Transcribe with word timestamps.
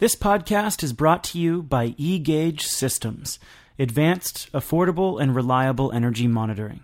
This 0.00 0.16
podcast 0.16 0.82
is 0.82 0.92
brought 0.92 1.22
to 1.24 1.38
you 1.38 1.62
by 1.62 1.90
eGauge 1.90 2.62
Systems, 2.62 3.38
advanced, 3.78 4.50
affordable, 4.52 5.22
and 5.22 5.36
reliable 5.36 5.92
energy 5.92 6.26
monitoring. 6.26 6.82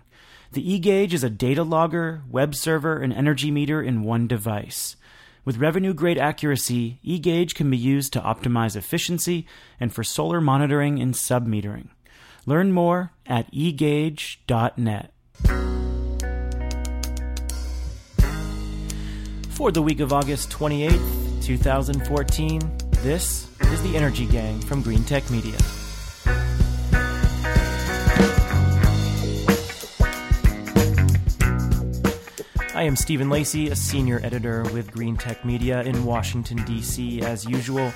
The 0.53 0.63
eGauge 0.63 1.11
is 1.11 1.21
a 1.21 1.29
data 1.29 1.63
logger, 1.63 2.21
web 2.29 2.55
server, 2.55 2.99
and 2.99 3.11
energy 3.11 3.51
meter 3.51 3.81
in 3.81 4.03
one 4.03 4.27
device. 4.27 4.95
With 5.43 5.57
revenue 5.57 5.93
grade 5.93 6.17
accuracy, 6.17 7.01
eGauge 7.05 7.53
can 7.53 7.69
be 7.69 7.75
used 7.75 8.13
to 8.13 8.21
optimize 8.21 8.77
efficiency 8.77 9.45
and 9.77 9.93
for 9.93 10.05
solar 10.05 10.39
monitoring 10.39 11.01
and 11.01 11.13
submetering. 11.13 11.89
Learn 12.45 12.71
more 12.71 13.11
at 13.25 13.51
egauge.net. 13.51 15.11
For 19.49 19.69
the 19.73 19.81
week 19.81 19.99
of 19.99 20.13
August 20.13 20.49
28th, 20.49 21.43
2014, 21.43 22.90
this 23.03 23.47
is 23.61 23.81
the 23.81 23.97
Energy 23.97 24.27
Gang 24.27 24.59
from 24.61 24.83
Green 24.83 25.03
Tech 25.03 25.27
Media. 25.31 25.57
I 32.75 32.83
am 32.83 32.95
Stephen 32.95 33.29
Lacey, 33.29 33.69
a 33.69 33.75
senior 33.75 34.19
editor 34.23 34.63
with 34.71 34.91
Green 34.91 35.17
Tech 35.17 35.43
Media 35.43 35.81
in 35.81 36.05
Washington, 36.05 36.63
D.C., 36.65 37.21
as 37.21 37.43
usual. 37.45 37.91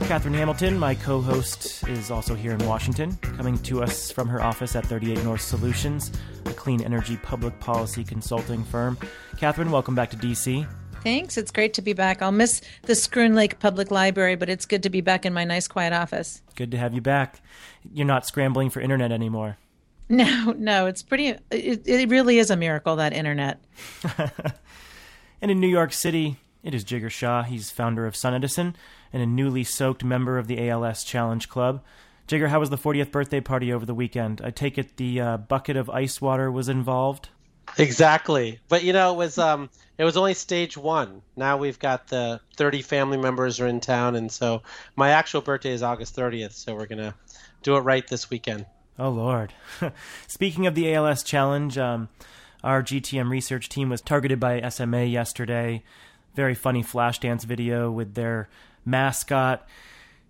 Catherine 0.00 0.34
Hamilton, 0.34 0.78
my 0.78 0.94
co 0.96 1.22
host, 1.22 1.88
is 1.88 2.10
also 2.10 2.34
here 2.34 2.52
in 2.52 2.66
Washington, 2.66 3.16
coming 3.16 3.56
to 3.60 3.82
us 3.82 4.10
from 4.10 4.28
her 4.28 4.42
office 4.42 4.76
at 4.76 4.84
38 4.84 5.24
North 5.24 5.40
Solutions, 5.40 6.12
a 6.44 6.52
clean 6.52 6.82
energy 6.82 7.16
public 7.16 7.58
policy 7.58 8.04
consulting 8.04 8.64
firm. 8.64 8.98
Catherine, 9.38 9.70
welcome 9.70 9.94
back 9.94 10.10
to 10.10 10.16
D.C. 10.16 10.66
Thanks. 11.02 11.36
It's 11.36 11.50
great 11.50 11.74
to 11.74 11.82
be 11.82 11.94
back. 11.94 12.22
I'll 12.22 12.30
miss 12.30 12.60
the 12.82 12.92
Schroon 12.92 13.34
Lake 13.34 13.58
Public 13.58 13.90
Library, 13.90 14.36
but 14.36 14.48
it's 14.48 14.66
good 14.66 14.84
to 14.84 14.90
be 14.90 15.00
back 15.00 15.26
in 15.26 15.32
my 15.32 15.42
nice, 15.42 15.66
quiet 15.66 15.92
office. 15.92 16.42
Good 16.54 16.70
to 16.70 16.78
have 16.78 16.94
you 16.94 17.00
back. 17.00 17.40
You're 17.92 18.06
not 18.06 18.24
scrambling 18.24 18.70
for 18.70 18.80
internet 18.80 19.12
anymore. 19.12 19.58
No, 20.08 20.52
no, 20.58 20.84
it's 20.86 21.02
pretty. 21.02 21.28
It, 21.50 21.86
it 21.86 22.10
really 22.10 22.38
is 22.38 22.50
a 22.50 22.56
miracle 22.56 22.96
that 22.96 23.14
internet. 23.14 23.64
and 25.40 25.50
in 25.50 25.58
New 25.58 25.68
York 25.68 25.94
City, 25.94 26.36
it 26.62 26.74
is 26.74 26.84
Jigar 26.84 27.08
Shah. 27.08 27.44
He's 27.44 27.70
founder 27.70 28.04
of 28.04 28.12
SunEdison 28.12 28.74
and 29.10 29.22
a 29.22 29.26
newly 29.26 29.64
soaked 29.64 30.04
member 30.04 30.36
of 30.36 30.48
the 30.48 30.68
ALS 30.68 31.02
Challenge 31.02 31.48
Club. 31.48 31.82
Jigar, 32.28 32.48
how 32.48 32.60
was 32.60 32.68
the 32.68 32.76
40th 32.76 33.10
birthday 33.10 33.40
party 33.40 33.72
over 33.72 33.86
the 33.86 33.94
weekend? 33.94 34.42
I 34.44 34.50
take 34.50 34.76
it 34.76 34.98
the 34.98 35.20
uh, 35.20 35.36
bucket 35.38 35.78
of 35.78 35.88
ice 35.88 36.20
water 36.20 36.50
was 36.52 36.68
involved. 36.68 37.30
Exactly, 37.78 38.60
but 38.68 38.84
you 38.84 38.92
know 38.92 39.12
it 39.14 39.16
was 39.16 39.38
um 39.38 39.70
it 39.98 40.04
was 40.04 40.16
only 40.16 40.34
stage 40.34 40.76
one. 40.76 41.22
Now 41.36 41.56
we've 41.56 41.78
got 41.78 42.08
the 42.08 42.40
30 42.56 42.82
family 42.82 43.16
members 43.16 43.60
are 43.60 43.66
in 43.66 43.80
town, 43.80 44.16
and 44.16 44.30
so 44.30 44.62
my 44.96 45.10
actual 45.10 45.40
birthday 45.40 45.72
is 45.72 45.82
August 45.82 46.16
30th. 46.16 46.52
So 46.52 46.74
we're 46.74 46.86
gonna 46.86 47.14
do 47.62 47.76
it 47.76 47.80
right 47.80 48.06
this 48.06 48.30
weekend. 48.30 48.66
Oh 48.98 49.10
Lord! 49.10 49.52
Speaking 50.26 50.66
of 50.66 50.74
the 50.74 50.94
ALS 50.94 51.22
challenge, 51.22 51.78
um, 51.78 52.08
our 52.62 52.82
GTM 52.82 53.30
research 53.30 53.68
team 53.68 53.88
was 53.88 54.00
targeted 54.00 54.38
by 54.38 54.68
SMA 54.68 55.04
yesterday. 55.04 55.82
Very 56.34 56.54
funny 56.54 56.82
flash 56.82 57.18
dance 57.18 57.44
video 57.44 57.90
with 57.90 58.14
their 58.14 58.48
mascot. 58.84 59.66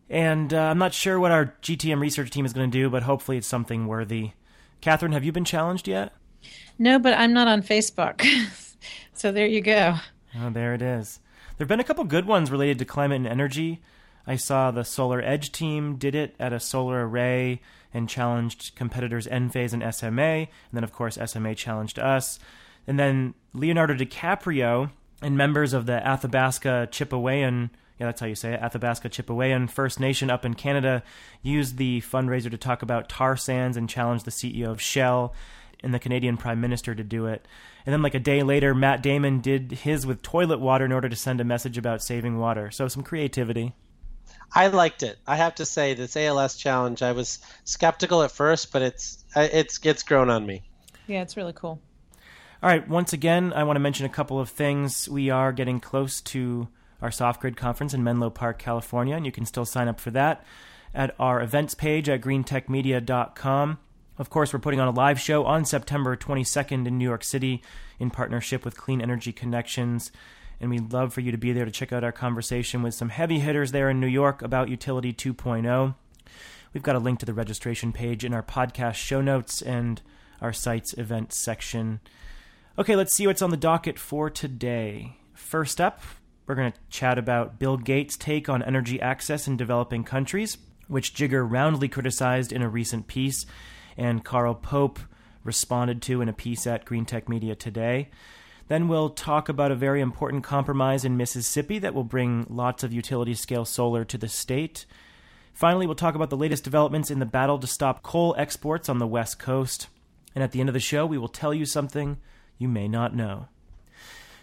And 0.09 0.53
uh, 0.53 0.61
I'm 0.65 0.79
not 0.79 0.93
sure 0.93 1.19
what 1.19 1.31
our 1.31 1.55
GTM 1.63 2.01
research 2.01 2.31
team 2.31 2.45
is 2.45 2.53
going 2.53 2.70
to 2.70 2.79
do, 2.79 2.91
but 2.91 3.05
hopefully 3.05 3.39
it's 3.39 3.47
something 3.47 3.87
worthy. 3.87 4.33
Catherine, 4.81 5.13
have 5.13 5.25
you 5.25 5.33
been 5.33 5.45
challenged 5.45 5.89
yet? 5.89 6.13
No, 6.79 6.98
but 6.98 7.15
I'm 7.15 7.33
not 7.33 7.48
on 7.48 7.62
Facebook. 7.62 8.25
so 9.15 9.33
there 9.33 9.47
you 9.47 9.61
go. 9.61 9.97
Oh, 10.39 10.51
there 10.51 10.75
it 10.75 10.83
is. 10.83 11.21
There 11.57 11.65
have 11.65 11.69
been 11.69 11.81
a 11.81 11.85
couple 11.85 12.05
good 12.05 12.27
ones 12.27 12.51
related 12.51 12.79
to 12.79 12.85
climate 12.85 13.17
and 13.17 13.27
energy. 13.27 13.81
I 14.27 14.37
saw 14.37 14.70
the 14.70 14.83
SolarEdge 14.83 15.53
team 15.53 15.97
did 15.97 16.15
it 16.15 16.35
at 16.39 16.53
a 16.53 16.61
solar 16.61 17.07
array 17.07 17.61
and 17.93 18.09
challenged 18.09 18.75
competitors 18.75 19.27
Enphase 19.27 19.73
and 19.73 19.95
SMA. 19.95 20.23
And 20.23 20.48
then, 20.73 20.85
of 20.85 20.93
course, 20.93 21.19
SMA 21.25 21.55
challenged 21.55 21.98
us. 21.98 22.39
And 22.86 22.98
then 22.98 23.35
Leonardo 23.53 23.95
DiCaprio 23.95 24.91
and 25.20 25.36
members 25.36 25.73
of 25.73 25.86
the 25.86 26.05
Athabasca 26.07 26.89
Chipewyan, 26.91 27.70
yeah, 27.98 28.07
that's 28.07 28.20
how 28.20 28.27
you 28.27 28.35
say 28.35 28.55
it, 28.55 28.61
Athabasca 28.61 29.09
Chipewyan 29.09 29.70
First 29.70 30.01
Nation 30.01 30.30
up 30.30 30.45
in 30.45 30.55
Canada, 30.55 31.03
used 31.42 31.77
the 31.77 32.01
fundraiser 32.01 32.51
to 32.51 32.57
talk 32.57 32.83
about 32.83 33.09
tar 33.09 33.36
sands 33.36 33.77
and 33.77 33.89
challenge 33.89 34.24
the 34.24 34.30
CEO 34.30 34.70
of 34.70 34.80
Shell 34.80 35.35
and 35.83 35.93
the 35.93 35.98
Canadian 35.98 36.37
Prime 36.37 36.61
Minister 36.61 36.95
to 36.95 37.03
do 37.03 37.27
it. 37.27 37.47
And 37.85 37.93
then, 37.93 38.03
like 38.03 38.15
a 38.15 38.20
day 38.20 38.43
later, 38.43 38.75
Matt 38.75 39.03
Damon 39.03 39.41
did 39.41 39.73
his 39.73 40.07
with 40.07 40.23
toilet 40.23 40.61
water 40.61 40.85
in 40.85 40.93
order 40.93 41.09
to 41.09 41.17
send 41.17 41.41
a 41.41 41.45
message 41.45 41.79
about 41.79 42.03
saving 42.03 42.39
water. 42.39 42.70
So, 42.70 42.89
some 42.89 43.03
creativity. 43.03 43.75
I 44.55 44.69
liked 44.69 45.03
it. 45.03 45.19
I 45.27 45.37
have 45.37 45.55
to 45.57 45.67
say, 45.67 45.95
this 45.95 46.17
ALS 46.17 46.57
challenge, 46.57 47.03
I 47.03 47.13
was 47.13 47.39
skeptical 47.65 48.23
at 48.23 48.31
first, 48.31 48.73
but 48.73 48.83
it's 48.83 49.25
it's 49.35 49.81
it's 49.83 50.03
grown 50.03 50.31
on 50.31 50.45
me. 50.47 50.63
Yeah, 51.07 51.23
it's 51.23 51.37
really 51.37 51.55
cool. 51.55 51.81
All 52.63 52.69
right. 52.69 52.87
Once 52.89 53.13
again, 53.13 53.53
I 53.53 53.65
want 53.65 53.77
to 53.77 53.81
mention 53.81 54.07
a 54.07 54.11
couple 54.11 54.39
of 54.39 54.48
things. 54.48 55.09
We 55.09 55.31
are 55.31 55.53
getting 55.53 55.81
close 55.81 56.21
to 56.21 56.69
our 57.01 57.11
Soft 57.11 57.41
Grid 57.41 57.57
conference 57.57 57.92
in 57.92 58.05
Menlo 58.05 58.31
Park, 58.31 58.59
California, 58.59 59.17
and 59.17 59.27
you 59.27 59.33
can 59.33 59.45
still 59.45 59.65
sign 59.65 59.89
up 59.89 59.98
for 59.98 60.13
that 60.13 60.45
at 60.95 61.15
our 61.19 61.41
events 61.41 61.75
page 61.75 62.09
at 62.09 62.21
greentechmedia.com. 62.21 63.79
Of 64.23 64.31
course, 64.31 64.53
we're 64.53 64.61
putting 64.61 64.79
on 64.79 64.87
a 64.87 64.93
live 64.93 65.19
show 65.19 65.45
on 65.47 65.65
September 65.65 66.17
22nd 66.17 66.87
in 66.87 66.97
New 66.97 67.05
York 67.05 67.25
City 67.25 67.61
in 67.99 68.09
partnership 68.09 68.65
with 68.65 68.77
Clean 68.77 69.01
Energy 69.01 69.33
Connections 69.33 70.13
and 70.61 70.71
we'd 70.71 70.93
love 70.93 71.13
for 71.13 71.23
you 71.23 71.33
to 71.33 71.37
be 71.37 71.53
there 71.53 71.65
to 71.65 71.73
check 71.73 71.93
out 71.93 72.05
our 72.05 72.13
conversation 72.13 72.83
with 72.85 72.95
some 72.95 73.09
heavy 73.09 73.41
hitters 73.41 73.73
there 73.73 73.91
in 73.91 73.99
New 73.99 74.07
York 74.07 74.41
about 74.41 74.69
Utility 74.69 75.13
2.0. 75.13 75.97
We've 76.73 76.85
got 76.85 76.95
a 76.95 77.01
link 77.01 77.19
to 77.19 77.27
the 77.27 77.35
registration 77.35 77.93
page 77.93 78.25
in 78.25 78.33
our 78.33 78.45
podcast 78.45 78.95
show 78.95 79.21
notes 79.21 79.61
and 79.61 80.01
our 80.41 80.53
site's 80.53 80.97
events 80.97 81.37
section. 81.37 81.99
Okay, 82.79 82.95
let's 82.95 83.13
see 83.13 83.27
what's 83.27 83.43
on 83.43 83.51
the 83.51 83.57
docket 83.57 83.99
for 83.99 84.31
today. 84.31 85.17
First 85.35 85.81
up, 85.81 86.01
we're 86.47 86.55
going 86.55 86.71
to 86.71 86.79
chat 86.91 87.19
about 87.19 87.59
Bill 87.59 87.77
Gates' 87.77 88.17
take 88.17 88.49
on 88.49 88.63
energy 88.63 89.01
access 89.01 89.49
in 89.49 89.57
developing 89.57 90.05
countries, 90.05 90.59
which 90.87 91.13
Jigar 91.13 91.45
roundly 91.51 91.89
criticized 91.89 92.53
in 92.53 92.63
a 92.63 92.69
recent 92.69 93.09
piece, 93.09 93.47
and 93.97 94.25
Carl 94.25 94.55
Pope 94.55 94.98
responded 95.45 96.03
to 96.03 96.20
in 96.20 96.29
a 96.29 96.33
piece 96.33 96.67
at 96.67 96.85
Green 96.85 97.05
Tech 97.05 97.29
Media 97.29 97.55
today. 97.55 98.08
Then 98.69 98.89
we'll 98.89 99.11
talk 99.11 99.48
about 99.48 99.70
a 99.70 99.77
very 99.77 100.01
important 100.01 100.45
compromise 100.45 101.05
in 101.05 101.17
Mississippi 101.17 101.79
that 101.80 101.95
will 101.95 102.05
bring 102.05 102.47
lots 102.48 102.83
of 102.83 102.92
utility 102.92 103.35
scale 103.35 103.64
solar 103.64 104.05
to 104.05 104.17
the 104.17 104.29
state. 104.29 104.86
Finally, 105.53 105.86
we'll 105.86 105.95
talk 105.95 106.14
about 106.14 106.30
the 106.30 106.36
latest 106.36 106.64
developments 106.64 107.11
in 107.11 107.19
the 107.19 107.27
battle 107.27 107.58
to 107.58 107.67
stop 107.67 108.03
coal 108.03 108.35
exports 108.39 108.89
on 108.89 108.98
the 108.98 109.07
West 109.07 109.39
Coast. 109.39 109.89
And 110.35 110.42
at 110.42 110.53
the 110.53 110.61
end 110.61 110.69
of 110.69 110.73
the 110.73 110.80
show, 110.80 111.05
we 111.05 111.19
will 111.19 111.29
tell 111.29 111.53
you 111.53 111.67
something 111.67 112.19
you 112.57 112.69
may 112.69 112.89
not 112.89 113.14
know. 113.14 113.48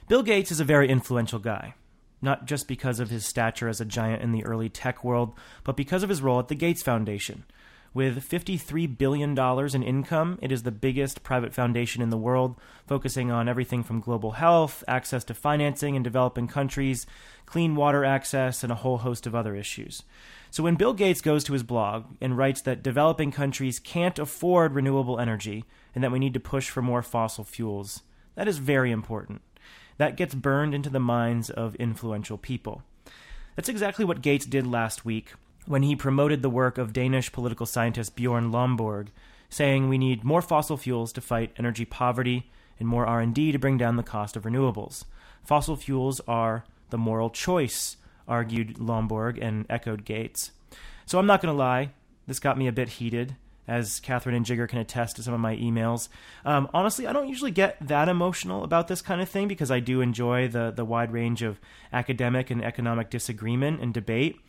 Bill 0.07 0.21
Gates 0.23 0.51
is 0.51 0.59
a 0.59 0.65
very 0.65 0.89
influential 0.89 1.39
guy, 1.39 1.73
not 2.21 2.45
just 2.45 2.67
because 2.67 2.99
of 2.99 3.09
his 3.09 3.25
stature 3.25 3.67
as 3.67 3.81
a 3.81 3.85
giant 3.85 4.21
in 4.21 4.31
the 4.31 4.45
early 4.45 4.69
tech 4.69 5.03
world, 5.03 5.33
but 5.63 5.77
because 5.77 6.03
of 6.03 6.09
his 6.09 6.21
role 6.21 6.39
at 6.39 6.49
the 6.49 6.55
Gates 6.55 6.83
Foundation 6.83 7.45
with 7.93 8.29
$53 8.29 8.97
billion 8.97 9.37
in 9.37 9.83
income, 9.83 10.37
it 10.41 10.51
is 10.51 10.63
the 10.63 10.71
biggest 10.71 11.23
private 11.23 11.53
foundation 11.53 12.01
in 12.01 12.09
the 12.09 12.17
world, 12.17 12.55
focusing 12.85 13.31
on 13.31 13.49
everything 13.49 13.83
from 13.83 13.99
global 13.99 14.31
health, 14.31 14.83
access 14.87 15.23
to 15.25 15.33
financing 15.33 15.95
in 15.95 16.03
developing 16.03 16.47
countries, 16.47 17.07
clean 17.45 17.75
water 17.75 18.05
access, 18.05 18.63
and 18.63 18.71
a 18.71 18.75
whole 18.75 18.99
host 18.99 19.25
of 19.25 19.33
other 19.33 19.55
issues. 19.55 20.03
So 20.51 20.63
when 20.63 20.75
Bill 20.75 20.93
Gates 20.93 21.21
goes 21.21 21.43
to 21.45 21.53
his 21.53 21.63
blog 21.63 22.05
and 22.21 22.37
writes 22.37 22.61
that 22.61 22.83
developing 22.83 23.31
countries 23.31 23.79
can't 23.79 24.19
afford 24.19 24.73
renewable 24.73 25.19
energy 25.19 25.65
and 25.95 26.03
that 26.03 26.11
we 26.11 26.19
need 26.19 26.33
to 26.35 26.39
push 26.39 26.69
for 26.69 26.81
more 26.81 27.01
fossil 27.01 27.43
fuels, 27.43 28.03
that 28.35 28.47
is 28.47 28.59
very 28.59 28.91
important. 28.91 29.41
That 29.97 30.15
gets 30.15 30.33
burned 30.33 30.73
into 30.73 30.89
the 30.89 30.99
minds 30.99 31.49
of 31.49 31.75
influential 31.75 32.37
people. 32.37 32.83
That's 33.55 33.69
exactly 33.69 34.05
what 34.05 34.21
Gates 34.21 34.45
did 34.45 34.65
last 34.65 35.03
week 35.03 35.33
when 35.69 35.83
he 35.83 35.95
promoted 35.95 36.41
the 36.41 36.49
work 36.49 36.79
of 36.79 36.93
Danish 36.93 37.31
political 37.31 37.67
scientist 37.67 38.15
Bjorn 38.15 38.51
Lomborg, 38.51 39.09
saying 39.51 39.87
we 39.87 39.99
need 39.99 40.23
more 40.23 40.41
fossil 40.41 40.77
fuels 40.77 41.13
to 41.13 41.21
fight 41.21 41.53
energy 41.59 41.85
poverty 41.85 42.49
and 42.79 42.87
more 42.87 43.05
R&D 43.05 43.51
to 43.51 43.59
bring 43.59 43.77
down 43.77 43.95
the 43.95 44.01
cost 44.01 44.35
of 44.35 44.45
renewables. 44.45 45.05
Fossil 45.43 45.75
fuels 45.75 46.21
are 46.27 46.63
the 46.89 46.97
moral 46.97 47.29
choice, 47.29 47.97
argued 48.27 48.77
Lomborg 48.77 49.37
and 49.39 49.67
echoed 49.69 50.05
Gates. 50.05 50.49
So 51.05 51.19
I'm 51.19 51.27
not 51.27 51.39
going 51.39 51.53
to 51.53 51.57
lie, 51.57 51.91
this 52.25 52.39
got 52.39 52.57
me 52.57 52.65
a 52.65 52.71
bit 52.71 52.89
heated, 52.89 53.35
as 53.69 53.99
Catherine 53.99 54.35
and 54.35 54.45
Jigar 54.45 54.67
can 54.67 54.79
attest 54.79 55.15
to 55.15 55.23
some 55.23 55.33
of 55.33 55.39
my 55.39 55.55
emails. 55.55 56.09
Um, 56.43 56.67
honestly, 56.73 57.07
I 57.07 57.13
don't 57.13 57.29
usually 57.29 57.51
get 57.51 57.77
that 57.79 58.09
emotional 58.09 58.63
about 58.63 58.87
this 58.87 59.01
kind 59.01 59.21
of 59.21 59.29
thing 59.29 59.47
because 59.47 59.71
I 59.71 59.79
do 59.79 60.01
enjoy 60.01 60.47
the, 60.47 60.71
the 60.75 60.83
wide 60.83 61.13
range 61.13 61.43
of 61.43 61.59
academic 61.93 62.49
and 62.49 62.63
economic 62.63 63.09
disagreement 63.09 63.81
and 63.81 63.93
debate 63.93 64.39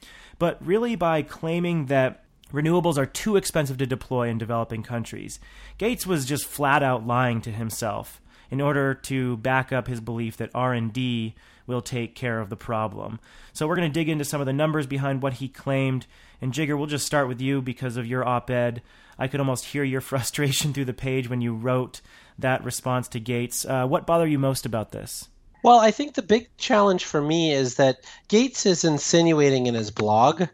but 0.40 0.56
really 0.66 0.96
by 0.96 1.22
claiming 1.22 1.86
that 1.86 2.24
renewables 2.52 2.96
are 2.96 3.06
too 3.06 3.36
expensive 3.36 3.76
to 3.76 3.86
deploy 3.86 4.28
in 4.28 4.38
developing 4.38 4.82
countries. 4.82 5.38
Gates 5.78 6.04
was 6.04 6.24
just 6.24 6.46
flat 6.46 6.82
out 6.82 7.06
lying 7.06 7.40
to 7.42 7.52
himself. 7.52 8.20
in 8.52 8.60
order 8.60 8.92
to 8.94 9.36
back 9.36 9.72
up 9.72 9.86
his 9.86 10.00
belief 10.00 10.36
that 10.36 10.50
R&D 10.52 11.36
will 11.70 11.80
take 11.80 12.14
care 12.14 12.40
of 12.40 12.50
the 12.50 12.56
problem. 12.56 13.18
So 13.54 13.66
we're 13.66 13.76
going 13.76 13.90
to 13.90 13.98
dig 13.98 14.08
into 14.10 14.24
some 14.24 14.40
of 14.40 14.46
the 14.46 14.52
numbers 14.52 14.86
behind 14.86 15.22
what 15.22 15.34
he 15.34 15.48
claimed. 15.48 16.06
And 16.42 16.52
Jigar, 16.52 16.76
we'll 16.76 16.86
just 16.86 17.06
start 17.06 17.28
with 17.28 17.40
you 17.40 17.62
because 17.62 17.96
of 17.96 18.06
your 18.06 18.26
op-ed. 18.26 18.82
I 19.18 19.28
could 19.28 19.40
almost 19.40 19.66
hear 19.66 19.84
your 19.84 20.00
frustration 20.02 20.74
through 20.74 20.84
the 20.84 20.92
page 20.92 21.30
when 21.30 21.40
you 21.40 21.54
wrote 21.54 22.02
that 22.38 22.64
response 22.64 23.08
to 23.08 23.20
Gates. 23.20 23.64
Uh, 23.64 23.86
what 23.86 24.06
bothered 24.06 24.30
you 24.30 24.38
most 24.38 24.66
about 24.66 24.92
this? 24.92 25.28
Well, 25.62 25.78
I 25.78 25.90
think 25.90 26.14
the 26.14 26.22
big 26.22 26.48
challenge 26.56 27.04
for 27.04 27.22
me 27.22 27.52
is 27.52 27.76
that 27.76 27.98
Gates 28.28 28.66
is 28.66 28.84
insinuating 28.84 29.66
in 29.66 29.74
his 29.74 29.90
blog 29.90 30.44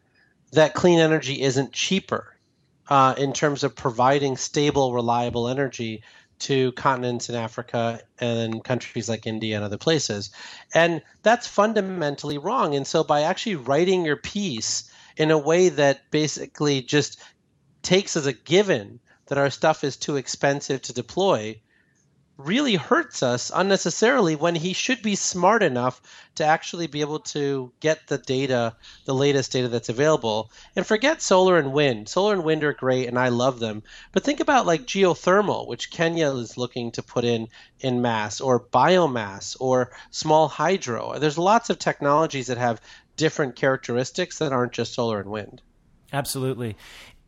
that 0.53 0.75
clean 0.75 0.99
energy 0.99 1.43
isn't 1.43 1.73
cheaper 1.73 2.37
uh, 2.89 3.15
in 3.17 3.33
terms 3.33 3.65
of 3.65 3.75
providing 3.75 4.37
stable, 4.37 4.93
reliable 4.93 5.49
energy 5.49 6.03
to 6.39 6.73
continents 6.73 7.29
in 7.29 7.35
Africa 7.35 8.01
and 8.19 8.63
countries 8.63 9.09
like 9.09 9.27
India 9.27 9.57
and 9.57 9.65
other 9.65 9.79
places. 9.79 10.31
And 10.75 11.03
that's 11.23 11.47
fundamentally 11.47 12.39
wrong. 12.39 12.75
And 12.75 12.87
so 12.87 13.05
by 13.05 13.23
actually 13.23 13.57
writing 13.57 14.05
your 14.05 14.17
piece 14.17 14.91
in 15.17 15.31
a 15.31 15.39
way 15.39 15.71
that 15.71 16.11
basically 16.11 16.83
just 16.83 17.21
takes 17.83 18.17
as 18.17 18.27
a 18.27 18.33
given 18.33 19.01
that 19.27 19.39
our 19.39 19.51
stuff 19.51 19.85
is 19.85 19.97
too 19.97 20.17
expensive 20.17 20.83
to 20.83 20.93
deploy, 20.93 21.61
really 22.39 22.75
hurts 22.75 23.23
us 23.23 23.51
unnecessarily 23.55 24.37
when 24.37 24.55
he 24.55 24.73
should 24.73 25.01
be 25.01 25.15
smart 25.15 25.63
enough 25.63 26.03
to 26.35 26.45
actually 26.45 26.87
be 26.87 27.01
able 27.01 27.21
to 27.21 27.73
get 27.81 28.07
the 28.09 28.19
data, 28.19 28.75
the 29.07 29.15
latest 29.15 29.53
data 29.53 29.69
that's 29.69 29.89
available. 29.89 30.51
And 30.75 30.87
forget 30.87 31.23
solar 31.23 31.59
and 31.59 31.73
wind. 31.73 32.09
Solar 32.09 32.35
and 32.35 32.45
wind 32.45 32.63
are 32.63 32.75
great 32.75 33.09
and 33.09 33.19
I 33.19 33.29
love 33.29 33.59
them. 33.59 33.83
But 34.13 34.23
think 34.23 34.41
about 34.41 34.67
like 34.67 34.83
geothermal, 34.83 35.67
which 35.67 35.91
Kenya 35.91 36.31
is 36.31 36.59
looking 36.59 36.91
to 36.93 37.03
put 37.03 37.25
in 37.25 37.49
in 37.81 38.03
mass, 38.03 38.41
or 38.41 38.61
biomass, 38.61 39.57
or 39.61 39.93
small 40.11 40.49
hydro. 40.49 41.19
There's 41.19 41.39
lots 41.39 41.71
of 41.71 41.79
technologies 41.79 42.47
that 42.49 42.59
have 42.59 42.81
different 43.17 43.57
characteristics 43.57 44.39
that 44.39 44.53
aren't 44.53 44.73
just 44.73 44.95
solar 44.95 45.21
and 45.21 45.31
wind. 45.31 45.63
Absolutely. 46.13 46.77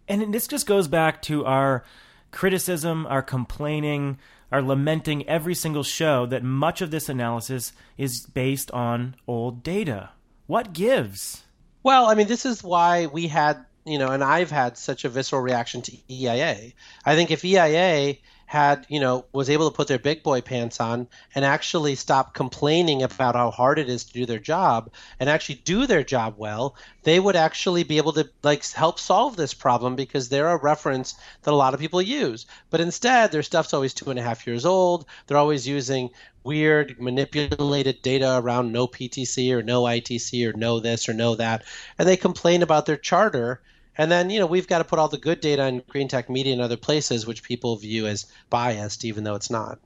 And 0.07 0.33
this 0.33 0.47
just 0.47 0.67
goes 0.67 0.89
back 0.89 1.23
to 1.23 1.45
our 1.45 1.85
criticism, 2.31 3.07
our 3.07 3.23
complaining, 3.23 4.19
are 4.51 4.63
lamenting 4.63 5.29
every 5.29 5.55
single 5.55 5.83
show 5.83 6.27
that 6.27 6.43
much 6.43 6.81
of 6.81 6.91
this 6.91 7.09
analysis 7.09 7.73
is 7.97 8.27
based 8.27 8.71
on 8.71 9.15
old 9.27 9.63
data. 9.63 10.11
What 10.47 10.73
gives? 10.73 11.45
Well, 11.83 12.07
I 12.07 12.15
mean, 12.15 12.29
this 12.29 12.47
is 12.47 12.63
why 12.63 13.07
we 13.07 13.29
had, 13.29 13.65
you 13.85 13.99
know, 13.99 14.09
and 14.09 14.25
I've 14.25 14.51
had 14.51 14.79
such 14.79 15.05
a 15.05 15.09
visceral 15.09 15.43
reaction 15.43 15.83
to 15.83 15.97
EIA. 16.11 16.73
I 17.05 17.15
think 17.15 17.31
if 17.31 17.45
EIA 17.45 18.17
had, 18.49 18.87
you 18.89 18.99
know, 18.99 19.27
was 19.31 19.51
able 19.51 19.71
to 19.71 19.77
put 19.77 19.89
their 19.89 19.99
big 19.99 20.23
boy 20.23 20.41
pants 20.41 20.81
on 20.81 21.07
and 21.35 21.45
actually 21.45 21.95
stop 21.95 22.33
complaining 22.33 23.03
about 23.03 23.35
how 23.35 23.51
hard 23.51 23.79
it 23.79 23.91
is 23.91 24.05
to 24.05 24.13
do 24.15 24.25
their 24.25 24.39
job 24.39 24.91
and 25.21 25.29
actually 25.29 25.57
do 25.57 25.87
their 25.87 26.03
job 26.03 26.33
well, 26.39 26.75
they 27.03 27.21
would 27.21 27.37
actually 27.37 27.83
be 27.83 27.99
able 27.99 28.15
to 28.15 28.27
like 28.43 28.67
help 28.73 28.99
solve 28.99 29.37
this 29.37 29.53
problem 29.53 29.97
because 29.97 30.31
they're 30.31 30.49
a 30.49 30.57
reference 30.57 31.15
that 31.43 31.53
a 31.53 31.55
lot 31.55 31.75
of 31.75 31.81
people 31.81 32.01
use. 32.01 32.47
But 32.71 32.81
instead, 32.81 33.33
their 33.33 33.43
stuff's 33.43 33.75
always 33.75 33.93
two 33.93 34.09
and 34.09 34.19
a 34.19 34.23
half 34.23 34.47
years 34.47 34.65
old. 34.65 35.05
They're 35.27 35.37
always 35.37 35.69
using 35.69 36.09
weird 36.43 36.99
manipulated 36.99 38.01
data 38.01 38.39
around 38.39 38.73
no 38.73 38.87
PTC 38.87 39.53
or 39.53 39.63
no 39.63 39.83
ITC 39.83 40.49
or 40.49 40.57
no 40.57 40.81
this 40.81 41.07
or 41.07 41.13
no 41.13 41.35
that, 41.35 41.65
and 41.99 42.09
they 42.09 42.17
complain 42.17 42.63
about 42.63 42.87
their 42.87 42.97
charter 42.97 43.61
and 43.99 44.11
then, 44.11 44.31
you 44.31 44.39
know, 44.39 44.47
we've 44.47 44.69
got 44.69 44.79
to 44.79 44.85
put 44.85 45.01
all 45.01 45.09
the 45.09 45.19
good 45.19 45.41
data 45.41 45.67
in 45.67 45.83
Green 45.89 46.07
Tech 46.07 46.31
Media 46.31 46.53
and 46.53 46.63
other 46.63 46.77
places, 46.77 47.27
which 47.27 47.43
people 47.43 47.77
view 47.77 48.07
as 48.07 48.27
biased, 48.49 49.05
even 49.05 49.25
though 49.25 49.35
it's 49.35 49.51
not. 49.51 49.81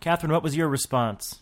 Catherine, 0.00 0.32
what 0.32 0.42
was 0.42 0.54
your 0.54 0.68
response? 0.68 1.40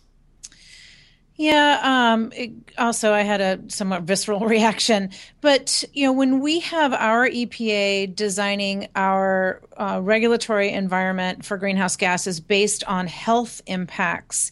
Yeah. 1.35 1.79
Um, 1.83 2.31
it, 2.33 2.51
also, 2.77 3.11
I 3.11 3.21
had 3.21 3.41
a 3.41 3.59
somewhat 3.67 4.03
visceral 4.03 4.39
reaction. 4.47 5.09
But 5.41 5.83
you 5.91 6.05
know, 6.05 6.13
when 6.13 6.39
we 6.39 6.59
have 6.61 6.93
our 6.93 7.27
EPA 7.27 8.15
designing 8.15 8.87
our 8.95 9.61
uh, 9.75 9.99
regulatory 10.01 10.71
environment 10.71 11.43
for 11.43 11.57
greenhouse 11.57 11.97
gases 11.97 12.39
based 12.39 12.83
on 12.85 13.07
health 13.07 13.61
impacts 13.65 14.51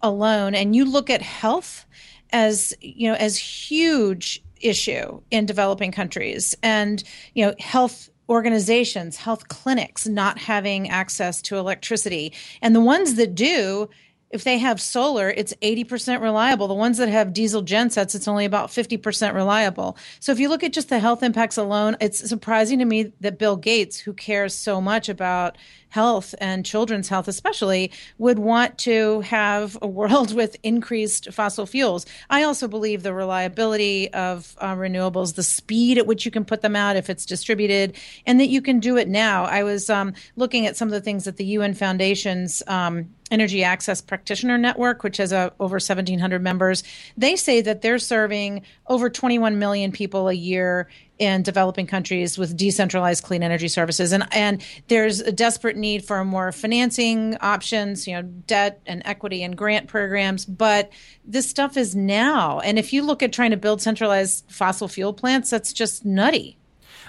alone, 0.00 0.54
and 0.56 0.74
you 0.74 0.84
look 0.84 1.08
at 1.08 1.22
health 1.22 1.86
as 2.32 2.74
you 2.80 3.08
know 3.08 3.16
as 3.16 3.36
huge 3.36 4.42
issue 4.62 5.20
in 5.30 5.46
developing 5.46 5.92
countries. 5.92 6.56
And 6.62 7.02
you 7.34 7.46
know 7.46 7.54
health 7.58 8.08
organizations 8.28 9.16
health 9.16 9.48
clinics 9.48 10.06
not 10.06 10.38
having 10.38 10.88
access 10.88 11.42
to 11.42 11.56
electricity. 11.56 12.32
And 12.62 12.74
the 12.74 12.80
ones 12.80 13.16
that 13.16 13.34
do 13.34 13.88
if 14.32 14.44
they 14.44 14.58
have 14.58 14.80
solar, 14.80 15.30
it's 15.30 15.52
80% 15.60 16.22
reliable. 16.22 16.66
The 16.66 16.74
ones 16.74 16.96
that 16.98 17.10
have 17.10 17.34
diesel 17.34 17.62
gensets, 17.62 18.14
it's 18.14 18.26
only 18.26 18.46
about 18.46 18.70
50% 18.70 19.34
reliable. 19.34 19.96
So 20.20 20.32
if 20.32 20.40
you 20.40 20.48
look 20.48 20.64
at 20.64 20.72
just 20.72 20.88
the 20.88 20.98
health 20.98 21.22
impacts 21.22 21.58
alone, 21.58 21.96
it's 22.00 22.26
surprising 22.28 22.78
to 22.78 22.86
me 22.86 23.12
that 23.20 23.38
Bill 23.38 23.56
Gates, 23.56 23.98
who 23.98 24.14
cares 24.14 24.54
so 24.54 24.80
much 24.80 25.10
about 25.10 25.58
health 25.92 26.34
and 26.40 26.64
children's 26.64 27.10
health 27.10 27.28
especially 27.28 27.92
would 28.16 28.38
want 28.38 28.78
to 28.78 29.20
have 29.20 29.76
a 29.82 29.86
world 29.86 30.34
with 30.34 30.56
increased 30.62 31.30
fossil 31.32 31.66
fuels. 31.66 32.06
I 32.30 32.44
also 32.44 32.66
believe 32.66 33.02
the 33.02 33.12
reliability 33.12 34.10
of 34.14 34.56
uh, 34.58 34.74
renewables, 34.74 35.34
the 35.34 35.42
speed 35.42 35.98
at 35.98 36.06
which 36.06 36.24
you 36.24 36.30
can 36.30 36.46
put 36.46 36.62
them 36.62 36.74
out 36.74 36.96
if 36.96 37.10
it's 37.10 37.26
distributed, 37.26 37.96
and 38.24 38.40
that 38.40 38.48
you 38.48 38.62
can 38.62 38.80
do 38.80 38.96
it 38.96 39.08
now. 39.08 39.44
I 39.44 39.62
was 39.62 39.90
um, 39.90 40.14
looking 40.36 40.66
at 40.66 40.78
some 40.78 40.88
of 40.88 40.92
the 40.92 41.02
things 41.02 41.24
that 41.24 41.36
the 41.36 41.44
UN 41.44 41.74
Foundation's 41.74 42.62
um, 42.66 43.10
Energy 43.32 43.64
Access 43.64 44.02
Practitioner 44.02 44.58
Network, 44.58 45.02
which 45.02 45.16
has 45.16 45.32
uh, 45.32 45.50
over 45.58 45.74
1,700 45.76 46.42
members, 46.42 46.84
they 47.16 47.34
say 47.34 47.62
that 47.62 47.80
they're 47.80 47.98
serving 47.98 48.62
over 48.86 49.08
21 49.08 49.58
million 49.58 49.90
people 49.90 50.28
a 50.28 50.34
year 50.34 50.88
in 51.18 51.42
developing 51.42 51.86
countries 51.86 52.36
with 52.36 52.56
decentralized 52.56 53.24
clean 53.24 53.42
energy 53.42 53.68
services. 53.68 54.12
And, 54.12 54.26
and 54.32 54.62
there's 54.88 55.20
a 55.20 55.32
desperate 55.32 55.76
need 55.76 56.04
for 56.04 56.24
more 56.24 56.52
financing 56.52 57.36
options, 57.40 58.06
you 58.06 58.14
know, 58.14 58.22
debt 58.22 58.80
and 58.86 59.02
equity 59.04 59.42
and 59.42 59.56
grant 59.56 59.88
programs. 59.88 60.44
But 60.44 60.90
this 61.24 61.48
stuff 61.48 61.76
is 61.76 61.96
now. 61.96 62.60
And 62.60 62.78
if 62.78 62.92
you 62.92 63.02
look 63.02 63.22
at 63.22 63.32
trying 63.32 63.52
to 63.52 63.56
build 63.56 63.80
centralized 63.80 64.44
fossil 64.50 64.88
fuel 64.88 65.12
plants, 65.12 65.48
that's 65.48 65.72
just 65.72 66.04
nutty. 66.04 66.58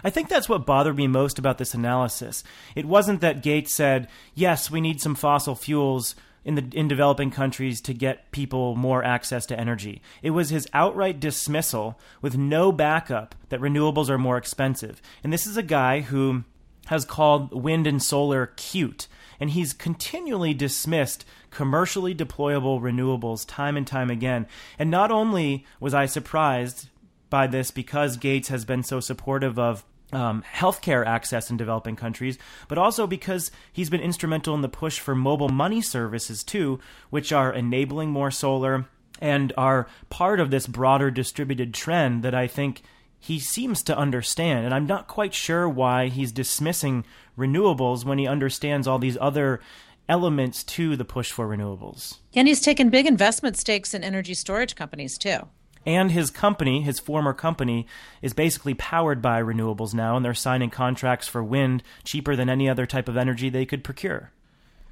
I 0.04 0.10
think 0.10 0.30
that's 0.30 0.50
what 0.50 0.66
bothered 0.66 0.98
me 0.98 1.08
most 1.08 1.40
about 1.40 1.58
this 1.58 1.74
analysis. 1.74 2.44
It 2.76 2.86
wasn't 2.86 3.22
that 3.22 3.44
Gates 3.44 3.74
said, 3.74 4.08
yes, 4.36 4.70
we 4.70 4.82
need 4.82 5.02
some 5.02 5.16
fossil 5.16 5.56
fuels 5.56 6.16
in 6.46 6.56
the 6.56 6.70
in 6.74 6.90
developing 6.90 7.32
countries 7.32 7.80
to 7.80 7.94
get 7.94 8.32
people 8.32 8.76
more 8.76 9.04
access 9.04 9.46
to 9.46 9.58
energy. 9.58 10.02
It 10.22 10.32
was 10.32 10.50
his 10.50 10.68
outright 10.74 11.20
dismissal 11.20 11.98
with 12.22 12.38
no 12.38 12.72
backup 12.72 13.34
that 13.50 13.62
renewables 13.62 14.10
are 14.10 14.18
more 14.18 14.38
expensive. 14.38 15.02
And 15.24 15.32
this 15.32 15.48
is 15.48 15.56
a 15.56 15.64
guy 15.64 16.02
who 16.02 16.44
has 16.88 17.06
called 17.06 17.54
wind 17.54 17.88
and 17.88 18.04
solar 18.04 18.48
cute 18.58 19.08
and 19.40 19.52
he's 19.52 19.74
continually 19.74 20.54
dismissed 20.54 21.26
commercially 21.50 22.16
deployable 22.16 22.82
renewables 22.82 23.46
time 23.48 23.78
and 23.78 23.86
time 23.86 24.10
again. 24.10 24.48
And 24.80 24.90
not 24.90 25.12
only 25.12 25.66
was 25.80 25.94
I 25.94 26.06
surprised 26.06 26.90
by 27.30 27.48
this 27.48 27.72
because 27.72 28.18
Gates 28.18 28.50
has 28.50 28.66
been 28.66 28.84
so 28.84 29.00
supportive 29.00 29.60
of 29.60 29.84
um, 30.16 30.44
healthcare 30.54 31.06
access 31.06 31.50
in 31.50 31.58
developing 31.58 31.96
countries, 31.96 32.38
but 32.68 32.78
also 32.78 33.08
because 33.08 33.52
he's 33.72 33.90
been 33.90 34.02
instrumental 34.02 34.56
in 34.56 34.62
the 34.62 34.70
push 34.70 35.00
for 35.00 35.16
mobile 35.16 35.50
money 35.50 35.82
services 35.82 36.44
too, 36.44 36.80
which 37.10 37.32
are 37.32 37.54
enabling 37.54 38.10
more 38.10 38.32
solar 38.32 38.86
and 39.22 39.54
are 39.58 39.88
part 40.10 40.40
of 40.40 40.52
this 40.52 40.68
broader 40.68 41.12
distributed 41.12 41.74
trend 41.74 42.24
that 42.24 42.36
I 42.36 42.48
think 42.48 42.82
he 43.20 43.40
seems 43.40 43.84
to 43.84 43.98
understand. 43.98 44.66
And 44.66 44.74
I'm 44.74 44.86
not 44.86 45.08
quite 45.08 45.34
sure 45.34 45.68
why 45.70 46.08
he's 46.10 46.32
dismissing 46.32 47.06
renewables 47.38 48.04
when 48.04 48.18
he 48.18 48.28
understands 48.28 48.88
all 48.88 49.00
these 49.00 49.18
other 49.22 49.62
elements 50.10 50.64
to 50.64 50.98
the 50.98 51.06
push 51.06 51.32
for 51.32 51.48
renewables. 51.48 52.18
And 52.36 52.48
he's 52.48 52.60
taken 52.60 52.90
big 52.90 53.06
investment 53.06 53.56
stakes 53.56 53.94
in 53.94 54.04
energy 54.04 54.34
storage 54.34 54.76
companies 54.76 55.18
too 55.18 55.48
and 55.86 56.12
his 56.12 56.30
company, 56.30 56.82
his 56.82 57.00
former 57.00 57.34
company, 57.34 57.88
is 58.22 58.34
basically 58.34 58.74
powered 58.74 59.22
by 59.22 59.42
renewables 59.42 59.94
now, 59.94 60.16
and 60.16 60.26
they're 60.26 60.34
signing 60.34 60.70
contracts 60.70 61.28
for 61.28 61.44
wind 61.44 61.84
cheaper 62.04 62.36
than 62.36 62.50
any 62.50 62.70
other 62.70 62.86
type 62.86 63.08
of 63.08 63.18
energy 63.18 63.50
they 63.50 63.66
could 63.66 63.84
procure. 63.84 64.32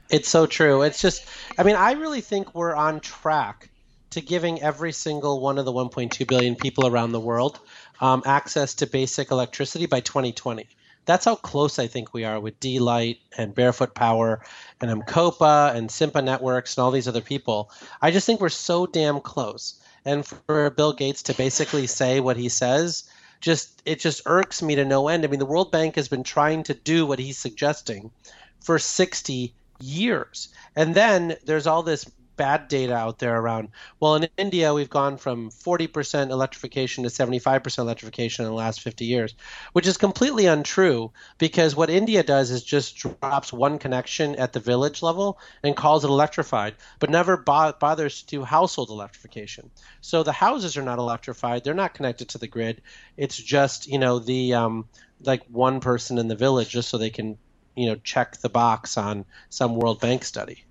It's 0.10 0.30
so 0.30 0.46
true. 0.46 0.82
It's 0.82 1.02
just, 1.02 1.26
I 1.58 1.64
mean, 1.64 1.76
I 1.76 1.94
really 1.94 2.22
think 2.22 2.54
we're 2.54 2.76
on 2.76 3.00
track 3.00 3.70
to 4.10 4.22
giving 4.22 4.62
every 4.62 4.92
single 4.92 5.40
one 5.40 5.58
of 5.58 5.66
the 5.66 5.72
1.2 5.72 6.28
billion 6.28 6.56
people 6.56 6.86
around 6.86 7.14
the 7.14 7.20
world 7.20 7.60
um, 8.02 8.22
access 8.26 8.74
to 8.76 8.88
basic 8.88 9.32
electricity 9.32 9.86
by 9.86 10.02
2020. 10.02 10.68
That's 11.06 11.26
how 11.26 11.36
close 11.36 11.80
I 11.80 11.88
think 11.88 12.14
we 12.14 12.26
are 12.26 12.40
with 12.40 12.60
D-Light 12.60 13.20
and 13.38 13.56
Barefoot 13.56 13.96
Power 13.96 14.44
and 14.82 14.92
M-KOPA 14.92 15.76
and 15.76 15.90
SIMPA 15.90 16.22
Networks 16.22 16.78
and 16.78 16.84
all 16.84 16.92
these 16.92 17.08
other 17.08 17.22
people. 17.22 17.72
I 18.02 18.12
just 18.12 18.26
think 18.26 18.40
we're 18.40 18.50
so 18.50 18.86
damn 18.86 19.20
close 19.20 19.82
and 20.06 20.26
for 20.26 20.70
Bill 20.70 20.94
Gates 20.94 21.24
to 21.24 21.34
basically 21.34 21.88
say 21.88 22.20
what 22.20 22.38
he 22.38 22.50
says 22.50 23.04
just 23.42 23.82
it 23.86 24.00
just 24.00 24.22
irks 24.26 24.62
me 24.62 24.76
to 24.76 24.86
no 24.86 25.08
end. 25.08 25.26
I 25.26 25.28
mean, 25.28 25.40
the 25.40 25.46
World 25.46 25.72
Bank 25.72 25.96
has 25.96 26.08
been 26.08 26.24
trying 26.24 26.64
to 26.64 26.74
do 26.74 27.06
what 27.06 27.20
he's 27.20 27.38
suggesting 27.38 28.12
for 28.62 28.80
60 28.80 29.54
years. 29.82 30.50
And 30.76 30.96
then 30.96 31.36
there's 31.46 31.68
all 31.68 31.84
this 31.84 32.06
bad 32.42 32.68
data 32.68 32.96
out 32.96 33.20
there 33.20 33.38
around. 33.38 33.70
Well, 34.00 34.16
in 34.16 34.28
India, 34.36 34.74
we've 34.74 34.90
gone 34.90 35.18
from 35.18 35.52
40% 35.52 36.32
electrification 36.32 37.04
to 37.04 37.10
75% 37.12 37.78
electrification 37.78 38.46
in 38.46 38.50
the 38.50 38.58
last 38.58 38.82
50 38.82 39.06
years, 39.06 39.36
which 39.74 39.86
is 39.86 39.96
completely 39.98 40.48
untrue 40.48 41.12
because 41.38 41.76
what 41.76 41.92
India 41.92 42.24
does 42.24 42.50
is 42.50 42.64
just 42.64 42.98
drops 42.98 43.54
one 43.54 43.78
connection 43.78 44.36
at 44.38 44.54
the 44.54 44.60
village 44.60 45.04
level 45.04 45.38
and 45.62 45.76
calls 45.76 46.04
it 46.04 46.08
electrified, 46.08 46.74
but 46.98 47.12
never 47.12 47.38
bo- 47.38 47.76
bothers 47.80 48.24
to 48.24 48.26
do 48.26 48.44
household 48.44 48.90
electrification. 48.90 49.70
So 50.02 50.24
the 50.24 50.32
houses 50.32 50.78
are 50.78 50.82
not 50.82 50.98
electrified; 50.98 51.64
they're 51.64 51.76
not 51.76 51.94
connected 51.94 52.30
to 52.30 52.40
the 52.40 52.48
grid. 52.48 52.82
It's 53.18 53.38
just 53.38 53.86
you 53.86 54.00
know 54.00 54.18
the 54.18 54.56
um, 54.56 54.88
like 55.24 55.44
one 55.46 55.80
person 55.80 56.18
in 56.18 56.28
the 56.28 56.36
village 56.36 56.70
just 56.70 56.90
so 56.90 56.98
they 56.98 57.12
can 57.12 57.38
you 57.76 57.86
know 57.86 57.98
check 58.04 58.38
the 58.38 58.50
box 58.50 58.98
on 58.98 59.26
some 59.50 59.76
World 59.76 60.00
Bank 60.00 60.24
study. 60.24 60.66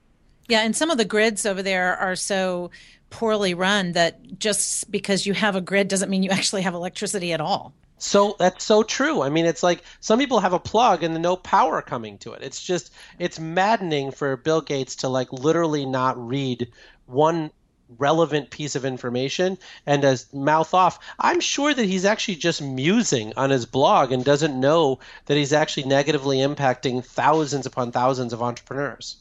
Yeah, 0.51 0.63
and 0.63 0.75
some 0.75 0.91
of 0.91 0.99
the 0.99 1.05
grids 1.05 1.47
over 1.47 1.63
there 1.63 1.97
are 1.97 2.17
so 2.17 2.71
poorly 3.11 3.55
run 3.55 3.93
that 3.93 4.39
just 4.39 4.91
because 4.91 5.27
you 5.27 5.35
have 5.35 5.57
a 5.57 5.61
grid 5.61 5.89
doesn't 5.89 6.11
mean 6.11 6.23
you 6.23 6.31
actually 6.31 6.63
have 6.63 6.75
electricity 6.75 7.33
at 7.33 7.41
all. 7.41 7.73
So 7.99 8.35
that's 8.39 8.65
so 8.65 8.83
true. 8.83 9.23
I 9.23 9.29
mean, 9.29 9.45
it's 9.45 9.63
like 9.63 9.83
some 10.01 10.19
people 10.19 10.41
have 10.41 10.55
a 10.55 10.59
plug 10.59 11.03
and 11.03 11.21
no 11.21 11.37
power 11.37 11.83
coming 11.83 12.17
to 12.19 12.33
it. 12.33 12.43
It's 12.43 12.63
just 12.63 12.93
it's 13.19 13.39
maddening 13.39 14.11
for 14.11 14.37
Bill 14.37 14.63
Gates 14.63 14.97
to 14.97 15.09
like 15.09 15.33
literally 15.33 15.85
not 15.85 16.17
read 16.19 16.73
one 17.07 17.51
relevant 17.99 18.51
piece 18.51 18.75
of 18.75 18.85
information 18.85 19.59
and 19.85 20.05
as 20.05 20.33
mouth 20.33 20.73
off. 20.75 20.99
I'm 21.19 21.41
sure 21.41 21.75
that 21.75 21.85
he's 21.85 22.05
actually 22.05 22.37
just 22.37 22.63
musing 22.63 23.35
on 23.37 23.51
his 23.51 23.67
blog 23.67 24.13
and 24.13 24.25
doesn't 24.25 24.59
know 24.59 25.01
that 25.27 25.37
he's 25.37 25.53
actually 25.53 25.85
negatively 25.89 26.39
impacting 26.39 27.05
thousands 27.05 27.67
upon 27.67 27.93
thousands 27.93 28.33
of 28.33 28.43
entrepreneurs. 28.43 29.17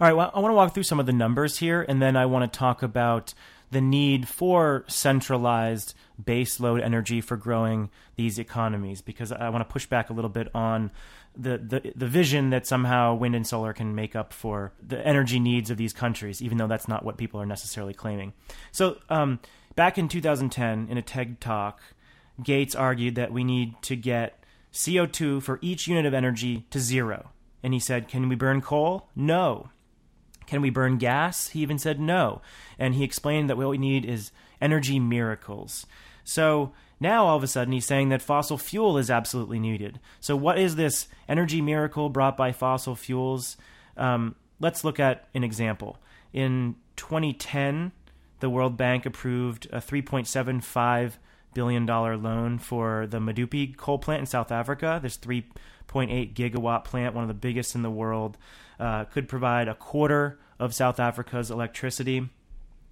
All 0.00 0.08
right, 0.08 0.12
well, 0.12 0.30
I 0.34 0.40
want 0.40 0.50
to 0.50 0.56
walk 0.56 0.74
through 0.74 0.82
some 0.82 0.98
of 0.98 1.06
the 1.06 1.12
numbers 1.12 1.58
here, 1.58 1.82
and 1.82 2.02
then 2.02 2.16
I 2.16 2.26
want 2.26 2.50
to 2.50 2.58
talk 2.58 2.82
about 2.82 3.32
the 3.70 3.80
need 3.80 4.28
for 4.28 4.84
centralized 4.88 5.94
base 6.22 6.60
load 6.60 6.80
energy 6.80 7.20
for 7.20 7.36
growing 7.36 7.90
these 8.16 8.38
economies 8.38 9.02
because 9.02 9.32
I 9.32 9.48
want 9.48 9.66
to 9.66 9.72
push 9.72 9.86
back 9.86 10.10
a 10.10 10.12
little 10.12 10.30
bit 10.30 10.48
on 10.54 10.90
the, 11.36 11.58
the, 11.58 11.92
the 11.94 12.06
vision 12.06 12.50
that 12.50 12.66
somehow 12.66 13.14
wind 13.14 13.34
and 13.34 13.46
solar 13.46 13.72
can 13.72 13.94
make 13.94 14.14
up 14.14 14.32
for 14.32 14.72
the 14.84 15.04
energy 15.04 15.40
needs 15.40 15.70
of 15.70 15.76
these 15.76 15.92
countries, 15.92 16.40
even 16.42 16.58
though 16.58 16.68
that's 16.68 16.88
not 16.88 17.04
what 17.04 17.16
people 17.16 17.40
are 17.40 17.46
necessarily 17.46 17.94
claiming. 17.94 18.32
So, 18.70 18.98
um, 19.08 19.40
back 19.74 19.98
in 19.98 20.08
2010, 20.08 20.88
in 20.88 20.96
a 20.96 21.02
TED 21.02 21.40
talk, 21.40 21.80
Gates 22.42 22.74
argued 22.74 23.14
that 23.14 23.32
we 23.32 23.44
need 23.44 23.80
to 23.82 23.96
get 23.96 24.44
CO2 24.72 25.42
for 25.42 25.58
each 25.62 25.86
unit 25.86 26.06
of 26.06 26.14
energy 26.14 26.66
to 26.70 26.80
zero. 26.80 27.30
And 27.62 27.72
he 27.72 27.80
said, 27.80 28.08
Can 28.08 28.28
we 28.28 28.34
burn 28.34 28.60
coal? 28.60 29.08
No. 29.16 29.70
Can 30.46 30.60
we 30.60 30.70
burn 30.70 30.98
gas? 30.98 31.48
He 31.48 31.60
even 31.60 31.78
said 31.78 32.00
no. 32.00 32.40
And 32.78 32.94
he 32.94 33.04
explained 33.04 33.48
that 33.48 33.56
what 33.56 33.68
we 33.68 33.78
need 33.78 34.04
is 34.04 34.30
energy 34.60 34.98
miracles. 34.98 35.86
So 36.24 36.72
now 37.00 37.26
all 37.26 37.36
of 37.36 37.42
a 37.42 37.46
sudden 37.46 37.72
he's 37.72 37.86
saying 37.86 38.08
that 38.08 38.22
fossil 38.22 38.58
fuel 38.58 38.96
is 38.98 39.10
absolutely 39.10 39.58
needed. 39.58 40.00
So, 40.20 40.36
what 40.36 40.58
is 40.58 40.76
this 40.76 41.08
energy 41.28 41.60
miracle 41.60 42.08
brought 42.08 42.36
by 42.36 42.52
fossil 42.52 42.94
fuels? 42.94 43.56
Um, 43.96 44.34
let's 44.60 44.84
look 44.84 44.98
at 44.98 45.28
an 45.34 45.44
example. 45.44 45.98
In 46.32 46.76
2010, 46.96 47.92
the 48.40 48.50
World 48.50 48.76
Bank 48.76 49.06
approved 49.06 49.66
a 49.72 49.78
3.75 49.78 51.14
billion 51.54 51.86
dollar 51.86 52.16
loan 52.16 52.58
for 52.58 53.06
the 53.06 53.18
Medupi 53.18 53.76
coal 53.76 53.98
plant 53.98 54.20
in 54.20 54.26
South 54.26 54.52
Africa. 54.52 55.00
This 55.02 55.16
3.8 55.16 56.34
gigawatt 56.34 56.84
plant, 56.84 57.14
one 57.14 57.24
of 57.24 57.28
the 57.28 57.34
biggest 57.34 57.74
in 57.74 57.82
the 57.82 57.90
world 57.90 58.36
uh, 58.78 59.04
could 59.04 59.28
provide 59.28 59.68
a 59.68 59.74
quarter 59.74 60.38
of 60.58 60.74
South 60.74 61.00
Africa's 61.00 61.50
electricity. 61.50 62.28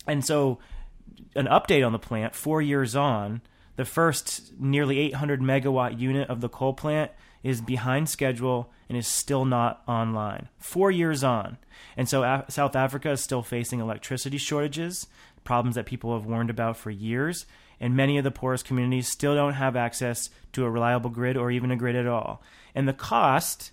And 0.06 0.24
so, 0.24 0.58
an 1.34 1.46
update 1.46 1.84
on 1.86 1.92
the 1.92 1.98
plant 1.98 2.34
four 2.34 2.60
years 2.60 2.96
on, 2.96 3.42
the 3.76 3.84
first 3.84 4.52
nearly 4.58 4.98
800 4.98 5.40
megawatt 5.40 5.98
unit 5.98 6.28
of 6.28 6.40
the 6.40 6.48
coal 6.48 6.72
plant 6.74 7.10
is 7.42 7.60
behind 7.60 8.08
schedule 8.08 8.70
and 8.88 8.96
is 8.96 9.06
still 9.06 9.44
not 9.44 9.82
online. 9.88 10.48
Four 10.58 10.90
years 10.90 11.24
on. 11.24 11.58
And 11.96 12.08
so, 12.08 12.22
a- 12.22 12.44
South 12.48 12.76
Africa 12.76 13.10
is 13.12 13.20
still 13.20 13.42
facing 13.42 13.80
electricity 13.80 14.38
shortages, 14.38 15.06
problems 15.44 15.74
that 15.76 15.86
people 15.86 16.14
have 16.14 16.26
warned 16.26 16.50
about 16.50 16.76
for 16.76 16.90
years. 16.90 17.46
And 17.82 17.94
many 17.94 18.16
of 18.16 18.24
the 18.24 18.30
poorest 18.30 18.64
communities 18.64 19.08
still 19.08 19.34
don't 19.34 19.54
have 19.54 19.76
access 19.76 20.30
to 20.52 20.64
a 20.64 20.70
reliable 20.70 21.10
grid 21.10 21.36
or 21.36 21.50
even 21.50 21.70
a 21.70 21.76
grid 21.76 21.96
at 21.96 22.06
all. 22.06 22.40
And 22.74 22.88
the 22.88 22.94
cost 22.94 23.72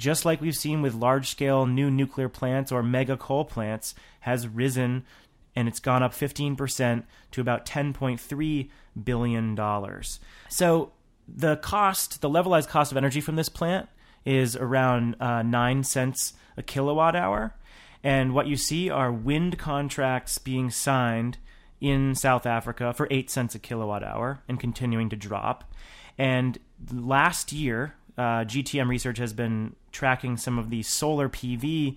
just 0.00 0.24
like 0.24 0.40
we've 0.40 0.56
seen 0.56 0.80
with 0.80 0.94
large 0.94 1.28
scale 1.28 1.66
new 1.66 1.90
nuclear 1.90 2.28
plants 2.28 2.72
or 2.72 2.82
mega 2.82 3.16
coal 3.18 3.44
plants, 3.44 3.94
has 4.20 4.48
risen 4.48 5.04
and 5.54 5.68
it's 5.68 5.78
gone 5.78 6.02
up 6.02 6.12
15% 6.12 7.02
to 7.32 7.40
about 7.40 7.66
$10.3 7.66 8.70
billion. 9.04 10.02
So 10.48 10.92
the 11.28 11.56
cost, 11.56 12.22
the 12.22 12.30
levelized 12.30 12.68
cost 12.68 12.92
of 12.92 12.96
energy 12.96 13.20
from 13.20 13.36
this 13.36 13.48
plant 13.48 13.88
is 14.24 14.56
around 14.56 15.16
uh, 15.20 15.42
9 15.42 15.84
cents 15.84 16.32
a 16.56 16.62
kilowatt 16.62 17.14
hour. 17.14 17.54
And 18.02 18.32
what 18.32 18.46
you 18.46 18.56
see 18.56 18.88
are 18.88 19.12
wind 19.12 19.58
contracts 19.58 20.38
being 20.38 20.70
signed 20.70 21.36
in 21.80 22.14
South 22.14 22.46
Africa 22.46 22.92
for 22.92 23.08
8 23.10 23.30
cents 23.30 23.54
a 23.54 23.58
kilowatt 23.58 24.04
hour 24.04 24.42
and 24.48 24.60
continuing 24.60 25.08
to 25.10 25.16
drop. 25.16 25.72
And 26.18 26.58
last 26.92 27.52
year, 27.52 27.94
uh, 28.18 28.44
GTM 28.44 28.88
Research 28.88 29.18
has 29.18 29.32
been 29.32 29.74
tracking 29.92 30.36
some 30.36 30.58
of 30.58 30.70
the 30.70 30.82
solar 30.82 31.28
PV 31.28 31.96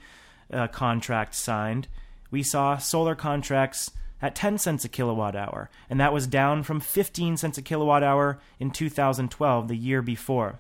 uh, 0.52 0.68
contracts 0.68 1.40
signed. 1.40 1.88
We 2.32 2.44
saw 2.44 2.78
solar 2.78 3.16
contracts 3.16 3.92
at 4.22 4.36
10 4.36 4.58
cents 4.58 4.86
a 4.86 4.90
kilowatt 4.90 5.36
hour, 5.36 5.70
and 5.90 6.00
that 6.00 6.14
was 6.14 6.28
down 6.28 6.64
from 6.64 6.80
15 6.80 7.36
cents 7.36 7.58
a 7.58 7.62
kilowatt 7.62 8.04
hour 8.04 8.40
in 8.60 8.72
2012, 8.72 9.68
the 9.68 9.76
year 9.76 10.02
before. 10.02 10.60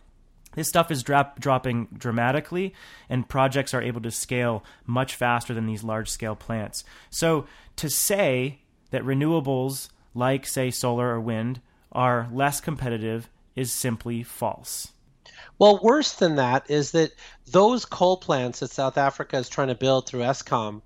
This 0.55 0.67
stuff 0.67 0.91
is 0.91 1.01
drop, 1.01 1.39
dropping 1.39 1.87
dramatically, 1.97 2.73
and 3.09 3.27
projects 3.27 3.73
are 3.73 3.81
able 3.81 4.01
to 4.01 4.11
scale 4.11 4.63
much 4.85 5.15
faster 5.15 5.53
than 5.53 5.65
these 5.65 5.83
large 5.83 6.09
scale 6.09 6.35
plants. 6.35 6.83
So, 7.09 7.47
to 7.77 7.89
say 7.89 8.59
that 8.93 9.01
renewables, 9.01 9.89
like, 10.13 10.45
say, 10.45 10.69
solar 10.69 11.15
or 11.15 11.19
wind, 11.19 11.59
are 11.91 12.29
less 12.31 12.61
competitive 12.61 13.27
is 13.55 13.71
simply 13.71 14.21
false. 14.21 14.93
Well, 15.57 15.79
worse 15.81 16.13
than 16.13 16.35
that 16.35 16.69
is 16.69 16.91
that 16.91 17.11
those 17.47 17.85
coal 17.85 18.17
plants 18.17 18.59
that 18.59 18.69
South 18.69 18.99
Africa 18.99 19.37
is 19.37 19.49
trying 19.49 19.69
to 19.69 19.75
build 19.75 20.05
through 20.05 20.21
Eskom 20.21 20.83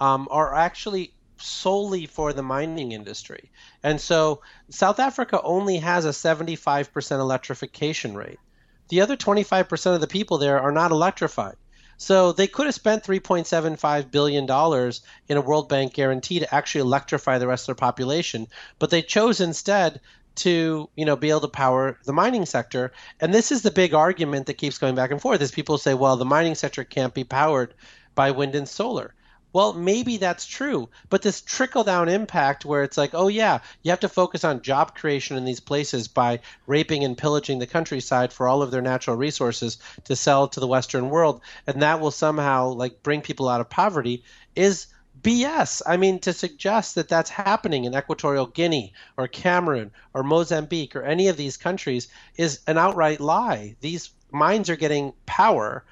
um, 0.00 0.26
are 0.32 0.52
actually 0.52 1.14
solely 1.36 2.06
for 2.06 2.32
the 2.32 2.42
mining 2.42 2.90
industry. 2.90 3.52
And 3.84 4.00
so 4.00 4.42
South 4.68 4.98
Africa 4.98 5.40
only 5.42 5.76
has 5.76 6.06
a 6.06 6.08
75% 6.08 7.20
electrification 7.20 8.16
rate. 8.16 8.40
The 8.88 9.00
other 9.00 9.16
25% 9.16 9.94
of 9.94 10.00
the 10.00 10.08
people 10.08 10.38
there 10.38 10.58
are 10.58 10.72
not 10.72 10.90
electrified. 10.90 11.54
So 11.96 12.32
they 12.32 12.46
could 12.46 12.66
have 12.66 12.74
spent 12.74 13.04
3.75 13.04 14.10
billion 14.10 14.46
dollars 14.46 15.02
in 15.28 15.36
a 15.36 15.40
World 15.40 15.68
Bank 15.68 15.94
guarantee 15.94 16.40
to 16.40 16.54
actually 16.54 16.82
electrify 16.82 17.38
the 17.38 17.46
rest 17.46 17.64
of 17.64 17.66
their 17.66 17.86
population, 17.86 18.48
but 18.78 18.90
they 18.90 19.02
chose 19.02 19.40
instead 19.40 20.00
to 20.36 20.88
you 20.96 21.04
know 21.04 21.16
be 21.16 21.30
able 21.30 21.40
to 21.40 21.48
power 21.48 21.98
the 22.04 22.12
mining 22.12 22.46
sector. 22.46 22.92
And 23.20 23.32
this 23.32 23.52
is 23.52 23.62
the 23.62 23.70
big 23.70 23.94
argument 23.94 24.46
that 24.46 24.54
keeps 24.54 24.78
going 24.78 24.94
back 24.94 25.10
and 25.10 25.20
forth 25.20 25.40
is 25.40 25.50
people 25.52 25.78
say 25.78 25.94
well 25.94 26.16
the 26.16 26.24
mining 26.24 26.54
sector 26.54 26.84
can't 26.84 27.14
be 27.14 27.24
powered 27.24 27.74
by 28.14 28.30
wind 28.32 28.54
and 28.54 28.68
solar 28.68 29.14
well 29.54 29.72
maybe 29.72 30.18
that's 30.18 30.44
true 30.44 30.90
but 31.08 31.22
this 31.22 31.40
trickle 31.40 31.84
down 31.84 32.10
impact 32.10 32.66
where 32.66 32.82
it's 32.82 32.98
like 32.98 33.14
oh 33.14 33.28
yeah 33.28 33.60
you 33.82 33.90
have 33.90 34.00
to 34.00 34.08
focus 34.08 34.44
on 34.44 34.60
job 34.60 34.94
creation 34.94 35.38
in 35.38 35.46
these 35.46 35.60
places 35.60 36.08
by 36.08 36.40
raping 36.66 37.04
and 37.04 37.16
pillaging 37.16 37.58
the 37.58 37.66
countryside 37.66 38.30
for 38.30 38.46
all 38.46 38.60
of 38.60 38.70
their 38.70 38.82
natural 38.82 39.16
resources 39.16 39.78
to 40.04 40.14
sell 40.14 40.48
to 40.48 40.60
the 40.60 40.66
western 40.66 41.08
world 41.08 41.40
and 41.66 41.80
that 41.80 42.00
will 42.00 42.10
somehow 42.10 42.68
like 42.68 43.02
bring 43.02 43.22
people 43.22 43.48
out 43.48 43.62
of 43.62 43.70
poverty 43.70 44.22
is 44.54 44.88
BS. 45.22 45.80
I 45.86 45.96
mean, 45.96 46.18
to 46.20 46.34
suggest 46.34 46.96
that 46.96 47.08
that's 47.08 47.30
happening 47.30 47.84
in 47.84 47.96
Equatorial 47.96 48.46
Guinea 48.46 48.92
or 49.16 49.26
Cameroon 49.26 49.90
or 50.12 50.22
Mozambique 50.22 50.94
or 50.94 51.02
any 51.02 51.28
of 51.28 51.38
these 51.38 51.56
countries 51.56 52.08
is 52.36 52.60
an 52.66 52.76
outright 52.76 53.20
lie. 53.20 53.76
These 53.80 54.10
mines 54.30 54.68
are 54.68 54.76
getting 54.76 55.14
power 55.24 55.82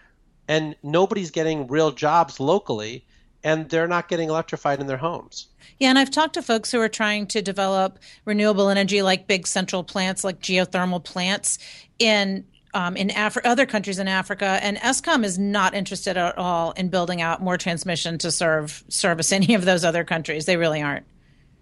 and 0.49 0.76
nobody's 0.83 1.31
getting 1.31 1.69
real 1.69 1.92
jobs 1.92 2.40
locally 2.40 3.07
and 3.45 3.69
they're 3.69 3.89
not 3.89 4.09
getting 4.09 4.29
electrified 4.29 4.81
in 4.81 4.87
their 4.87 4.97
homes. 4.97 5.49
Yeah, 5.79 5.91
and 5.91 5.99
I've 5.99 6.11
talked 6.11 6.35
to 6.35 6.43
folks 6.43 6.71
who 6.71 6.81
are 6.81 6.89
trying 6.89 7.27
to 7.29 7.43
develop 7.43 7.99
renewable 8.25 8.69
energy 8.69 9.03
like 9.03 9.27
big 9.27 9.47
central 9.47 9.83
plants, 9.83 10.23
like 10.25 10.41
geothermal 10.41 11.03
plants 11.03 11.59
in 11.99 12.45
um, 12.75 12.97
in 12.97 13.11
Af- 13.15 13.37
other 13.45 13.67
countries 13.67 13.99
in 13.99 14.09
Africa, 14.09 14.59
and 14.63 14.79
Eskom 14.79 15.25
is 15.25 15.39
not 15.39 15.75
interested 15.75 16.17
at 16.17 16.39
all 16.39 16.73
in 16.73 16.89
building 16.89 17.21
out 17.21 17.43
more 17.43 17.59
transmission 17.59 18.17
to 18.19 18.31
serve 18.31 18.83
service 18.89 19.33
any 19.33 19.55
of 19.55 19.65
those 19.65 19.85
other 19.85 20.05
countries. 20.05 20.47
They 20.47 20.57
really 20.57 20.81
aren't. 20.81 21.05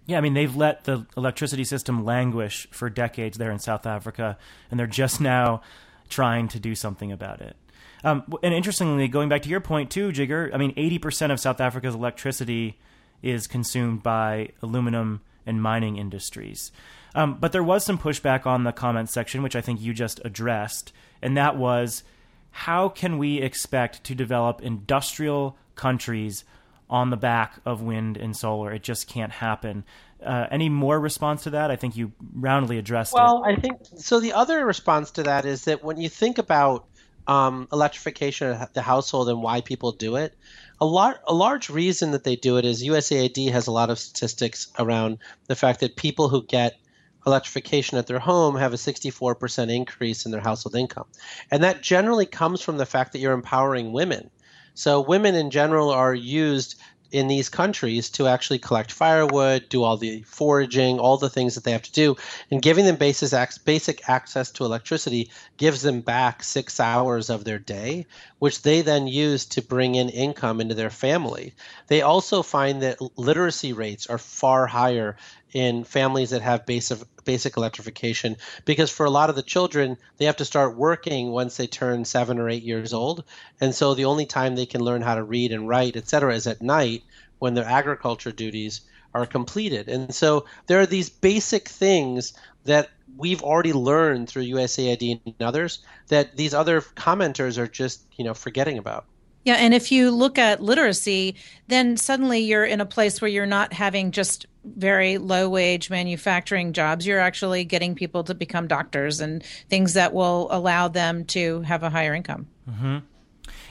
Yeah, 0.05 0.17
I 0.17 0.21
mean 0.21 0.33
they've 0.33 0.55
let 0.55 0.85
the 0.85 1.05
electricity 1.17 1.63
system 1.63 2.05
languish 2.05 2.67
for 2.71 2.89
decades 2.89 3.37
there 3.37 3.51
in 3.51 3.59
South 3.59 3.85
Africa, 3.85 4.37
and 4.69 4.79
they're 4.79 4.87
just 4.87 5.21
now 5.21 5.61
trying 6.09 6.47
to 6.49 6.59
do 6.59 6.75
something 6.75 7.11
about 7.11 7.41
it. 7.41 7.55
Um, 8.03 8.23
and 8.41 8.53
interestingly, 8.53 9.07
going 9.07 9.29
back 9.29 9.43
to 9.43 9.49
your 9.49 9.61
point 9.61 9.91
too, 9.91 10.11
Jigar, 10.11 10.53
I 10.53 10.57
mean, 10.57 10.73
80% 10.75 11.31
of 11.31 11.39
South 11.39 11.61
Africa's 11.61 11.95
electricity 11.95 12.79
is 13.21 13.47
consumed 13.47 14.01
by 14.03 14.49
aluminum 14.61 15.21
and 15.45 15.61
mining 15.61 15.97
industries. 15.97 16.71
Um, 17.13 17.37
but 17.39 17.51
there 17.51 17.63
was 17.63 17.83
some 17.83 17.97
pushback 17.97 18.45
on 18.45 18.63
the 18.63 18.71
comment 18.71 19.09
section, 19.09 19.43
which 19.43 19.55
I 19.55 19.61
think 19.61 19.81
you 19.81 19.93
just 19.93 20.21
addressed, 20.23 20.93
and 21.21 21.35
that 21.37 21.57
was 21.57 22.03
how 22.51 22.89
can 22.89 23.17
we 23.17 23.41
expect 23.41 24.03
to 24.05 24.15
develop 24.15 24.61
industrial 24.61 25.57
countries 25.75 26.43
on 26.89 27.09
the 27.09 27.17
back 27.17 27.59
of 27.65 27.81
wind 27.81 28.17
and 28.17 28.35
solar? 28.35 28.71
It 28.71 28.83
just 28.83 29.07
can't 29.07 29.31
happen. 29.31 29.85
Uh, 30.23 30.47
any 30.51 30.69
more 30.69 30.99
response 30.99 31.43
to 31.43 31.51
that? 31.51 31.71
I 31.71 31.75
think 31.75 31.95
you 31.95 32.11
roundly 32.33 32.77
addressed 32.77 33.13
well, 33.13 33.37
it. 33.37 33.41
Well, 33.41 33.49
I 33.49 33.55
think 33.55 33.79
so. 33.97 34.19
The 34.19 34.33
other 34.33 34.65
response 34.65 35.11
to 35.11 35.23
that 35.23 35.45
is 35.45 35.65
that 35.65 35.83
when 35.83 35.99
you 35.99 36.09
think 36.09 36.37
about 36.37 36.85
um, 37.27 37.67
electrification 37.71 38.51
of 38.51 38.73
the 38.73 38.81
household 38.81 39.29
and 39.29 39.41
why 39.41 39.61
people 39.61 39.91
do 39.91 40.15
it, 40.15 40.35
a 40.79 40.85
lot 40.85 41.21
a 41.27 41.33
large 41.33 41.69
reason 41.69 42.11
that 42.11 42.23
they 42.23 42.35
do 42.35 42.57
it 42.57 42.65
is 42.65 42.83
USAID 42.83 43.51
has 43.51 43.67
a 43.67 43.71
lot 43.71 43.89
of 43.89 43.99
statistics 43.99 44.67
around 44.79 45.19
the 45.47 45.55
fact 45.55 45.79
that 45.81 45.95
people 45.95 46.29
who 46.29 46.43
get 46.43 46.77
electrification 47.25 47.97
at 47.97 48.07
their 48.07 48.19
home 48.19 48.55
have 48.55 48.73
a 48.73 48.77
64% 48.77 49.73
increase 49.73 50.25
in 50.25 50.31
their 50.31 50.41
household 50.41 50.75
income. 50.75 51.05
And 51.51 51.63
that 51.63 51.83
generally 51.83 52.25
comes 52.25 52.61
from 52.61 52.77
the 52.77 52.85
fact 52.85 53.11
that 53.11 53.19
you're 53.19 53.33
empowering 53.33 53.91
women. 53.91 54.31
So 54.73 55.01
women 55.01 55.35
in 55.35 55.51
general 55.51 55.91
are 55.91 56.15
used 56.15 56.79
in 57.11 57.27
these 57.27 57.49
countries 57.49 58.09
to 58.09 58.27
actually 58.27 58.59
collect 58.59 58.91
firewood, 58.91 59.67
do 59.69 59.83
all 59.83 59.97
the 59.97 60.21
foraging, 60.23 60.99
all 60.99 61.17
the 61.17 61.29
things 61.29 61.55
that 61.55 61.63
they 61.63 61.71
have 61.71 61.81
to 61.83 61.91
do, 61.91 62.15
and 62.49 62.61
giving 62.61 62.85
them 62.85 62.95
basic 62.95 63.31
basic 63.65 64.09
access 64.09 64.51
to 64.51 64.65
electricity 64.65 65.29
gives 65.57 65.81
them 65.81 66.01
back 66.01 66.43
six 66.43 66.79
hours 66.79 67.29
of 67.29 67.43
their 67.43 67.59
day, 67.59 68.05
which 68.41 68.63
they 68.63 68.81
then 68.81 69.05
use 69.05 69.45
to 69.45 69.61
bring 69.61 69.93
in 69.93 70.09
income 70.09 70.59
into 70.59 70.73
their 70.73 70.89
family. 70.89 71.53
They 71.89 72.01
also 72.01 72.41
find 72.41 72.81
that 72.81 72.97
literacy 73.15 73.71
rates 73.71 74.07
are 74.07 74.17
far 74.17 74.65
higher 74.65 75.15
in 75.53 75.83
families 75.83 76.31
that 76.31 76.41
have 76.41 76.65
basic 76.65 76.97
basic 77.23 77.55
electrification 77.55 78.37
because 78.65 78.89
for 78.89 79.05
a 79.05 79.11
lot 79.11 79.29
of 79.29 79.35
the 79.35 79.43
children 79.43 79.95
they 80.17 80.25
have 80.25 80.37
to 80.37 80.45
start 80.45 80.75
working 80.75 81.29
once 81.29 81.55
they 81.55 81.67
turn 81.67 82.03
seven 82.03 82.39
or 82.39 82.49
eight 82.49 82.63
years 82.63 82.93
old 82.93 83.23
and 83.59 83.75
so 83.75 83.93
the 83.93 84.05
only 84.05 84.25
time 84.25 84.55
they 84.55 84.65
can 84.65 84.81
learn 84.81 85.03
how 85.03 85.13
to 85.13 85.23
read 85.23 85.51
and 85.51 85.67
write 85.67 85.95
etc 85.95 86.33
is 86.33 86.47
at 86.47 86.63
night 86.63 87.03
when 87.37 87.53
their 87.53 87.65
agriculture 87.65 88.31
duties 88.31 88.81
are 89.13 89.25
completed 89.25 89.87
and 89.87 90.13
so 90.13 90.45
there 90.67 90.79
are 90.79 90.85
these 90.85 91.09
basic 91.09 91.67
things 91.67 92.33
that 92.63 92.89
we've 93.17 93.43
already 93.43 93.73
learned 93.73 94.29
through 94.29 94.43
usaid 94.43 95.21
and 95.25 95.35
others 95.41 95.79
that 96.07 96.37
these 96.37 96.53
other 96.53 96.81
commenters 96.81 97.57
are 97.57 97.67
just 97.67 98.03
you 98.17 98.23
know 98.23 98.33
forgetting 98.33 98.77
about 98.77 99.05
yeah, 99.43 99.55
and 99.55 99.73
if 99.73 99.91
you 99.91 100.11
look 100.11 100.37
at 100.37 100.61
literacy, 100.61 101.35
then 101.67 101.97
suddenly 101.97 102.41
you're 102.41 102.65
in 102.65 102.79
a 102.79 102.85
place 102.85 103.21
where 103.21 103.29
you're 103.29 103.47
not 103.47 103.73
having 103.73 104.11
just 104.11 104.45
very 104.63 105.17
low 105.17 105.49
wage 105.49 105.89
manufacturing 105.89 106.73
jobs. 106.73 107.07
You're 107.07 107.19
actually 107.19 107.65
getting 107.65 107.95
people 107.95 108.23
to 108.25 108.35
become 108.35 108.67
doctors 108.67 109.19
and 109.19 109.43
things 109.67 109.93
that 109.95 110.13
will 110.13 110.47
allow 110.51 110.87
them 110.87 111.25
to 111.25 111.61
have 111.61 111.81
a 111.81 111.89
higher 111.89 112.13
income. 112.13 112.47
Mm-hmm. 112.69 112.97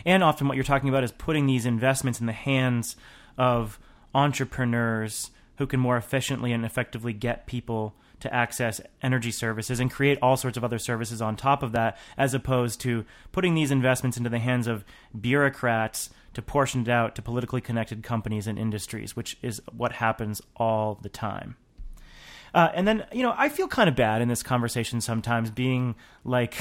And 0.05 0.25
often 0.25 0.49
what 0.49 0.57
you're 0.57 0.65
talking 0.65 0.89
about 0.89 1.05
is 1.05 1.13
putting 1.13 1.47
these 1.47 1.67
investments 1.67 2.19
in 2.19 2.27
the 2.27 2.33
hands 2.33 2.97
of 3.39 3.79
entrepreneurs 4.15 5.31
who 5.57 5.67
can 5.67 5.81
more 5.81 5.97
efficiently 5.97 6.53
and 6.53 6.65
effectively 6.65 7.13
get 7.13 7.47
people 7.47 7.95
to 8.21 8.33
access 8.35 8.81
energy 9.03 9.31
services 9.31 9.81
and 9.81 9.91
create 9.91 10.19
all 10.23 10.37
sorts 10.37 10.57
of 10.57 10.65
other 10.65 10.79
services 10.79 11.21
on 11.21 11.37
top 11.37 11.63
of 11.63 11.73
that, 11.73 11.97
as 12.17 12.35
opposed 12.35 12.81
to 12.81 13.05
putting 13.33 13.55
these 13.55 13.71
investments 13.71 14.17
into 14.17 14.31
the 14.31 14.39
hands 14.39 14.67
of 14.67 14.85
bureaucrats 15.19 16.11
to 16.35 16.43
portion 16.43 16.83
it 16.83 16.89
out 16.89 17.15
to 17.15 17.23
politically 17.23 17.61
connected 17.61 18.03
companies 18.03 18.47
and 18.47 18.59
industries, 18.59 19.17
which 19.17 19.37
is 19.43 19.61
what 19.73 19.93
happens 19.93 20.41
all 20.57 20.99
the 21.03 21.09
time. 21.09 21.57
Uh, 22.55 22.69
and 22.75 22.87
then, 22.87 23.05
you 23.13 23.23
know, 23.23 23.35
I 23.37 23.49
feel 23.49 23.69
kind 23.69 23.89
of 23.89 23.97
bad 23.97 24.23
in 24.23 24.29
this 24.29 24.43
conversation 24.43 25.01
sometimes 25.01 25.51
being 25.51 25.95
like 26.25 26.55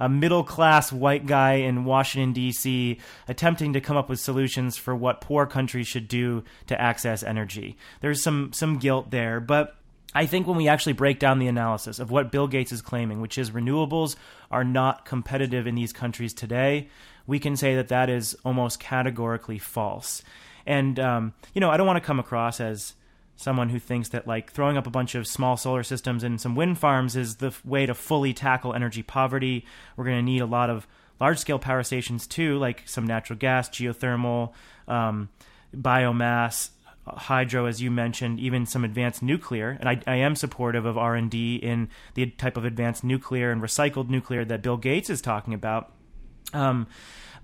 a 0.00 0.08
middle 0.08 0.44
class 0.44 0.92
white 0.92 1.26
guy 1.26 1.54
in 1.54 1.84
Washington, 1.84 2.32
D.C., 2.32 2.98
attempting 3.28 3.72
to 3.72 3.80
come 3.80 3.96
up 3.96 4.08
with 4.08 4.20
solutions 4.20 4.76
for 4.76 4.94
what 4.94 5.20
poor 5.20 5.46
countries 5.46 5.86
should 5.86 6.08
do 6.08 6.42
to 6.66 6.80
access 6.80 7.22
energy. 7.22 7.76
There's 8.00 8.22
some, 8.22 8.52
some 8.52 8.78
guilt 8.78 9.10
there, 9.10 9.40
but 9.40 9.76
I 10.14 10.26
think 10.26 10.46
when 10.46 10.56
we 10.56 10.68
actually 10.68 10.94
break 10.94 11.18
down 11.18 11.38
the 11.38 11.46
analysis 11.46 11.98
of 11.98 12.10
what 12.10 12.32
Bill 12.32 12.48
Gates 12.48 12.72
is 12.72 12.80
claiming, 12.80 13.20
which 13.20 13.36
is 13.36 13.50
renewables 13.50 14.16
are 14.50 14.64
not 14.64 15.04
competitive 15.04 15.66
in 15.66 15.74
these 15.74 15.92
countries 15.92 16.32
today, 16.32 16.88
we 17.26 17.38
can 17.38 17.56
say 17.56 17.74
that 17.74 17.88
that 17.88 18.08
is 18.08 18.34
almost 18.44 18.80
categorically 18.80 19.58
false. 19.58 20.22
And, 20.64 20.98
um, 20.98 21.34
you 21.54 21.60
know, 21.60 21.70
I 21.70 21.76
don't 21.76 21.86
want 21.86 21.98
to 21.98 22.06
come 22.06 22.18
across 22.18 22.60
as 22.60 22.94
someone 23.36 23.68
who 23.68 23.78
thinks 23.78 24.08
that 24.08 24.26
like 24.26 24.50
throwing 24.50 24.76
up 24.76 24.86
a 24.86 24.90
bunch 24.90 25.14
of 25.14 25.26
small 25.26 25.56
solar 25.56 25.82
systems 25.82 26.24
and 26.24 26.40
some 26.40 26.56
wind 26.56 26.78
farms 26.78 27.16
is 27.16 27.36
the 27.36 27.54
way 27.64 27.86
to 27.86 27.94
fully 27.94 28.32
tackle 28.32 28.74
energy 28.74 29.02
poverty. 29.02 29.64
We're 29.96 30.04
going 30.06 30.16
to 30.16 30.22
need 30.22 30.40
a 30.40 30.46
lot 30.46 30.70
of 30.70 30.86
large 31.20 31.38
scale 31.38 31.58
power 31.58 31.82
stations 31.82 32.26
too, 32.26 32.58
like 32.58 32.82
some 32.86 33.06
natural 33.06 33.38
gas, 33.38 33.68
geothermal, 33.68 34.52
um, 34.88 35.28
biomass, 35.74 36.70
hydro, 37.06 37.66
as 37.66 37.80
you 37.80 37.90
mentioned, 37.90 38.40
even 38.40 38.66
some 38.66 38.84
advanced 38.84 39.22
nuclear. 39.22 39.76
And 39.78 39.88
I, 39.88 40.00
I 40.06 40.16
am 40.16 40.34
supportive 40.34 40.86
of 40.86 40.98
R 40.98 41.14
and 41.14 41.30
D 41.30 41.56
in 41.56 41.88
the 42.14 42.26
type 42.26 42.56
of 42.56 42.64
advanced 42.64 43.04
nuclear 43.04 43.50
and 43.50 43.62
recycled 43.62 44.08
nuclear 44.08 44.44
that 44.44 44.62
Bill 44.62 44.76
Gates 44.76 45.10
is 45.10 45.20
talking 45.20 45.54
about. 45.54 45.92
Um, 46.52 46.86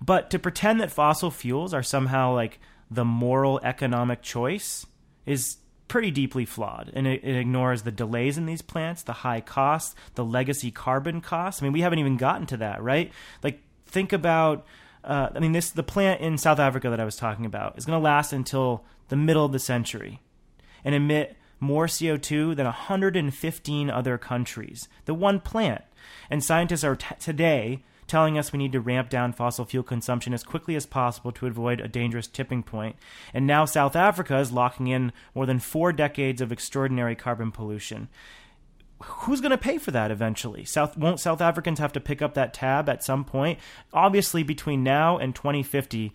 but 0.01 0.31
to 0.31 0.39
pretend 0.39 0.81
that 0.81 0.91
fossil 0.91 1.31
fuels 1.31 1.75
are 1.75 1.83
somehow 1.83 2.35
like 2.35 2.59
the 2.91 3.05
moral 3.05 3.61
economic 3.63 4.23
choice 4.23 4.87
is 5.27 5.57
pretty 5.93 6.11
deeply 6.11 6.47
flawed 6.47 6.91
and 6.95 7.07
it, 7.07 7.23
it, 7.23 7.37
ignores 7.37 7.83
the 7.83 7.93
delays 7.93 8.39
in 8.39 8.47
these 8.47 8.63
plants 8.63 9.03
the 9.03 9.13
high 9.13 9.43
costs 9.43 9.95
the 10.15 10.25
legacy 10.25 10.71
carbon 10.71 11.21
costs 11.21 11.61
i 11.61 11.67
mean 11.67 11.73
we 11.73 11.83
haven't 11.83 11.99
even 11.99 12.17
gotten 12.17 12.47
to 12.47 12.57
that 12.57 12.83
right 12.83 13.13
like 13.43 13.61
think 13.85 14.11
about 14.11 14.65
uh, 15.05 15.29
i 15.35 15.39
mean 15.39 15.53
this 15.53 15.69
the 15.69 15.83
plant 15.83 16.19
in 16.23 16.39
south 16.39 16.59
africa 16.59 16.89
that 16.89 16.99
i 16.99 17.05
was 17.05 17.17
talking 17.17 17.45
about 17.45 17.77
is 17.77 17.85
going 17.85 17.99
to 17.99 18.03
last 18.03 18.33
until 18.33 18.83
the 19.11 19.17
middle 19.17 19.45
of 19.45 19.53
the 19.53 19.59
century 19.59 20.23
and 20.83 20.95
emit 20.95 21.37
more 21.61 21.87
CO2 21.87 22.57
than 22.57 22.67
115 22.67 23.89
other 23.89 24.19
countries. 24.19 24.89
The 25.05 25.15
one 25.15 25.39
plant. 25.39 25.85
And 26.29 26.43
scientists 26.43 26.83
are 26.83 26.97
t- 26.97 27.15
today 27.21 27.85
telling 28.13 28.37
us 28.37 28.53
we 28.53 28.59
need 28.59 28.73
to 28.73 28.81
ramp 28.81 29.09
down 29.09 29.33
fossil 29.33 29.65
fuel 29.65 29.83
consumption 29.83 30.35
as 30.35 30.45
quickly 30.45 30.77
as 30.77 30.85
possible 30.85 31.33
to 31.33 31.47
avoid 31.47 31.81
a 31.81 31.89
dangerous 31.89 32.27
tipping 32.27 32.63
point. 32.63 32.95
And 33.33 33.47
now 33.47 33.65
South 33.65 33.97
Africa 33.97 34.37
is 34.37 34.53
locking 34.53 34.89
in 34.89 35.15
more 35.35 35.47
than 35.47 35.59
four 35.59 35.95
decades 35.95 36.43
of 36.43 36.53
extraordinary 36.53 37.17
carbon 37.17 37.51
pollution. 37.51 38.11
Who's 39.03 39.41
going 39.41 39.53
to 39.53 39.57
pay 39.57 39.79
for 39.79 39.93
that 39.93 40.11
eventually? 40.11 40.67
South 40.67 40.95
won't 40.95 41.21
South 41.21 41.41
Africans 41.41 41.79
have 41.79 41.95
to 41.95 42.01
pick 42.01 42.21
up 42.21 42.35
that 42.35 42.53
tab 42.53 42.87
at 42.91 43.03
some 43.03 43.25
point? 43.25 43.59
Obviously, 43.95 44.43
between 44.43 44.85
now 44.85 45.17
and 45.17 45.35
2050, 45.35 46.13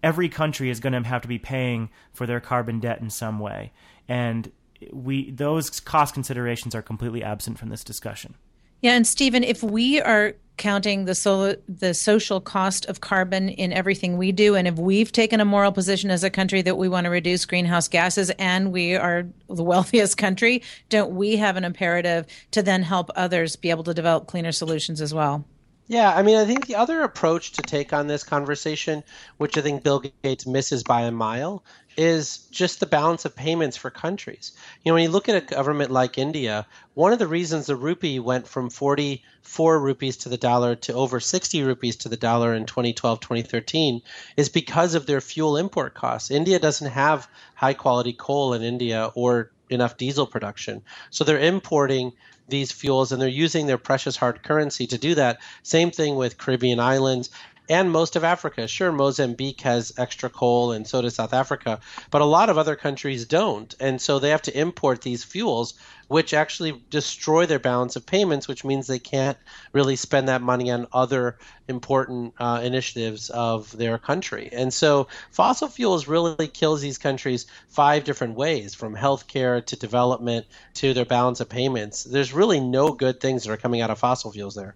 every 0.00 0.28
country 0.28 0.70
is 0.70 0.78
going 0.78 0.92
to 0.92 1.08
have 1.08 1.22
to 1.22 1.28
be 1.28 1.38
paying 1.38 1.90
for 2.12 2.24
their 2.24 2.40
carbon 2.40 2.78
debt 2.78 3.00
in 3.00 3.10
some 3.10 3.40
way, 3.40 3.72
and 4.06 4.52
we 4.92 5.32
those 5.32 5.80
cost 5.80 6.14
considerations 6.14 6.72
are 6.72 6.82
completely 6.82 7.24
absent 7.24 7.58
from 7.58 7.68
this 7.68 7.82
discussion. 7.82 8.36
Yeah, 8.80 8.92
and 8.92 9.06
Stephen, 9.06 9.42
if 9.42 9.62
we 9.62 10.00
are 10.00 10.34
counting 10.56 11.04
the 11.04 11.14
solo, 11.14 11.56
the 11.68 11.94
social 11.94 12.40
cost 12.40 12.86
of 12.86 13.00
carbon 13.00 13.48
in 13.48 13.72
everything 13.72 14.16
we 14.16 14.32
do, 14.32 14.54
and 14.54 14.68
if 14.68 14.76
we've 14.76 15.10
taken 15.10 15.40
a 15.40 15.44
moral 15.44 15.72
position 15.72 16.10
as 16.10 16.22
a 16.22 16.30
country 16.30 16.62
that 16.62 16.76
we 16.76 16.88
want 16.88 17.04
to 17.04 17.10
reduce 17.10 17.44
greenhouse 17.44 17.88
gases, 17.88 18.30
and 18.30 18.72
we 18.72 18.94
are 18.94 19.26
the 19.48 19.64
wealthiest 19.64 20.16
country, 20.16 20.62
don't 20.88 21.14
we 21.14 21.36
have 21.36 21.56
an 21.56 21.64
imperative 21.64 22.26
to 22.52 22.62
then 22.62 22.82
help 22.82 23.10
others 23.16 23.56
be 23.56 23.70
able 23.70 23.84
to 23.84 23.94
develop 23.94 24.26
cleaner 24.26 24.52
solutions 24.52 25.00
as 25.00 25.12
well? 25.12 25.44
Yeah, 25.86 26.14
I 26.14 26.22
mean, 26.22 26.36
I 26.36 26.44
think 26.46 26.66
the 26.66 26.76
other 26.76 27.00
approach 27.02 27.52
to 27.52 27.62
take 27.62 27.92
on 27.92 28.06
this 28.06 28.22
conversation, 28.22 29.02
which 29.38 29.56
I 29.56 29.62
think 29.62 29.82
Bill 29.82 30.02
Gates 30.22 30.46
misses 30.46 30.82
by 30.82 31.02
a 31.02 31.10
mile, 31.10 31.64
is 31.96 32.46
just 32.50 32.80
the 32.80 32.86
balance 32.86 33.24
of 33.24 33.34
payments 33.36 33.76
for 33.76 33.90
countries. 33.90 34.52
You 34.82 34.90
know, 34.90 34.94
when 34.94 35.02
you 35.04 35.08
look 35.10 35.28
at 35.28 35.36
a 35.36 35.40
government 35.54 35.90
like 35.90 36.18
India, 36.18 36.66
one 36.94 37.12
of 37.12 37.18
the 37.18 37.26
reasons 37.26 37.66
the 37.66 37.76
rupee 37.76 38.18
went 38.18 38.46
from 38.48 38.68
44 38.70 39.78
rupees 39.80 40.16
to 40.18 40.28
the 40.30 40.36
dollar 40.38 40.74
to 40.76 40.92
over 40.94 41.20
60 41.20 41.62
rupees 41.62 41.96
to 41.96 42.08
the 42.10 42.16
dollar 42.16 42.54
in 42.54 42.66
2012, 42.66 43.20
2013 43.20 44.00
is 44.36 44.48
because 44.50 44.94
of 44.94 45.06
their 45.06 45.20
fuel 45.20 45.56
import 45.56 45.94
costs. 45.94 46.30
India 46.30 46.58
doesn't 46.58 46.90
have 46.92 47.28
high 47.54 47.74
quality 47.74 48.12
coal 48.12 48.52
in 48.54 48.62
India 48.62 49.10
or 49.14 49.50
enough 49.70 49.96
diesel 49.96 50.26
production. 50.26 50.82
So 51.10 51.24
they're 51.24 51.38
importing 51.38 52.12
these 52.48 52.72
fuels 52.72 53.12
and 53.12 53.20
they're 53.20 53.28
using 53.28 53.66
their 53.66 53.78
precious 53.78 54.16
hard 54.16 54.42
currency 54.42 54.86
to 54.88 54.98
do 54.98 55.14
that. 55.14 55.40
Same 55.62 55.90
thing 55.90 56.16
with 56.16 56.38
Caribbean 56.38 56.80
islands. 56.80 57.30
And 57.68 57.90
most 57.90 58.16
of 58.16 58.24
Africa. 58.24 58.68
Sure, 58.68 58.92
Mozambique 58.92 59.62
has 59.62 59.92
extra 59.96 60.28
coal, 60.28 60.72
and 60.72 60.86
so 60.86 61.00
does 61.00 61.14
South 61.14 61.32
Africa, 61.32 61.80
but 62.10 62.20
a 62.20 62.26
lot 62.26 62.50
of 62.50 62.58
other 62.58 62.76
countries 62.76 63.24
don't. 63.24 63.74
And 63.80 64.00
so 64.00 64.18
they 64.18 64.30
have 64.30 64.42
to 64.42 64.58
import 64.58 65.00
these 65.00 65.24
fuels, 65.24 65.74
which 66.08 66.34
actually 66.34 66.82
destroy 66.90 67.46
their 67.46 67.58
balance 67.58 67.96
of 67.96 68.04
payments, 68.04 68.46
which 68.46 68.64
means 68.64 68.86
they 68.86 68.98
can't 68.98 69.38
really 69.72 69.96
spend 69.96 70.28
that 70.28 70.42
money 70.42 70.70
on 70.70 70.86
other 70.92 71.38
important 71.66 72.34
uh, 72.38 72.60
initiatives 72.62 73.30
of 73.30 73.74
their 73.76 73.96
country. 73.96 74.50
And 74.52 74.72
so 74.72 75.08
fossil 75.30 75.68
fuels 75.68 76.06
really 76.06 76.48
kills 76.48 76.82
these 76.82 76.98
countries 76.98 77.46
five 77.68 78.04
different 78.04 78.34
ways 78.34 78.74
from 78.74 78.94
healthcare 78.94 79.64
to 79.64 79.76
development 79.76 80.44
to 80.74 80.92
their 80.92 81.06
balance 81.06 81.40
of 81.40 81.48
payments. 81.48 82.04
There's 82.04 82.34
really 82.34 82.60
no 82.60 82.92
good 82.92 83.20
things 83.20 83.44
that 83.44 83.52
are 83.52 83.56
coming 83.56 83.80
out 83.80 83.90
of 83.90 83.98
fossil 83.98 84.32
fuels 84.32 84.54
there. 84.54 84.74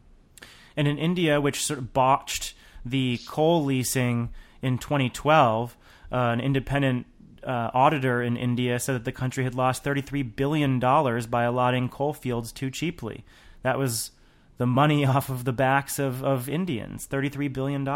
And 0.74 0.88
in 0.88 0.96
India, 0.96 1.40
which 1.40 1.64
sort 1.64 1.81
of 1.81 1.92
botched 1.92 2.55
the 2.90 3.20
coal 3.27 3.64
leasing 3.64 4.31
in 4.62 4.79
2012, 4.79 5.77
uh, 6.11 6.16
an 6.16 6.40
independent 6.40 7.07
uh, 7.44 7.70
auditor 7.72 8.22
in 8.22 8.37
India 8.37 8.79
said 8.79 8.94
that 8.94 9.05
the 9.05 9.12
country 9.12 9.44
had 9.44 9.55
lost 9.55 9.85
$33 9.85 10.37
billion 10.37 10.79
by 10.79 11.44
allotting 11.44 11.88
coal 11.88 12.12
fields 12.12 12.53
too 12.53 12.70
cheaply. 12.70 13.24
That 13.62 13.79
was 13.79 14.11
the 14.59 14.66
money 14.66 15.05
off 15.07 15.31
of 15.31 15.44
the 15.44 15.53
backs 15.53 15.98
of, 15.98 16.22
of 16.24 16.48
Indians 16.48 17.07
$33 17.07 17.53
billion. 17.53 17.87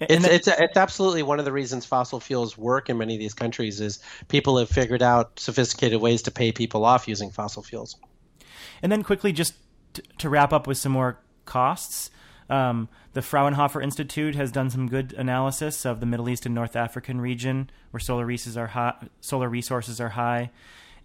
It's, 0.00 0.24
it's, 0.24 0.48
it's 0.48 0.76
absolutely 0.78 1.22
one 1.22 1.38
of 1.38 1.44
the 1.44 1.52
reasons 1.52 1.84
fossil 1.84 2.20
fuels 2.20 2.56
work 2.56 2.88
in 2.88 2.96
many 2.96 3.14
of 3.14 3.20
these 3.20 3.34
countries 3.34 3.82
is 3.82 3.98
people 4.28 4.56
have 4.56 4.70
figured 4.70 5.02
out 5.02 5.38
sophisticated 5.38 6.00
ways 6.00 6.22
to 6.22 6.30
pay 6.30 6.52
people 6.52 6.86
off 6.86 7.06
using 7.06 7.30
fossil 7.30 7.62
fuels. 7.62 7.96
And 8.82 8.90
then 8.90 9.02
quickly, 9.02 9.32
just 9.32 9.54
t- 9.92 10.02
to 10.18 10.30
wrap 10.30 10.54
up 10.54 10.66
with 10.66 10.78
some 10.78 10.92
more 10.92 11.18
costs, 11.44 12.10
um, 12.50 12.88
the 13.12 13.22
Fraunhofer 13.22 13.80
Institute 13.80 14.34
has 14.34 14.50
done 14.50 14.70
some 14.70 14.88
good 14.88 15.12
analysis 15.14 15.86
of 15.86 16.00
the 16.00 16.06
Middle 16.06 16.28
East 16.28 16.46
and 16.46 16.54
North 16.54 16.76
African 16.76 17.20
region 17.20 17.70
where 17.90 18.00
solar 18.00 18.26
resources 18.26 18.56
are 18.56 18.68
high, 18.68 18.94
solar 19.20 19.48
resources 19.48 20.00
are 20.00 20.10
high, 20.10 20.50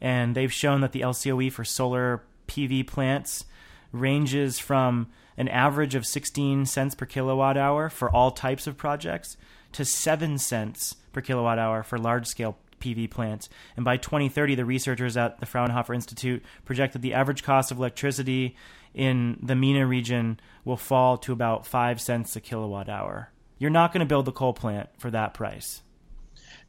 and 0.01 0.35
they've 0.35 0.51
shown 0.51 0.81
that 0.81 0.91
the 0.91 1.01
LCOE 1.01 1.51
for 1.51 1.63
solar 1.63 2.23
PV 2.47 2.87
plants 2.87 3.45
ranges 3.91 4.59
from 4.59 5.07
an 5.37 5.47
average 5.47 5.95
of 5.95 6.05
16 6.05 6.65
cents 6.65 6.95
per 6.95 7.05
kilowatt 7.05 7.57
hour 7.57 7.89
for 7.89 8.09
all 8.09 8.31
types 8.31 8.67
of 8.67 8.77
projects 8.77 9.37
to 9.71 9.85
7 9.85 10.37
cents 10.37 10.95
per 11.13 11.21
kilowatt 11.21 11.59
hour 11.59 11.83
for 11.83 11.97
large 11.97 12.27
scale 12.27 12.57
PV 12.79 13.09
plants. 13.09 13.49
And 13.75 13.85
by 13.85 13.97
2030, 13.97 14.55
the 14.55 14.65
researchers 14.65 15.17
at 15.17 15.39
the 15.39 15.45
Fraunhofer 15.45 15.93
Institute 15.93 16.43
projected 16.65 17.01
the 17.01 17.13
average 17.13 17.43
cost 17.43 17.71
of 17.71 17.77
electricity 17.77 18.55
in 18.93 19.37
the 19.41 19.55
MENA 19.55 19.85
region 19.85 20.39
will 20.63 20.77
fall 20.77 21.17
to 21.17 21.33
about 21.33 21.65
5 21.65 21.99
cents 22.01 22.35
a 22.35 22.41
kilowatt 22.41 22.89
hour. 22.89 23.31
You're 23.57 23.69
not 23.69 23.93
going 23.93 23.99
to 23.99 24.05
build 24.05 24.25
the 24.25 24.31
coal 24.31 24.53
plant 24.53 24.89
for 24.97 25.11
that 25.11 25.33
price. 25.33 25.81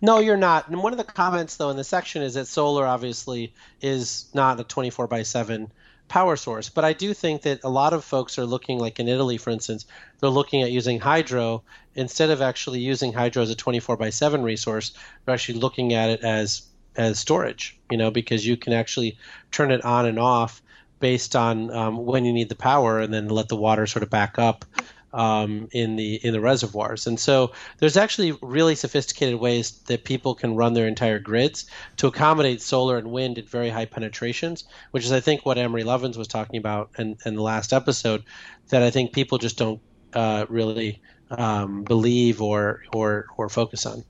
No, 0.00 0.18
you're 0.18 0.36
not. 0.36 0.68
And 0.68 0.82
one 0.82 0.92
of 0.92 0.98
the 0.98 1.04
comments, 1.04 1.56
though, 1.56 1.70
in 1.70 1.76
the 1.76 1.84
section 1.84 2.22
is 2.22 2.34
that 2.34 2.46
solar 2.46 2.86
obviously 2.86 3.54
is 3.80 4.28
not 4.34 4.60
a 4.60 4.64
24 4.64 5.06
by 5.06 5.22
7 5.22 5.72
power 6.08 6.36
source. 6.36 6.68
But 6.68 6.84
I 6.84 6.92
do 6.92 7.14
think 7.14 7.42
that 7.42 7.64
a 7.64 7.68
lot 7.68 7.92
of 7.92 8.04
folks 8.04 8.38
are 8.38 8.46
looking, 8.46 8.78
like 8.78 9.00
in 9.00 9.08
Italy, 9.08 9.36
for 9.38 9.50
instance, 9.50 9.86
they're 10.20 10.30
looking 10.30 10.62
at 10.62 10.70
using 10.70 11.00
hydro 11.00 11.62
instead 11.94 12.30
of 12.30 12.42
actually 12.42 12.80
using 12.80 13.12
hydro 13.12 13.42
as 13.42 13.50
a 13.50 13.56
24 13.56 13.96
by 13.96 14.10
7 14.10 14.42
resource. 14.42 14.92
They're 15.24 15.34
actually 15.34 15.58
looking 15.58 15.94
at 15.94 16.10
it 16.10 16.20
as 16.22 16.62
as 16.96 17.18
storage, 17.18 17.78
you 17.90 17.98
know, 17.98 18.10
because 18.10 18.46
you 18.46 18.56
can 18.56 18.72
actually 18.72 19.18
turn 19.50 19.70
it 19.70 19.84
on 19.84 20.06
and 20.06 20.18
off 20.18 20.62
based 20.98 21.36
on 21.36 21.70
um, 21.70 22.06
when 22.06 22.24
you 22.24 22.32
need 22.32 22.48
the 22.48 22.54
power, 22.54 23.00
and 23.00 23.12
then 23.12 23.28
let 23.28 23.48
the 23.48 23.56
water 23.56 23.86
sort 23.86 24.02
of 24.02 24.08
back 24.08 24.38
up 24.38 24.64
um, 25.16 25.68
in 25.72 25.96
the 25.96 26.16
in 26.16 26.32
the 26.32 26.40
reservoirs. 26.40 27.06
And 27.06 27.18
so 27.18 27.52
there's 27.78 27.96
actually 27.96 28.32
really 28.42 28.74
sophisticated 28.74 29.40
ways 29.40 29.72
that 29.86 30.04
people 30.04 30.34
can 30.34 30.54
run 30.54 30.74
their 30.74 30.86
entire 30.86 31.18
grids 31.18 31.66
to 31.96 32.06
accommodate 32.06 32.60
solar 32.60 32.98
and 32.98 33.10
wind 33.10 33.38
at 33.38 33.48
very 33.48 33.70
high 33.70 33.86
penetrations, 33.86 34.64
which 34.90 35.04
is 35.04 35.12
I 35.12 35.20
think 35.20 35.44
what 35.44 35.58
Amory 35.58 35.82
Lovins 35.82 36.16
was 36.16 36.28
talking 36.28 36.58
about 36.58 36.90
in, 36.98 37.16
in 37.24 37.34
the 37.34 37.42
last 37.42 37.72
episode. 37.72 38.22
That 38.68 38.82
I 38.82 38.90
think 38.90 39.12
people 39.12 39.38
just 39.38 39.56
don't 39.56 39.80
uh, 40.12 40.46
really 40.48 41.00
um, 41.30 41.82
believe 41.82 42.42
or 42.42 42.82
or 42.92 43.26
or 43.36 43.48
focus 43.48 43.86
on. 43.86 44.04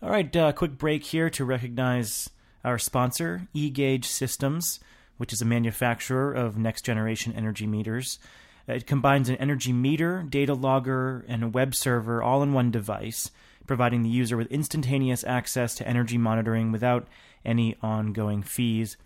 All 0.00 0.10
right, 0.10 0.34
uh, 0.36 0.52
quick 0.52 0.78
break 0.78 1.04
here 1.04 1.30
to 1.30 1.44
recognize 1.44 2.30
our 2.62 2.78
sponsor, 2.78 3.48
eGauge 3.54 4.04
Systems 4.04 4.80
which 5.16 5.32
is 5.32 5.40
a 5.40 5.44
manufacturer 5.44 6.32
of 6.32 6.58
next 6.58 6.82
generation 6.82 7.32
energy 7.32 7.66
meters. 7.66 8.18
It 8.66 8.86
combines 8.86 9.28
an 9.28 9.36
energy 9.36 9.72
meter, 9.72 10.22
data 10.22 10.54
logger, 10.54 11.24
and 11.28 11.44
a 11.44 11.48
web 11.48 11.74
server 11.74 12.22
all 12.22 12.42
in 12.42 12.52
one 12.52 12.70
device, 12.70 13.30
providing 13.66 14.02
the 14.02 14.08
user 14.08 14.36
with 14.36 14.50
instantaneous 14.50 15.24
access 15.24 15.74
to 15.76 15.88
energy 15.88 16.18
monitoring 16.18 16.72
without 16.72 17.06
any 17.44 17.76
ongoing 17.82 18.42
fees. 18.42 18.96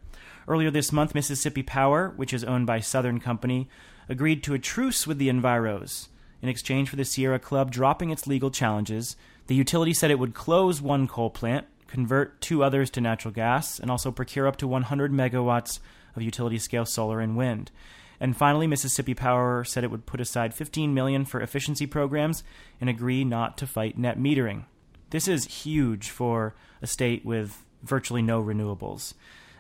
Earlier 0.49 0.71
this 0.71 0.93
month, 0.93 1.15
Mississippi 1.15 1.63
Power, 1.63 2.13
which 2.17 2.33
is 2.33 2.45
owned 2.45 2.67
by 2.67 2.79
Southern 2.81 3.19
Company, 3.19 3.69
agreed 4.09 4.45
to 4.45 4.55
a 4.55 4.59
truce 4.59 5.07
with 5.07 5.19
the 5.19 5.29
Enviros. 5.29 6.09
In 6.41 6.49
exchange 6.49 6.89
for 6.89 6.97
the 6.97 7.05
Sierra 7.05 7.41
Club 7.41 7.73
dropping 7.73 8.11
its 8.11 8.29
legal 8.29 8.51
challenges, 8.51 9.17
the 9.49 9.57
utility 9.57 9.93
said 9.93 10.11
it 10.11 10.19
would 10.19 10.35
close 10.35 10.81
one 10.81 11.09
coal 11.09 11.31
plant, 11.31 11.67
convert 11.89 12.41
two 12.41 12.63
others 12.63 12.91
to 12.91 13.01
natural 13.01 13.35
gas, 13.35 13.81
and 13.81 13.91
also 13.91 14.13
procure 14.13 14.47
up 14.47 14.57
to 14.59 14.69
100 14.69 15.13
megawatts 15.13 15.81
of 16.15 16.23
utility 16.23 16.59
scale 16.59 16.85
solar 16.85 17.21
and 17.21 17.37
wind. 17.37 17.73
And 18.21 18.37
finally, 18.37 18.67
Mississippi 18.67 19.15
Power 19.15 19.65
said 19.65 19.83
it 19.83 19.91
would 19.91 20.07
put 20.07 20.21
aside 20.21 20.55
15 20.55 20.95
million 20.95 21.25
for 21.25 21.41
efficiency 21.41 21.87
programs 21.87 22.45
and 22.81 22.89
agree 22.89 23.25
not 23.25 23.59
to 23.59 23.67
fight 23.67 23.99
net 23.99 24.19
metering. 24.19 24.65
This 25.11 25.29
is 25.29 25.45
huge 25.45 26.11
for 26.11 26.55
a 26.81 26.87
state 26.87 27.25
with 27.25 27.65
virtually 27.83 28.23
no 28.23 28.43
renewables. 28.43 29.15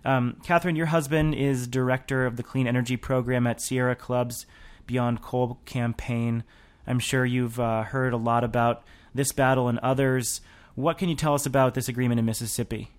Um, 0.06 0.36
Catherine, 0.44 0.76
your 0.76 0.86
husband 0.86 1.34
is 1.34 1.66
director 1.66 2.26
of 2.26 2.36
the 2.36 2.44
clean 2.44 2.68
energy 2.68 2.96
program 2.96 3.44
at 3.44 3.60
Sierra 3.60 3.96
Club's 3.96 4.46
Beyond 4.86 5.20
Coal 5.20 5.58
campaign. 5.64 6.44
I'm 6.86 7.00
sure 7.00 7.26
you've 7.26 7.58
uh, 7.58 7.82
heard 7.82 8.12
a 8.12 8.16
lot 8.16 8.44
about 8.44 8.84
this 9.12 9.32
battle 9.32 9.66
and 9.66 9.80
others. 9.80 10.40
What 10.76 10.96
can 10.96 11.08
you 11.08 11.16
tell 11.16 11.34
us 11.34 11.44
about 11.44 11.74
this 11.74 11.88
agreement 11.88 12.20
in 12.20 12.24
Mississippi? 12.24 12.92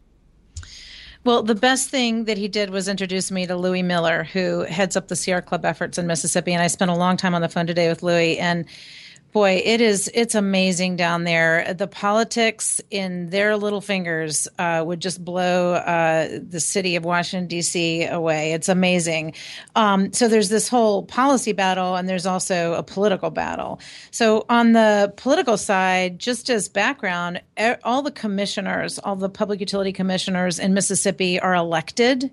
Well, 1.23 1.43
the 1.43 1.55
best 1.55 1.89
thing 1.89 2.25
that 2.25 2.37
he 2.37 2.49
did 2.49 2.71
was 2.71 2.89
introduce 2.89 3.31
me 3.31 3.47
to 3.47 3.55
Louis 3.55 3.83
Miller, 3.83 4.25
who 4.25 4.63
heads 4.63 4.97
up 4.97 5.07
the 5.07 5.15
Sierra 5.15 5.41
Club 5.41 5.63
efforts 5.63 5.97
in 5.97 6.07
Mississippi. 6.07 6.51
And 6.53 6.61
I 6.61 6.67
spent 6.67 6.91
a 6.91 6.95
long 6.95 7.15
time 7.15 7.33
on 7.33 7.41
the 7.41 7.47
phone 7.49 7.67
today 7.67 7.87
with 7.87 8.03
Louis. 8.03 8.37
And 8.37 8.65
boy, 9.31 9.61
it 9.63 9.81
is 9.81 10.09
it's 10.13 10.35
amazing 10.35 10.95
down 10.95 11.23
there. 11.23 11.73
The 11.73 11.87
politics 11.87 12.81
in 12.89 13.29
their 13.29 13.57
little 13.57 13.81
fingers 13.81 14.47
uh, 14.57 14.83
would 14.85 14.99
just 14.99 15.23
blow 15.23 15.73
uh, 15.73 16.39
the 16.41 16.59
city 16.59 16.95
of 16.95 17.05
Washington 17.05 17.47
D.C. 17.47 18.05
away. 18.05 18.53
It's 18.53 18.69
amazing. 18.69 19.33
Um, 19.75 20.13
so 20.13 20.27
there's 20.27 20.49
this 20.49 20.67
whole 20.67 21.03
policy 21.03 21.51
battle, 21.51 21.95
and 21.95 22.07
there's 22.07 22.25
also 22.25 22.73
a 22.73 22.83
political 22.83 23.29
battle. 23.29 23.79
So 24.11 24.45
on 24.49 24.73
the 24.73 25.13
political 25.17 25.57
side, 25.57 26.19
just 26.19 26.49
as 26.49 26.69
background, 26.69 27.41
all 27.83 28.01
the 28.01 28.11
commissioners, 28.11 28.99
all 28.99 29.15
the 29.15 29.29
public 29.29 29.59
utility 29.59 29.91
commissioners 29.91 30.59
in 30.59 30.73
Mississippi 30.73 31.39
are 31.39 31.53
elected 31.53 32.31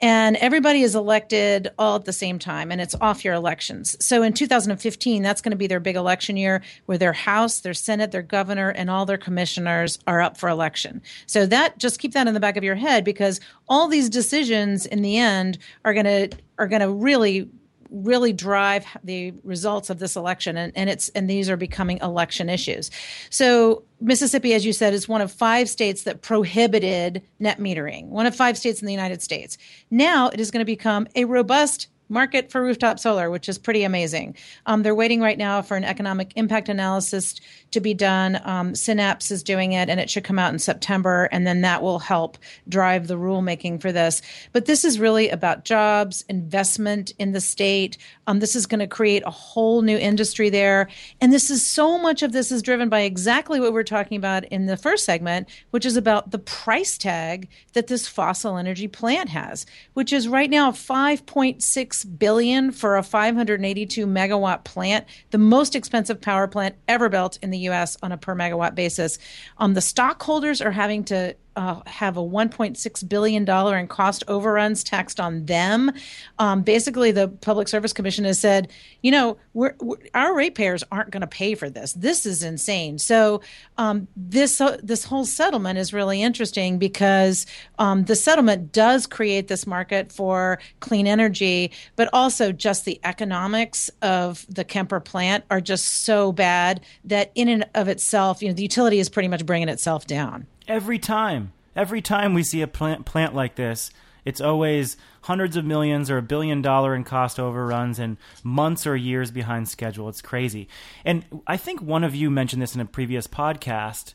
and 0.00 0.36
everybody 0.36 0.82
is 0.82 0.94
elected 0.94 1.68
all 1.78 1.96
at 1.96 2.04
the 2.04 2.12
same 2.12 2.38
time 2.38 2.70
and 2.70 2.80
it's 2.80 2.94
off 3.00 3.24
year 3.24 3.34
elections. 3.34 3.96
So 4.04 4.22
in 4.22 4.32
2015 4.32 5.22
that's 5.22 5.40
going 5.40 5.50
to 5.50 5.56
be 5.56 5.66
their 5.66 5.80
big 5.80 5.96
election 5.96 6.36
year 6.36 6.62
where 6.86 6.98
their 6.98 7.12
house 7.12 7.60
their 7.60 7.74
senate 7.74 8.10
their 8.10 8.22
governor 8.22 8.70
and 8.70 8.90
all 8.90 9.06
their 9.06 9.18
commissioners 9.18 9.98
are 10.06 10.20
up 10.20 10.36
for 10.36 10.48
election. 10.48 11.02
So 11.26 11.46
that 11.46 11.78
just 11.78 11.98
keep 11.98 12.12
that 12.12 12.26
in 12.26 12.34
the 12.34 12.40
back 12.40 12.56
of 12.56 12.64
your 12.64 12.74
head 12.74 13.04
because 13.04 13.40
all 13.68 13.88
these 13.88 14.08
decisions 14.08 14.86
in 14.86 15.02
the 15.02 15.16
end 15.16 15.58
are 15.84 15.94
going 15.94 16.06
to 16.06 16.36
are 16.58 16.68
going 16.68 16.82
to 16.82 16.90
really 16.90 17.48
really 17.94 18.32
drive 18.32 18.84
the 19.04 19.32
results 19.44 19.88
of 19.88 19.98
this 19.98 20.16
election, 20.16 20.56
and, 20.56 20.72
and 20.76 20.90
it's 20.90 21.08
and 21.10 21.30
these 21.30 21.48
are 21.48 21.56
becoming 21.56 21.98
election 21.98 22.48
issues. 22.48 22.90
So 23.30 23.84
Mississippi, 24.00 24.52
as 24.52 24.66
you 24.66 24.72
said, 24.72 24.92
is 24.92 25.08
one 25.08 25.20
of 25.20 25.30
five 25.30 25.68
states 25.68 26.02
that 26.02 26.20
prohibited 26.20 27.22
net 27.38 27.58
metering. 27.58 28.08
One 28.08 28.26
of 28.26 28.34
five 28.34 28.58
states 28.58 28.80
in 28.80 28.86
the 28.86 28.92
United 28.92 29.22
States. 29.22 29.56
Now 29.90 30.28
it 30.28 30.40
is 30.40 30.50
going 30.50 30.60
to 30.60 30.66
become 30.66 31.06
a 31.14 31.24
robust 31.24 31.88
market 32.08 32.50
for 32.50 32.62
rooftop 32.62 32.98
solar, 32.98 33.30
which 33.30 33.48
is 33.48 33.58
pretty 33.58 33.82
amazing. 33.82 34.36
Um, 34.66 34.82
they're 34.82 34.94
waiting 34.94 35.20
right 35.20 35.38
now 35.38 35.62
for 35.62 35.76
an 35.76 35.84
economic 35.84 36.32
impact 36.36 36.68
analysis 36.68 37.34
to 37.74 37.80
be 37.80 37.94
done. 37.94 38.40
Um, 38.44 38.74
Synapse 38.74 39.30
is 39.30 39.42
doing 39.42 39.72
it, 39.72 39.88
and 39.88 40.00
it 40.00 40.08
should 40.08 40.24
come 40.24 40.38
out 40.38 40.52
in 40.52 40.58
September, 40.58 41.28
and 41.30 41.46
then 41.46 41.60
that 41.60 41.82
will 41.82 41.98
help 41.98 42.38
drive 42.68 43.06
the 43.06 43.16
rulemaking 43.16 43.80
for 43.80 43.92
this. 43.92 44.22
But 44.52 44.64
this 44.64 44.84
is 44.84 44.98
really 44.98 45.28
about 45.28 45.64
jobs, 45.64 46.24
investment 46.28 47.12
in 47.18 47.32
the 47.32 47.40
state. 47.40 47.98
Um, 48.26 48.40
this 48.40 48.56
is 48.56 48.66
going 48.66 48.80
to 48.80 48.86
create 48.86 49.22
a 49.26 49.30
whole 49.30 49.82
new 49.82 49.98
industry 49.98 50.48
there, 50.48 50.88
and 51.20 51.32
this 51.32 51.50
is 51.50 51.64
so 51.64 51.98
much 51.98 52.22
of 52.22 52.32
this 52.32 52.50
is 52.50 52.62
driven 52.62 52.88
by 52.88 53.00
exactly 53.00 53.60
what 53.60 53.72
we're 53.72 53.82
talking 53.82 54.16
about 54.16 54.44
in 54.46 54.66
the 54.66 54.76
first 54.76 55.04
segment, 55.04 55.48
which 55.70 55.84
is 55.84 55.96
about 55.96 56.30
the 56.30 56.38
price 56.38 56.96
tag 56.96 57.48
that 57.74 57.88
this 57.88 58.08
fossil 58.08 58.56
energy 58.56 58.88
plant 58.88 59.28
has, 59.28 59.66
which 59.92 60.12
is 60.12 60.28
right 60.28 60.50
now 60.50 60.70
5.6 60.70 62.18
billion 62.18 62.72
for 62.72 62.96
a 62.96 63.02
582 63.02 64.06
megawatt 64.06 64.64
plant, 64.64 65.06
the 65.30 65.38
most 65.38 65.74
expensive 65.74 66.20
power 66.20 66.46
plant 66.46 66.76
ever 66.88 67.08
built 67.08 67.38
in 67.42 67.50
the 67.50 67.58
U.S. 67.64 67.96
on 68.02 68.12
a 68.12 68.16
per 68.16 68.34
megawatt 68.34 68.74
basis. 68.74 69.18
Um, 69.58 69.74
the 69.74 69.80
stockholders 69.80 70.60
are 70.60 70.70
having 70.70 71.04
to 71.04 71.34
uh, 71.56 71.80
have 71.86 72.16
a 72.16 72.20
1.6 72.20 73.08
billion 73.08 73.44
dollar 73.44 73.78
in 73.78 73.86
cost 73.86 74.24
overruns 74.28 74.82
taxed 74.84 75.20
on 75.20 75.46
them. 75.46 75.92
Um, 76.38 76.62
basically, 76.62 77.12
the 77.12 77.28
Public 77.28 77.68
Service 77.68 77.92
Commission 77.92 78.24
has 78.24 78.38
said, 78.38 78.70
you 79.02 79.10
know, 79.10 79.36
we're, 79.52 79.74
we're, 79.80 79.96
our 80.14 80.34
ratepayers 80.34 80.82
aren't 80.90 81.10
going 81.10 81.20
to 81.20 81.26
pay 81.26 81.54
for 81.54 81.70
this. 81.70 81.92
This 81.92 82.26
is 82.26 82.42
insane. 82.42 82.98
So 82.98 83.40
um, 83.78 84.08
this 84.16 84.60
uh, 84.60 84.78
this 84.82 85.04
whole 85.04 85.24
settlement 85.24 85.78
is 85.78 85.92
really 85.92 86.22
interesting 86.22 86.78
because 86.78 87.46
um, 87.78 88.04
the 88.04 88.16
settlement 88.16 88.72
does 88.72 89.06
create 89.06 89.48
this 89.48 89.66
market 89.66 90.10
for 90.10 90.58
clean 90.80 91.06
energy, 91.06 91.70
but 91.96 92.08
also 92.12 92.52
just 92.52 92.84
the 92.84 93.00
economics 93.04 93.90
of 94.02 94.46
the 94.48 94.64
Kemper 94.64 95.00
plant 95.00 95.44
are 95.50 95.60
just 95.60 96.04
so 96.04 96.32
bad 96.32 96.80
that 97.04 97.30
in 97.34 97.48
and 97.48 97.66
of 97.74 97.88
itself, 97.88 98.42
you 98.42 98.48
know, 98.48 98.54
the 98.54 98.62
utility 98.62 98.98
is 98.98 99.08
pretty 99.08 99.28
much 99.28 99.46
bringing 99.46 99.68
itself 99.68 100.06
down. 100.06 100.46
Every 100.66 100.98
time, 100.98 101.52
every 101.76 102.00
time 102.00 102.34
we 102.34 102.42
see 102.42 102.62
a 102.62 102.66
plant 102.66 103.04
plant 103.04 103.34
like 103.34 103.56
this, 103.56 103.90
it's 104.24 104.40
always 104.40 104.96
hundreds 105.22 105.56
of 105.56 105.64
millions 105.64 106.10
or 106.10 106.18
a 106.18 106.22
billion 106.22 106.62
dollar 106.62 106.94
in 106.94 107.04
cost 107.04 107.38
overruns 107.38 107.98
and 107.98 108.16
months 108.42 108.86
or 108.86 108.96
years 108.96 109.30
behind 109.30 109.68
schedule. 109.68 110.08
It's 110.08 110.22
crazy. 110.22 110.68
And 111.04 111.24
I 111.46 111.56
think 111.56 111.82
one 111.82 112.04
of 112.04 112.14
you 112.14 112.30
mentioned 112.30 112.62
this 112.62 112.74
in 112.74 112.80
a 112.80 112.86
previous 112.86 113.26
podcast. 113.26 114.14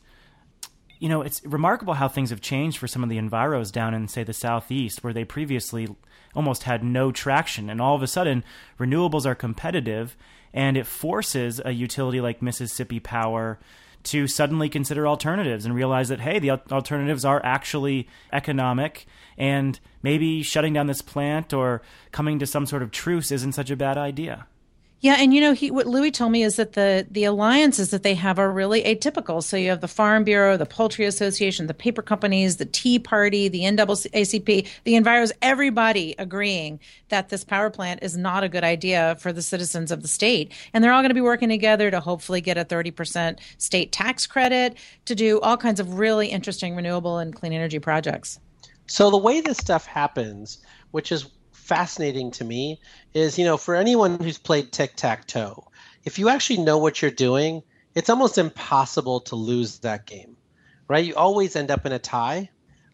You 0.98 1.08
know, 1.08 1.22
it's 1.22 1.44
remarkable 1.44 1.94
how 1.94 2.08
things 2.08 2.30
have 2.30 2.40
changed 2.40 2.78
for 2.78 2.88
some 2.88 3.02
of 3.02 3.08
the 3.08 3.18
enviros 3.18 3.72
down 3.72 3.94
in, 3.94 4.08
say, 4.08 4.22
the 4.22 4.34
southeast, 4.34 5.02
where 5.02 5.12
they 5.12 5.24
previously 5.24 5.88
almost 6.34 6.64
had 6.64 6.84
no 6.84 7.10
traction. 7.10 7.70
And 7.70 7.80
all 7.80 7.94
of 7.94 8.02
a 8.02 8.06
sudden, 8.06 8.44
renewables 8.78 9.24
are 9.24 9.34
competitive, 9.34 10.16
and 10.52 10.76
it 10.76 10.86
forces 10.86 11.60
a 11.64 11.70
utility 11.70 12.20
like 12.20 12.42
Mississippi 12.42 13.00
Power 13.00 13.58
to 14.02 14.26
suddenly 14.26 14.68
consider 14.68 15.06
alternatives 15.06 15.64
and 15.64 15.74
realize 15.74 16.08
that 16.08 16.20
hey 16.20 16.38
the 16.38 16.50
alternatives 16.50 17.24
are 17.24 17.40
actually 17.44 18.08
economic 18.32 19.06
and 19.36 19.78
maybe 20.02 20.42
shutting 20.42 20.72
down 20.72 20.86
this 20.86 21.02
plant 21.02 21.52
or 21.52 21.82
coming 22.12 22.38
to 22.38 22.46
some 22.46 22.66
sort 22.66 22.82
of 22.82 22.90
truce 22.90 23.30
isn't 23.30 23.52
such 23.52 23.70
a 23.70 23.76
bad 23.76 23.98
idea 23.98 24.46
yeah, 25.02 25.16
and 25.18 25.32
you 25.32 25.40
know, 25.40 25.54
he 25.54 25.70
what 25.70 25.86
Louis 25.86 26.10
told 26.10 26.30
me 26.30 26.42
is 26.42 26.56
that 26.56 26.74
the 26.74 27.06
the 27.10 27.24
alliances 27.24 27.90
that 27.90 28.02
they 28.02 28.14
have 28.14 28.38
are 28.38 28.52
really 28.52 28.82
atypical. 28.82 29.42
So 29.42 29.56
you 29.56 29.70
have 29.70 29.80
the 29.80 29.88
Farm 29.88 30.24
Bureau, 30.24 30.58
the 30.58 30.66
Poultry 30.66 31.06
Association, 31.06 31.66
the 31.66 31.74
paper 31.74 32.02
companies, 32.02 32.58
the 32.58 32.66
Tea 32.66 32.98
Party, 32.98 33.48
the 33.48 33.60
NAACP, 33.60 34.66
the 34.84 34.92
Enviros, 34.92 35.32
everybody 35.40 36.14
agreeing 36.18 36.80
that 37.08 37.30
this 37.30 37.44
power 37.44 37.70
plant 37.70 38.02
is 38.02 38.14
not 38.14 38.44
a 38.44 38.48
good 38.48 38.62
idea 38.62 39.16
for 39.20 39.32
the 39.32 39.40
citizens 39.40 39.90
of 39.90 40.02
the 40.02 40.08
state. 40.08 40.52
And 40.74 40.84
they're 40.84 40.92
all 40.92 41.00
going 41.00 41.08
to 41.10 41.14
be 41.14 41.22
working 41.22 41.48
together 41.48 41.90
to 41.90 42.00
hopefully 42.00 42.42
get 42.42 42.58
a 42.58 42.64
30% 42.64 43.38
state 43.56 43.92
tax 43.92 44.26
credit 44.26 44.76
to 45.06 45.14
do 45.14 45.40
all 45.40 45.56
kinds 45.56 45.80
of 45.80 45.98
really 45.98 46.28
interesting 46.28 46.76
renewable 46.76 47.16
and 47.16 47.34
clean 47.34 47.54
energy 47.54 47.78
projects. 47.78 48.38
So 48.86 49.10
the 49.10 49.16
way 49.16 49.40
this 49.40 49.56
stuff 49.56 49.86
happens, 49.86 50.58
which 50.90 51.10
is 51.10 51.26
fascinating 51.70 52.32
to 52.32 52.42
me 52.44 52.80
is, 53.14 53.38
you 53.38 53.44
know, 53.44 53.56
for 53.56 53.76
anyone 53.76 54.18
who's 54.18 54.38
played 54.38 54.72
tic 54.72 54.96
tac 54.96 55.24
toe, 55.28 55.68
if 56.04 56.18
you 56.18 56.28
actually 56.28 56.58
know 56.58 56.78
what 56.78 57.00
you're 57.00 57.12
doing, 57.12 57.62
it's 57.94 58.10
almost 58.10 58.38
impossible 58.38 59.20
to 59.20 59.36
lose 59.36 59.78
that 59.78 60.04
game, 60.04 60.36
right? 60.88 61.04
You 61.04 61.14
always 61.14 61.54
end 61.54 61.70
up 61.70 61.86
in 61.86 61.92
a 61.92 62.00
tie. 62.00 62.50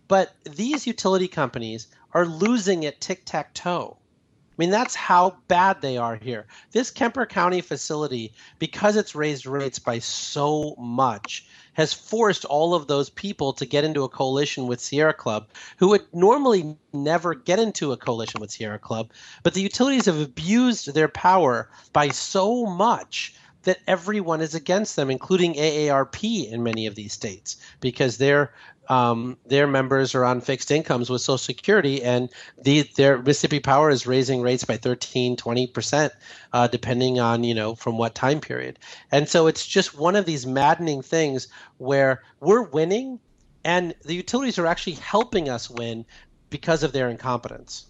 But 0.08 0.34
these 0.44 0.86
utility 0.86 1.26
companies 1.26 1.88
are 2.12 2.26
losing 2.26 2.84
at 2.84 3.00
tic 3.00 3.22
tac 3.24 3.54
toe. 3.54 3.96
I 3.98 4.54
mean, 4.58 4.70
that's 4.70 4.94
how 4.94 5.38
bad 5.48 5.80
they 5.80 5.96
are 5.96 6.16
here. 6.16 6.46
This 6.72 6.90
Kemper 6.90 7.24
County 7.24 7.62
facility, 7.62 8.34
because 8.58 8.96
it's 8.96 9.14
raised 9.14 9.46
rates 9.46 9.78
by 9.78 10.00
so 10.00 10.74
much, 10.78 11.46
has 11.76 11.92
forced 11.92 12.46
all 12.46 12.74
of 12.74 12.86
those 12.86 13.10
people 13.10 13.52
to 13.52 13.66
get 13.66 13.84
into 13.84 14.02
a 14.02 14.08
coalition 14.08 14.66
with 14.66 14.80
Sierra 14.80 15.12
Club, 15.12 15.46
who 15.76 15.88
would 15.88 16.06
normally 16.14 16.74
never 16.94 17.34
get 17.34 17.58
into 17.58 17.92
a 17.92 17.98
coalition 17.98 18.40
with 18.40 18.50
Sierra 18.50 18.78
Club. 18.78 19.10
But 19.42 19.52
the 19.52 19.60
utilities 19.60 20.06
have 20.06 20.18
abused 20.18 20.94
their 20.94 21.08
power 21.08 21.70
by 21.92 22.08
so 22.08 22.64
much 22.64 23.34
that 23.64 23.80
everyone 23.86 24.40
is 24.40 24.54
against 24.54 24.96
them, 24.96 25.10
including 25.10 25.52
AARP 25.54 26.50
in 26.50 26.62
many 26.62 26.86
of 26.86 26.94
these 26.94 27.12
states, 27.12 27.58
because 27.80 28.16
they're 28.16 28.54
um, 28.88 29.36
their 29.46 29.66
members 29.66 30.14
are 30.14 30.24
on 30.24 30.40
fixed 30.40 30.70
incomes 30.70 31.10
with 31.10 31.20
Social 31.20 31.38
Security, 31.38 32.02
and 32.02 32.28
the, 32.62 32.82
their 32.96 33.18
Mississippi 33.18 33.60
Power 33.60 33.90
is 33.90 34.06
raising 34.06 34.42
rates 34.42 34.64
by 34.64 34.76
13, 34.76 35.36
20 35.36 35.66
percent, 35.68 36.12
uh, 36.52 36.66
depending 36.66 37.18
on 37.20 37.44
you 37.44 37.54
know 37.54 37.74
from 37.74 37.98
what 37.98 38.14
time 38.14 38.40
period. 38.40 38.78
And 39.10 39.28
so 39.28 39.46
it's 39.46 39.66
just 39.66 39.98
one 39.98 40.16
of 40.16 40.26
these 40.26 40.46
maddening 40.46 41.02
things 41.02 41.48
where 41.78 42.22
we're 42.40 42.62
winning, 42.62 43.20
and 43.64 43.94
the 44.04 44.14
utilities 44.14 44.58
are 44.58 44.66
actually 44.66 44.94
helping 44.94 45.48
us 45.48 45.68
win 45.70 46.04
because 46.50 46.82
of 46.82 46.92
their 46.92 47.08
incompetence. 47.08 47.86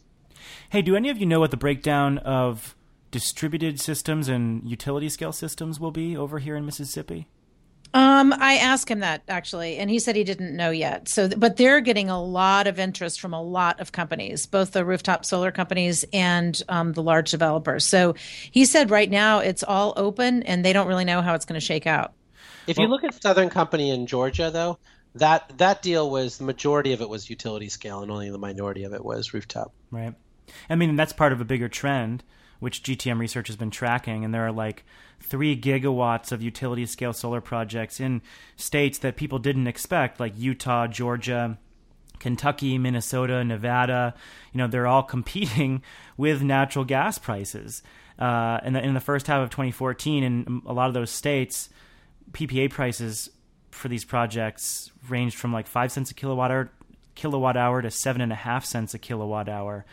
Hey, 0.70 0.82
do 0.82 0.96
any 0.96 1.10
of 1.10 1.18
you 1.18 1.26
know 1.26 1.40
what 1.40 1.50
the 1.50 1.56
breakdown 1.56 2.18
of 2.18 2.74
distributed 3.10 3.80
systems 3.80 4.28
and 4.28 4.68
utility 4.68 5.08
scale 5.08 5.32
systems 5.32 5.78
will 5.80 5.90
be 5.90 6.16
over 6.16 6.38
here 6.38 6.56
in 6.56 6.66
Mississippi? 6.66 7.28
Um, 7.96 8.34
I 8.34 8.56
asked 8.56 8.90
him 8.90 9.00
that 9.00 9.22
actually, 9.26 9.78
and 9.78 9.88
he 9.88 9.98
said 10.00 10.16
he 10.16 10.24
didn't 10.24 10.54
know 10.54 10.70
yet. 10.70 11.08
So, 11.08 11.30
but 11.30 11.56
they're 11.56 11.80
getting 11.80 12.10
a 12.10 12.22
lot 12.22 12.66
of 12.66 12.78
interest 12.78 13.22
from 13.22 13.32
a 13.32 13.40
lot 13.40 13.80
of 13.80 13.90
companies, 13.90 14.44
both 14.44 14.72
the 14.72 14.84
rooftop 14.84 15.24
solar 15.24 15.50
companies 15.50 16.04
and 16.12 16.62
um, 16.68 16.92
the 16.92 17.02
large 17.02 17.30
developers. 17.30 17.86
So, 17.86 18.14
he 18.50 18.66
said 18.66 18.90
right 18.90 19.10
now 19.10 19.38
it's 19.38 19.62
all 19.62 19.94
open, 19.96 20.42
and 20.42 20.62
they 20.62 20.74
don't 20.74 20.88
really 20.88 21.06
know 21.06 21.22
how 21.22 21.32
it's 21.32 21.46
going 21.46 21.58
to 21.58 21.64
shake 21.64 21.86
out. 21.86 22.12
If 22.66 22.76
you 22.76 22.86
look 22.86 23.02
at 23.02 23.14
Southern 23.22 23.48
Company 23.48 23.90
in 23.90 24.06
Georgia, 24.06 24.50
though, 24.50 24.78
that 25.14 25.56
that 25.56 25.80
deal 25.80 26.10
was 26.10 26.36
the 26.36 26.44
majority 26.44 26.92
of 26.92 27.00
it 27.00 27.08
was 27.08 27.30
utility 27.30 27.70
scale, 27.70 28.02
and 28.02 28.10
only 28.10 28.28
the 28.28 28.36
minority 28.36 28.84
of 28.84 28.92
it 28.92 29.02
was 29.02 29.32
rooftop. 29.32 29.72
Right. 29.90 30.12
I 30.68 30.74
mean, 30.74 30.96
that's 30.96 31.14
part 31.14 31.32
of 31.32 31.40
a 31.40 31.46
bigger 31.46 31.70
trend 31.70 32.24
which 32.58 32.82
GTM 32.82 33.18
Research 33.18 33.48
has 33.48 33.56
been 33.56 33.70
tracking, 33.70 34.24
and 34.24 34.34
there 34.34 34.46
are 34.46 34.52
like 34.52 34.84
three 35.26 35.60
gigawatts 35.60 36.32
of 36.32 36.42
utility 36.42 36.86
scale 36.86 37.12
solar 37.12 37.40
projects 37.40 38.00
in 38.00 38.22
states 38.56 38.98
that 38.98 39.16
people 39.16 39.38
didn't 39.38 39.66
expect, 39.66 40.20
like 40.20 40.32
Utah, 40.36 40.86
Georgia, 40.86 41.58
Kentucky, 42.18 42.78
Minnesota, 42.78 43.44
Nevada. 43.44 44.14
You 44.52 44.58
know, 44.58 44.66
they're 44.66 44.86
all 44.86 45.02
competing 45.16 45.82
with 46.16 46.42
natural 46.42 46.84
gas 46.84 47.18
prices. 47.18 47.82
Uh, 48.18 48.60
and 48.62 48.76
in 48.76 48.94
the 48.94 49.00
first 49.00 49.26
half 49.26 49.42
of 49.42 49.50
2014, 49.50 50.22
in 50.22 50.62
a 50.64 50.72
lot 50.72 50.88
of 50.88 50.94
those 50.94 51.10
states, 51.10 51.68
PPA 52.32 52.70
prices 52.70 53.30
for 53.70 53.88
these 53.88 54.04
projects 54.04 54.90
ranged 55.08 55.36
from 55.36 55.52
like 55.52 55.66
five 55.66 55.92
cents 55.92 56.10
a 56.10 56.14
kilowatt 56.14 56.50
hour, 56.50 56.70
kilowatt 57.14 57.56
hour 57.56 57.82
to 57.82 57.90
seven 57.90 58.22
and 58.22 58.32
a 58.32 58.36
half 58.36 58.64
cents 58.64 58.94
a 58.94 58.98
kilowatt 58.98 59.48
hour. 59.48 59.84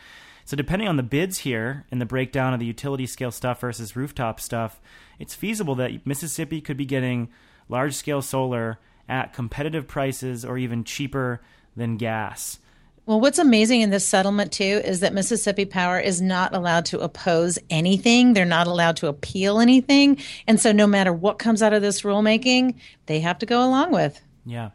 So 0.44 0.56
depending 0.56 0.88
on 0.88 0.96
the 0.96 1.02
bids 1.02 1.38
here 1.38 1.86
and 1.90 2.00
the 2.00 2.06
breakdown 2.06 2.52
of 2.52 2.60
the 2.60 2.66
utility 2.66 3.06
scale 3.06 3.30
stuff 3.30 3.60
versus 3.60 3.96
rooftop 3.96 4.40
stuff, 4.40 4.80
it's 5.18 5.34
feasible 5.34 5.74
that 5.76 6.06
Mississippi 6.06 6.60
could 6.60 6.76
be 6.76 6.84
getting 6.84 7.30
large 7.68 7.94
scale 7.94 8.20
solar 8.20 8.78
at 9.08 9.32
competitive 9.32 9.86
prices 9.86 10.44
or 10.44 10.58
even 10.58 10.84
cheaper 10.84 11.40
than 11.76 11.96
gas. 11.96 12.58
Well, 13.06 13.20
what's 13.20 13.38
amazing 13.38 13.82
in 13.82 13.90
this 13.90 14.06
settlement, 14.06 14.50
too, 14.50 14.80
is 14.82 15.00
that 15.00 15.12
Mississippi 15.12 15.66
Power 15.66 16.00
is 16.00 16.22
not 16.22 16.54
allowed 16.54 16.86
to 16.86 17.00
oppose 17.00 17.58
anything. 17.68 18.32
They're 18.32 18.46
not 18.46 18.66
allowed 18.66 18.96
to 18.98 19.08
appeal 19.08 19.60
anything. 19.60 20.18
And 20.46 20.58
so, 20.58 20.72
no 20.72 20.86
matter 20.86 21.12
what 21.12 21.38
comes 21.38 21.62
out 21.62 21.74
of 21.74 21.82
this 21.82 22.00
rulemaking, 22.00 22.76
they 23.04 23.20
have 23.20 23.38
to 23.40 23.46
go 23.46 23.62
along 23.62 23.92
with. 23.92 24.18
Yeah. 24.46 24.70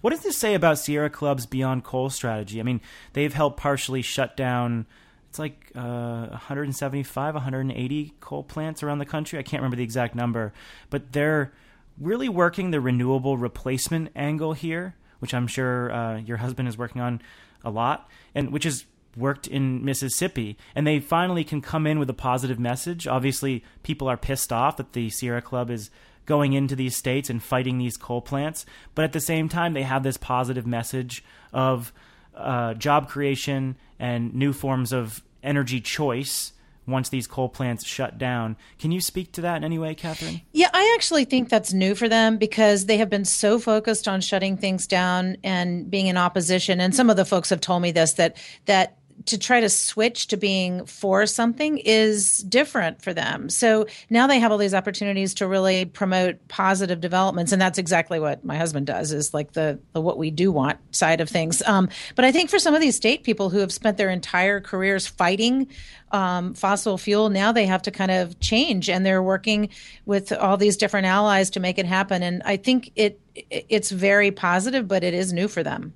What 0.00 0.10
does 0.10 0.22
this 0.22 0.38
say 0.38 0.54
about 0.54 0.78
Sierra 0.78 1.10
Club's 1.10 1.46
Beyond 1.46 1.84
Coal 1.84 2.10
strategy? 2.10 2.60
I 2.60 2.62
mean, 2.62 2.80
they've 3.12 3.32
helped 3.32 3.58
partially 3.58 4.02
shut 4.02 4.36
down 4.36 4.86
it's 5.32 5.38
like 5.38 5.72
uh, 5.74 6.26
175, 6.26 7.34
180 7.34 8.14
coal 8.20 8.42
plants 8.42 8.82
around 8.82 8.98
the 8.98 9.06
country. 9.06 9.38
I 9.38 9.42
can't 9.42 9.62
remember 9.62 9.78
the 9.78 9.82
exact 9.82 10.14
number, 10.14 10.52
but 10.90 11.12
they're 11.12 11.54
really 11.98 12.28
working 12.28 12.70
the 12.70 12.82
renewable 12.82 13.38
replacement 13.38 14.10
angle 14.14 14.52
here, 14.52 14.94
which 15.20 15.32
I'm 15.32 15.46
sure 15.46 15.90
uh, 15.90 16.18
your 16.18 16.36
husband 16.36 16.68
is 16.68 16.76
working 16.76 17.00
on 17.00 17.22
a 17.64 17.70
lot, 17.70 18.10
and 18.34 18.52
which 18.52 18.66
is 18.66 18.84
worked 19.16 19.46
in 19.46 19.82
Mississippi, 19.82 20.58
and 20.74 20.86
they 20.86 21.00
finally 21.00 21.44
can 21.44 21.62
come 21.62 21.86
in 21.86 21.98
with 21.98 22.10
a 22.10 22.14
positive 22.14 22.58
message. 22.58 23.06
Obviously, 23.06 23.64
people 23.82 24.08
are 24.08 24.18
pissed 24.18 24.52
off 24.52 24.76
that 24.76 24.92
the 24.92 25.08
Sierra 25.08 25.40
Club 25.40 25.70
is 25.70 25.90
going 26.26 26.52
into 26.52 26.76
these 26.76 26.96
states 26.96 27.28
and 27.28 27.42
fighting 27.42 27.78
these 27.78 27.96
coal 27.96 28.20
plants, 28.20 28.64
but 28.94 29.04
at 29.04 29.12
the 29.12 29.20
same 29.20 29.48
time, 29.48 29.74
they 29.74 29.82
have 29.82 30.02
this 30.02 30.16
positive 30.16 30.66
message 30.66 31.24
of 31.52 31.92
uh, 32.34 32.74
job 32.74 33.08
creation 33.08 33.76
and 33.98 34.34
new 34.34 34.52
forms 34.52 34.92
of 34.92 35.22
energy 35.42 35.80
choice 35.80 36.52
once 36.86 37.08
these 37.08 37.26
coal 37.26 37.48
plants 37.48 37.86
shut 37.86 38.18
down. 38.18 38.56
Can 38.78 38.90
you 38.90 39.00
speak 39.00 39.32
to 39.32 39.40
that 39.42 39.56
in 39.56 39.64
any 39.64 39.78
way, 39.78 39.94
Catherine? 39.94 40.40
Yeah, 40.52 40.68
I 40.72 40.94
actually 40.96 41.24
think 41.24 41.48
that's 41.48 41.72
new 41.72 41.94
for 41.94 42.08
them 42.08 42.38
because 42.38 42.86
they 42.86 42.96
have 42.96 43.08
been 43.08 43.24
so 43.24 43.58
focused 43.58 44.08
on 44.08 44.20
shutting 44.20 44.56
things 44.56 44.86
down 44.86 45.36
and 45.44 45.90
being 45.90 46.08
in 46.08 46.16
opposition. 46.16 46.80
And 46.80 46.94
some 46.94 47.10
of 47.10 47.16
the 47.16 47.24
folks 47.24 47.50
have 47.50 47.60
told 47.60 47.82
me 47.82 47.92
this 47.92 48.14
that 48.14 48.36
that 48.66 48.96
to 49.26 49.38
try 49.38 49.60
to 49.60 49.68
switch 49.68 50.28
to 50.28 50.36
being 50.36 50.86
for 50.86 51.26
something 51.26 51.78
is 51.78 52.38
different 52.38 53.02
for 53.02 53.12
them. 53.14 53.48
So 53.48 53.86
now 54.10 54.26
they 54.26 54.38
have 54.38 54.52
all 54.52 54.58
these 54.58 54.74
opportunities 54.74 55.34
to 55.34 55.46
really 55.46 55.84
promote 55.84 56.48
positive 56.48 57.00
developments, 57.00 57.52
and 57.52 57.60
that's 57.60 57.78
exactly 57.78 58.18
what 58.18 58.44
my 58.44 58.56
husband 58.56 58.86
does. 58.86 59.12
Is 59.12 59.34
like 59.34 59.52
the, 59.52 59.78
the 59.92 60.00
what 60.00 60.18
we 60.18 60.30
do 60.30 60.50
want 60.50 60.78
side 60.94 61.20
of 61.20 61.28
things. 61.28 61.62
Um, 61.62 61.88
but 62.14 62.24
I 62.24 62.32
think 62.32 62.50
for 62.50 62.58
some 62.58 62.74
of 62.74 62.80
these 62.80 62.96
state 62.96 63.22
people 63.22 63.50
who 63.50 63.58
have 63.58 63.72
spent 63.72 63.96
their 63.96 64.10
entire 64.10 64.60
careers 64.60 65.06
fighting 65.06 65.68
um, 66.10 66.54
fossil 66.54 66.98
fuel, 66.98 67.30
now 67.30 67.52
they 67.52 67.66
have 67.66 67.82
to 67.82 67.90
kind 67.90 68.10
of 68.10 68.38
change, 68.40 68.88
and 68.88 69.04
they're 69.04 69.22
working 69.22 69.70
with 70.06 70.32
all 70.32 70.56
these 70.56 70.76
different 70.76 71.06
allies 71.06 71.50
to 71.50 71.60
make 71.60 71.78
it 71.78 71.86
happen. 71.86 72.22
And 72.22 72.42
I 72.44 72.56
think 72.56 72.92
it 72.96 73.20
it's 73.34 73.90
very 73.90 74.30
positive, 74.30 74.86
but 74.88 75.04
it 75.04 75.14
is 75.14 75.32
new 75.32 75.48
for 75.48 75.62
them. 75.62 75.94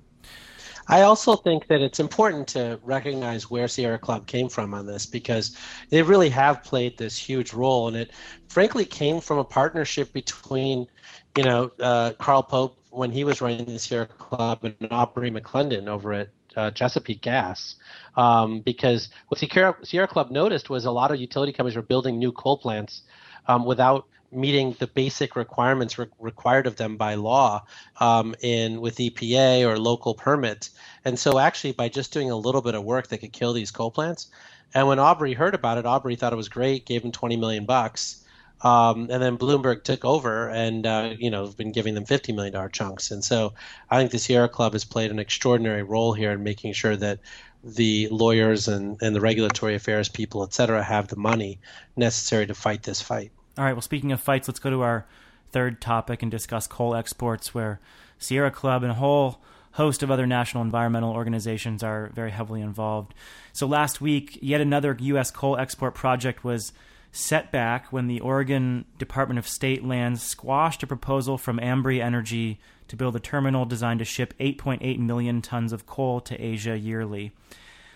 I 0.89 1.01
also 1.01 1.35
think 1.35 1.67
that 1.67 1.81
it's 1.81 1.99
important 1.99 2.47
to 2.49 2.79
recognize 2.83 3.49
where 3.49 3.67
Sierra 3.67 3.99
Club 3.99 4.25
came 4.25 4.47
from 4.47 4.73
on 4.73 4.85
this 4.85 5.05
because 5.05 5.55
they 5.89 6.01
really 6.01 6.29
have 6.29 6.63
played 6.63 6.97
this 6.97 7.17
huge 7.17 7.53
role, 7.53 7.87
and 7.87 7.97
it 7.97 8.11
frankly 8.47 8.85
came 8.85 9.19
from 9.19 9.37
a 9.37 9.43
partnership 9.43 10.13
between, 10.13 10.87
you 11.35 11.43
know, 11.43 11.71
uh, 11.81 12.13
Carl 12.19 12.43
Pope 12.43 12.77
when 12.89 13.11
he 13.11 13.23
was 13.23 13.41
running 13.41 13.65
the 13.65 13.79
Sierra 13.79 14.07
Club 14.07 14.63
and 14.63 14.75
Aubrey 14.91 15.29
McClendon 15.29 15.87
over 15.87 16.13
at 16.13 16.29
uh, 16.55 16.71
Chesapeake 16.71 17.21
Gas, 17.21 17.75
um, 18.15 18.61
because 18.61 19.09
what 19.27 19.39
Sierra, 19.39 19.75
Sierra 19.83 20.07
Club 20.07 20.31
noticed 20.31 20.69
was 20.69 20.85
a 20.85 20.91
lot 20.91 21.11
of 21.11 21.19
utility 21.19 21.51
companies 21.51 21.75
were 21.75 21.81
building 21.81 22.17
new 22.17 22.31
coal 22.31 22.57
plants 22.57 23.03
um, 23.47 23.65
without 23.65 24.07
meeting 24.31 24.75
the 24.79 24.87
basic 24.87 25.35
requirements 25.35 25.97
re- 25.97 26.07
required 26.19 26.67
of 26.67 26.75
them 26.75 26.97
by 26.97 27.15
law 27.15 27.63
um, 27.99 28.35
in 28.41 28.81
with 28.81 28.97
EPA 28.97 29.67
or 29.67 29.79
local 29.79 30.13
permits. 30.13 30.71
And 31.05 31.17
so, 31.17 31.39
actually, 31.39 31.73
by 31.73 31.89
just 31.89 32.13
doing 32.13 32.29
a 32.31 32.35
little 32.35 32.61
bit 32.61 32.75
of 32.75 32.83
work, 32.83 33.07
they 33.07 33.17
could 33.17 33.33
kill 33.33 33.53
these 33.53 33.71
coal 33.71 33.91
plants. 33.91 34.27
And 34.73 34.87
when 34.87 34.99
Aubrey 34.99 35.33
heard 35.33 35.55
about 35.55 35.77
it, 35.77 35.85
Aubrey 35.85 36.15
thought 36.15 36.33
it 36.33 36.37
was 36.37 36.49
great, 36.49 36.85
gave 36.85 37.03
him 37.03 37.11
20 37.11 37.37
million 37.37 37.65
bucks. 37.65 38.23
Um, 38.61 39.07
and 39.11 39.21
then 39.21 39.37
Bloomberg 39.37 39.83
took 39.83 40.03
over 40.03 40.49
and 40.49 40.85
uh, 40.85 41.13
you 41.19 41.29
know 41.29 41.47
been 41.47 41.71
giving 41.71 41.93
them 41.93 42.05
fifty 42.05 42.31
million 42.33 42.53
dollar 42.53 42.69
chunks. 42.69 43.11
And 43.11 43.23
so 43.23 43.53
I 43.89 43.99
think 43.99 44.11
the 44.11 44.17
Sierra 44.17 44.49
Club 44.49 44.73
has 44.73 44.83
played 44.83 45.11
an 45.11 45.19
extraordinary 45.19 45.83
role 45.83 46.13
here 46.13 46.31
in 46.31 46.43
making 46.43 46.73
sure 46.73 46.95
that 46.95 47.19
the 47.63 48.07
lawyers 48.09 48.67
and, 48.67 48.97
and 49.01 49.15
the 49.15 49.21
regulatory 49.21 49.75
affairs 49.75 50.09
people, 50.09 50.43
et 50.43 50.53
cetera, 50.53 50.81
have 50.81 51.07
the 51.07 51.15
money 51.17 51.59
necessary 51.95 52.47
to 52.47 52.55
fight 52.55 52.83
this 52.83 53.01
fight. 53.01 53.31
All 53.57 53.63
right. 53.63 53.73
Well, 53.73 53.81
speaking 53.81 54.11
of 54.11 54.21
fights, 54.21 54.47
let's 54.47 54.59
go 54.59 54.69
to 54.69 54.81
our 54.81 55.05
third 55.51 55.81
topic 55.81 56.21
and 56.21 56.29
discuss 56.29 56.67
coal 56.67 56.95
exports, 56.95 57.53
where 57.53 57.79
Sierra 58.19 58.51
Club 58.51 58.83
and 58.83 58.91
a 58.91 58.95
whole 58.95 59.41
host 59.71 60.03
of 60.03 60.11
other 60.11 60.25
national 60.25 60.63
environmental 60.63 61.11
organizations 61.11 61.83
are 61.83 62.09
very 62.13 62.31
heavily 62.31 62.61
involved. 62.61 63.13
So 63.53 63.67
last 63.67 64.01
week, 64.01 64.37
yet 64.41 64.61
another 64.61 64.95
U.S. 64.99 65.31
coal 65.31 65.57
export 65.57 65.95
project 65.95 66.43
was 66.43 66.71
set 67.11 67.51
back 67.51 67.91
when 67.91 68.07
the 68.07 68.19
Oregon 68.19 68.85
Department 68.97 69.39
of 69.39 69.47
State 69.47 69.83
Lands 69.83 70.21
squashed 70.21 70.83
a 70.83 70.87
proposal 70.87 71.37
from 71.37 71.59
Ambre 71.59 71.97
Energy 71.97 72.59
to 72.87 72.95
build 72.95 73.15
a 73.15 73.19
terminal 73.19 73.65
designed 73.65 73.99
to 73.99 74.05
ship 74.05 74.33
8.8 74.39 74.99
million 74.99 75.41
tons 75.41 75.73
of 75.73 75.85
coal 75.85 76.21
to 76.21 76.39
Asia 76.39 76.77
yearly. 76.77 77.31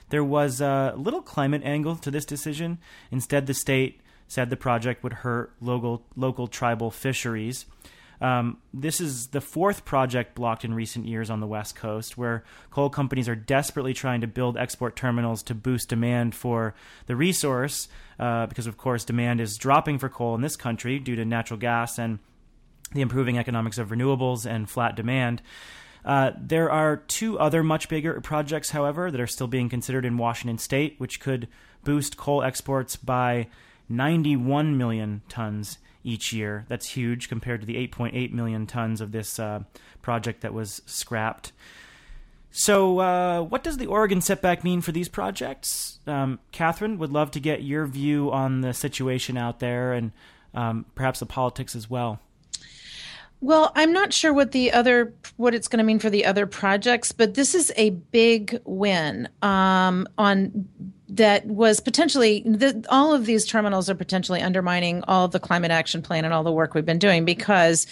There 0.10 0.24
was 0.24 0.60
a 0.60 0.94
little 0.98 1.22
climate 1.22 1.62
angle 1.64 1.96
to 1.98 2.12
this 2.12 2.26
decision. 2.26 2.80
Instead, 3.12 3.48
the 3.48 3.54
state 3.54 4.02
said 4.32 4.50
the 4.50 4.56
project 4.56 5.04
would 5.04 5.12
hurt 5.12 5.52
local, 5.60 6.06
local 6.16 6.48
tribal 6.48 6.90
fisheries. 6.90 7.66
Um, 8.22 8.60
this 8.74 9.02
is 9.02 9.28
the 9.28 9.42
fourth 9.42 9.84
project 9.84 10.36
blocked 10.36 10.64
in 10.64 10.74
recent 10.74 11.06
years 11.06 11.30
on 11.30 11.42
the 11.42 11.48
West 11.48 11.76
Coast, 11.76 12.18
where 12.18 12.46
coal 12.70 12.90
companies 12.90 13.28
are 13.28 13.36
desperately 13.36 13.94
trying 13.94 14.22
to 14.22 14.28
build 14.28 14.56
export 14.56 14.96
terminals 14.96 15.44
to 15.44 15.54
boost 15.54 15.90
demand 15.90 16.34
for 16.34 16.74
the 17.08 17.16
resource, 17.18 17.90
uh, 18.20 18.46
because, 18.46 18.68
of 18.68 18.78
course, 18.78 19.04
demand 19.04 19.42
is 19.42 19.58
dropping 19.58 20.00
for 20.00 20.08
coal 20.08 20.34
in 20.34 20.40
this 20.40 20.56
country 20.56 20.98
due 20.98 21.18
to 21.18 21.26
natural 21.26 21.60
gas 21.60 22.00
and 22.00 22.20
the 22.94 23.02
improving 23.02 23.38
economics 23.38 23.78
of 23.78 23.90
renewables 23.90 24.50
and 24.50 24.70
flat 24.70 24.96
demand. 24.96 25.42
Uh, 26.06 26.32
there 26.40 26.72
are 26.72 26.96
two 26.96 27.38
other 27.38 27.64
much 27.64 27.90
bigger 27.90 28.22
projects, 28.22 28.70
however, 28.70 29.12
that 29.12 29.20
are 29.20 29.28
still 29.28 29.48
being 29.48 29.68
considered 29.68 30.06
in 30.06 30.18
Washington 30.18 30.58
state, 30.58 30.96
which 31.00 31.20
could 31.20 31.50
boost 31.84 32.16
coal 32.16 32.42
exports 32.42 32.96
by 32.96 33.48
91 33.90 34.78
million 34.78 35.22
tons 35.30 35.78
each 36.04 36.34
year. 36.34 36.66
That's 36.68 36.90
huge 36.90 37.30
compared 37.30 37.62
to 37.62 37.68
the 37.68 37.76
8.8 37.88 38.32
million 38.32 38.66
tons 38.66 39.02
of 39.02 39.12
this 39.12 39.40
uh, 39.40 39.64
project 40.02 40.42
that 40.42 40.54
was 40.54 40.82
scrapped. 40.86 41.52
So, 42.54 43.00
uh, 43.00 43.42
what 43.44 43.64
does 43.64 43.78
the 43.78 43.86
Oregon 43.86 44.20
setback 44.20 44.64
mean 44.64 44.82
for 44.82 44.92
these 44.92 45.08
projects? 45.08 46.00
Um, 46.06 46.40
Catherine, 46.52 46.98
would 46.98 47.12
love 47.12 47.32
to 47.32 47.40
get 47.40 47.64
your 47.64 47.86
view 47.86 48.30
on 48.32 48.60
the 48.60 48.74
situation 48.74 49.38
out 49.38 49.60
there 49.60 49.94
and 49.94 50.12
um, 50.54 50.86
perhaps 50.94 51.20
the 51.20 51.26
politics 51.26 51.76
as 51.76 51.90
well. 51.90 52.20
Well, 53.40 53.72
I'm 53.74 53.92
not 53.92 54.14
sure 54.14 54.34
what 54.34 54.52
the 54.52 54.72
other 54.72 55.16
what 55.38 55.56
it's 55.56 55.68
going 55.68 55.80
to 55.80 55.84
mean 55.84 55.98
for 55.98 56.12
the 56.12 56.26
other 56.26 56.46
projects, 56.46 57.12
but 57.12 57.34
this 57.34 57.56
is 57.56 57.74
a 57.76 57.90
big 57.90 58.62
win 58.66 59.30
um, 59.42 60.08
on 60.18 60.68
that 61.12 61.46
was 61.46 61.80
potentially 61.80 62.42
the, 62.46 62.86
all 62.90 63.14
of 63.14 63.26
these 63.26 63.46
terminals 63.46 63.90
are 63.90 63.96
potentially 63.96 64.42
undermining 64.42 65.04
all 65.08 65.28
the 65.28 65.40
climate 65.40 65.72
action 65.72 66.02
plan 66.02 66.26
and 66.26 66.34
all 66.34 66.44
the 66.44 66.52
work 66.52 66.74
we've 66.74 66.86
been 66.86 67.00
doing 67.00 67.26
because 67.26 67.86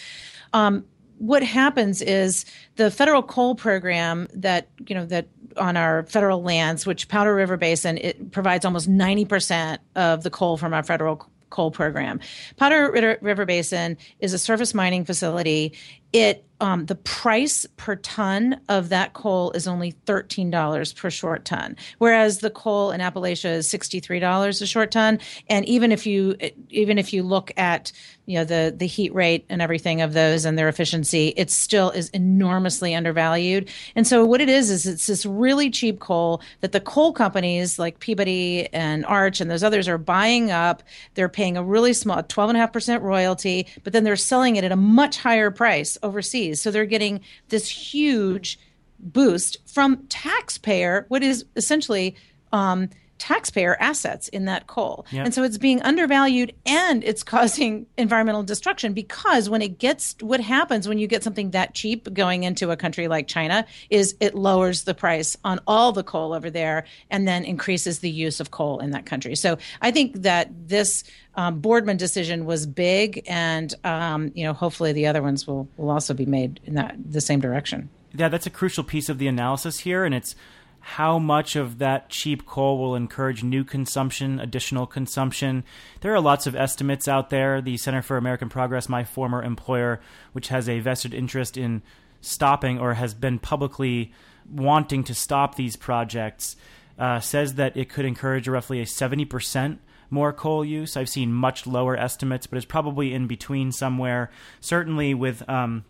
um, 0.53 0.85
what 1.17 1.43
happens 1.43 2.01
is 2.01 2.45
the 2.77 2.89
federal 2.89 3.21
coal 3.21 3.55
program 3.55 4.27
that 4.33 4.69
you 4.87 4.95
know 4.95 5.05
that 5.05 5.27
on 5.57 5.75
our 5.75 6.03
federal 6.03 6.41
lands 6.41 6.85
which 6.85 7.09
powder 7.09 7.35
river 7.35 7.57
basin 7.57 7.97
it 7.97 8.31
provides 8.31 8.63
almost 8.63 8.89
90% 8.89 9.79
of 9.95 10.23
the 10.23 10.29
coal 10.29 10.55
from 10.57 10.73
our 10.73 10.83
federal 10.83 11.29
coal 11.49 11.71
program. 11.71 12.19
Powder 12.57 13.17
River 13.21 13.45
Basin 13.45 13.97
is 14.19 14.33
a 14.33 14.37
surface 14.37 14.75
mining 14.75 15.03
facility. 15.03 15.73
It 16.13 16.45
um, 16.61 16.85
the 16.85 16.95
price 16.95 17.65
per 17.77 17.95
ton 17.95 18.59
of 18.69 18.89
that 18.89 19.13
coal 19.13 19.51
is 19.51 19.67
only 19.67 19.91
thirteen 19.91 20.49
dollars 20.49 20.93
per 20.93 21.09
short 21.09 21.45
ton, 21.45 21.77
whereas 21.99 22.39
the 22.39 22.49
coal 22.49 22.91
in 22.91 23.01
Appalachia 23.01 23.53
is 23.55 23.69
sixty 23.69 23.99
three 23.99 24.19
dollars 24.19 24.61
a 24.61 24.67
short 24.67 24.91
ton. 24.91 25.19
And 25.47 25.65
even 25.65 25.91
if 25.91 26.05
you 26.05 26.35
even 26.69 26.97
if 26.97 27.13
you 27.13 27.23
look 27.23 27.51
at 27.57 27.91
you 28.25 28.37
know 28.37 28.43
the 28.43 28.73
the 28.75 28.87
heat 28.87 29.13
rate 29.13 29.45
and 29.49 29.61
everything 29.61 30.01
of 30.01 30.13
those 30.13 30.45
and 30.45 30.57
their 30.57 30.69
efficiency, 30.69 31.33
it 31.35 31.49
still 31.49 31.91
is 31.91 32.09
enormously 32.09 32.93
undervalued. 32.93 33.69
And 33.95 34.05
so 34.05 34.25
what 34.25 34.41
it 34.41 34.49
is 34.49 34.69
is 34.69 34.85
it's 34.85 35.07
this 35.07 35.25
really 35.25 35.69
cheap 35.69 35.99
coal 35.99 36.41
that 36.61 36.71
the 36.71 36.79
coal 36.79 37.13
companies 37.13 37.79
like 37.79 37.99
Peabody 37.99 38.67
and 38.73 39.05
Arch 39.05 39.41
and 39.41 39.49
those 39.49 39.63
others 39.63 39.87
are 39.87 39.97
buying 39.97 40.51
up. 40.51 40.83
They're 41.15 41.29
paying 41.29 41.57
a 41.57 41.63
really 41.63 41.93
small 41.93 42.21
twelve 42.23 42.49
and 42.49 42.57
a 42.57 42.59
half 42.59 42.73
percent 42.73 43.01
royalty, 43.03 43.67
but 43.83 43.93
then 43.93 44.03
they're 44.03 44.15
selling 44.15 44.55
it 44.55 44.63
at 44.63 44.71
a 44.71 44.75
much 44.75 45.17
higher 45.17 45.51
price 45.51 45.97
overseas. 46.03 46.48
So 46.55 46.71
they're 46.71 46.85
getting 46.85 47.21
this 47.49 47.67
huge 47.69 48.59
boost 48.99 49.57
from 49.65 50.05
taxpayer, 50.07 51.05
what 51.07 51.23
is 51.23 51.45
essentially 51.55 52.15
um, 52.51 52.89
taxpayer 53.19 53.75
assets 53.79 54.27
in 54.29 54.45
that 54.45 54.67
coal. 54.67 55.05
Yep. 55.11 55.25
And 55.25 55.33
so 55.33 55.43
it's 55.43 55.57
being 55.57 55.81
undervalued 55.81 56.53
and 56.65 57.03
it's 57.03 57.23
causing 57.29 57.85
environmental 57.97 58.43
destruction 58.43 58.93
because 58.93 59.49
when 59.49 59.61
it 59.61 59.77
gets 59.77 60.15
what 60.21 60.39
happens 60.39 60.87
when 60.87 60.97
you 60.97 61.07
get 61.07 61.23
something 61.23 61.51
that 61.51 61.75
cheap 61.75 62.11
going 62.13 62.43
into 62.43 62.71
a 62.71 62.77
country 62.77 63.07
like 63.07 63.27
China 63.27 63.65
is 63.89 64.15
it 64.19 64.35
lowers 64.35 64.83
the 64.83 64.93
price 64.93 65.37
on 65.43 65.59
all 65.67 65.91
the 65.91 66.03
coal 66.03 66.33
over 66.33 66.49
there 66.49 66.85
and 67.09 67.27
then 67.27 67.43
increases 67.43 67.99
the 67.99 68.09
use 68.09 68.39
of 68.39 68.51
coal 68.51 68.79
in 68.79 68.91
that 68.91 69.05
country. 69.05 69.35
So 69.35 69.57
I 69.81 69.91
think 69.91 70.21
that 70.21 70.49
this 70.67 71.03
um, 71.35 71.59
Boardman 71.59 71.97
decision 71.97 72.45
was 72.45 72.65
big, 72.65 73.23
and 73.25 73.73
um, 73.85 74.31
you 74.35 74.43
know, 74.43 74.51
hopefully 74.51 74.91
the 74.91 75.07
other 75.07 75.21
ones 75.21 75.47
will 75.47 75.69
will 75.77 75.89
also 75.89 76.13
be 76.13 76.25
made 76.25 76.59
in 76.65 76.75
that 76.75 76.95
the 77.09 77.21
same 77.21 77.39
direction. 77.39 77.89
Yeah, 78.13 78.27
that's 78.27 78.45
a 78.45 78.49
crucial 78.49 78.83
piece 78.83 79.07
of 79.07 79.19
the 79.19 79.27
analysis 79.27 79.79
here, 79.79 80.03
and 80.03 80.13
it's 80.13 80.35
how 80.81 81.19
much 81.19 81.55
of 81.55 81.77
that 81.79 82.09
cheap 82.09 82.45
coal 82.45 82.77
will 82.77 82.95
encourage 82.95 83.43
new 83.43 83.63
consumption, 83.63 84.39
additional 84.39 84.87
consumption. 84.87 85.63
There 86.01 86.13
are 86.13 86.21
lots 86.21 86.47
of 86.47 86.55
estimates 86.55 87.07
out 87.07 87.29
there. 87.29 87.61
The 87.61 87.77
Center 87.77 88.01
for 88.01 88.17
American 88.17 88.49
Progress, 88.49 88.89
my 88.89 89.03
former 89.03 89.43
employer, 89.43 89.99
which 90.31 90.47
has 90.49 90.67
a 90.67 90.79
vested 90.79 91.13
interest 91.13 91.57
in 91.57 91.81
stopping 92.21 92.79
or 92.79 92.95
has 92.95 93.13
been 93.13 93.39
publicly 93.39 94.13
wanting 94.51 95.03
to 95.05 95.13
stop 95.13 95.55
these 95.55 95.75
projects, 95.75 96.55
uh, 96.97 97.19
says 97.19 97.55
that 97.55 97.77
it 97.77 97.89
could 97.89 98.05
encourage 98.05 98.47
roughly 98.47 98.81
a 98.81 98.85
70% 98.85 99.77
more 100.09 100.33
coal 100.33 100.65
use. 100.65 100.97
I've 100.97 101.09
seen 101.09 101.31
much 101.31 101.67
lower 101.67 101.95
estimates, 101.95 102.47
but 102.47 102.57
it's 102.57 102.65
probably 102.65 103.13
in 103.13 103.27
between 103.27 103.71
somewhere. 103.71 104.31
Certainly, 104.59 105.13
with 105.13 105.47
um, 105.47 105.85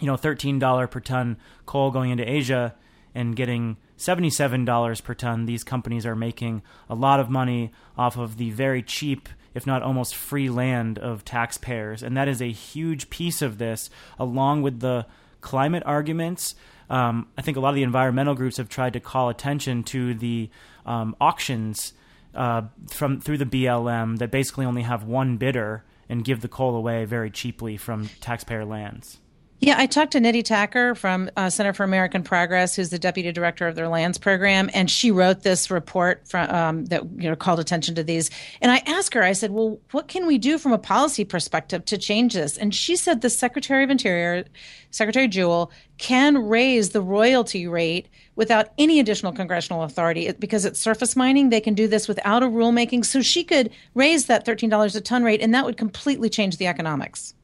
you 0.00 0.06
know 0.06 0.16
$13 0.16 0.90
per 0.90 1.00
ton 1.00 1.36
coal 1.66 1.90
going 1.90 2.10
into 2.10 2.28
Asia 2.28 2.74
and 3.14 3.36
getting 3.36 3.76
$77 3.98 5.04
per 5.04 5.14
ton, 5.14 5.46
these 5.46 5.64
companies 5.64 6.06
are 6.06 6.16
making 6.16 6.62
a 6.88 6.94
lot 6.94 7.20
of 7.20 7.28
money 7.28 7.72
off 7.96 8.16
of 8.16 8.36
the 8.36 8.50
very 8.50 8.82
cheap, 8.82 9.28
if 9.54 9.66
not 9.66 9.82
almost 9.82 10.14
free 10.14 10.48
land 10.48 10.98
of 10.98 11.24
taxpayers. 11.24 12.02
And 12.02 12.16
that 12.16 12.28
is 12.28 12.40
a 12.40 12.50
huge 12.50 13.10
piece 13.10 13.42
of 13.42 13.58
this, 13.58 13.90
along 14.18 14.62
with 14.62 14.80
the 14.80 15.06
climate 15.40 15.82
arguments. 15.86 16.54
Um, 16.88 17.28
I 17.36 17.42
think 17.42 17.56
a 17.56 17.60
lot 17.60 17.70
of 17.70 17.74
the 17.76 17.82
environmental 17.82 18.34
groups 18.34 18.56
have 18.56 18.68
tried 18.68 18.94
to 18.94 19.00
call 19.00 19.28
attention 19.28 19.84
to 19.84 20.14
the 20.14 20.50
um, 20.86 21.14
auctions 21.20 21.92
uh, 22.34 22.62
from 22.88 23.20
through 23.20 23.38
the 23.38 23.44
BLM 23.44 24.18
that 24.18 24.30
basically 24.30 24.64
only 24.64 24.82
have 24.82 25.04
one 25.04 25.36
bidder 25.36 25.84
and 26.08 26.24
give 26.24 26.40
the 26.40 26.48
coal 26.48 26.74
away 26.74 27.04
very 27.04 27.30
cheaply 27.30 27.76
from 27.76 28.08
taxpayer 28.20 28.64
lands. 28.64 29.18
Yeah, 29.62 29.74
I 29.76 29.84
talked 29.84 30.12
to 30.12 30.20
Nidhi 30.20 30.42
Thakar 30.42 30.96
from 30.96 31.30
uh, 31.36 31.50
Center 31.50 31.74
for 31.74 31.84
American 31.84 32.22
Progress, 32.22 32.74
who's 32.74 32.88
the 32.88 32.98
deputy 32.98 33.30
director 33.30 33.68
of 33.68 33.74
their 33.74 33.88
lands 33.88 34.16
program, 34.16 34.70
and 34.72 34.90
she 34.90 35.10
wrote 35.10 35.42
this 35.42 35.70
report 35.70 36.26
from, 36.26 36.48
um, 36.48 36.84
that 36.86 37.02
you 37.18 37.28
know 37.28 37.36
called 37.36 37.60
attention 37.60 37.94
to 37.96 38.02
these. 38.02 38.30
And 38.62 38.72
I 38.72 38.78
asked 38.86 39.12
her, 39.12 39.22
I 39.22 39.34
said, 39.34 39.50
"Well, 39.50 39.78
what 39.90 40.08
can 40.08 40.26
we 40.26 40.38
do 40.38 40.56
from 40.56 40.72
a 40.72 40.78
policy 40.78 41.26
perspective 41.26 41.84
to 41.84 41.98
change 41.98 42.32
this?" 42.32 42.56
And 42.56 42.74
she 42.74 42.96
said, 42.96 43.20
"The 43.20 43.28
Secretary 43.28 43.84
of 43.84 43.90
Interior, 43.90 44.46
Secretary 44.92 45.28
Jewell, 45.28 45.70
can 45.98 46.38
raise 46.38 46.90
the 46.90 47.02
royalty 47.02 47.66
rate 47.68 48.08
without 48.36 48.68
any 48.78 48.98
additional 48.98 49.32
congressional 49.32 49.82
authority 49.82 50.32
because 50.38 50.64
it's 50.64 50.80
surface 50.80 51.16
mining. 51.16 51.50
They 51.50 51.60
can 51.60 51.74
do 51.74 51.86
this 51.86 52.08
without 52.08 52.42
a 52.42 52.46
rulemaking. 52.46 53.04
So 53.04 53.20
she 53.20 53.44
could 53.44 53.68
raise 53.94 54.24
that 54.24 54.46
thirteen 54.46 54.70
dollars 54.70 54.96
a 54.96 55.02
ton 55.02 55.22
rate, 55.22 55.42
and 55.42 55.52
that 55.52 55.66
would 55.66 55.76
completely 55.76 56.30
change 56.30 56.56
the 56.56 56.66
economics." 56.66 57.34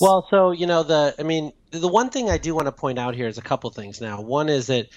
Well, 0.00 0.26
so 0.30 0.50
you 0.50 0.66
know 0.66 0.82
the 0.82 1.14
I 1.18 1.22
mean 1.22 1.52
the 1.70 1.88
one 1.88 2.10
thing 2.10 2.30
I 2.30 2.38
do 2.38 2.54
want 2.54 2.66
to 2.66 2.72
point 2.72 2.98
out 2.98 3.14
here 3.14 3.28
is 3.28 3.38
a 3.38 3.42
couple 3.42 3.70
things. 3.70 4.00
Now, 4.00 4.20
one 4.20 4.48
is 4.48 4.66
that 4.66 4.88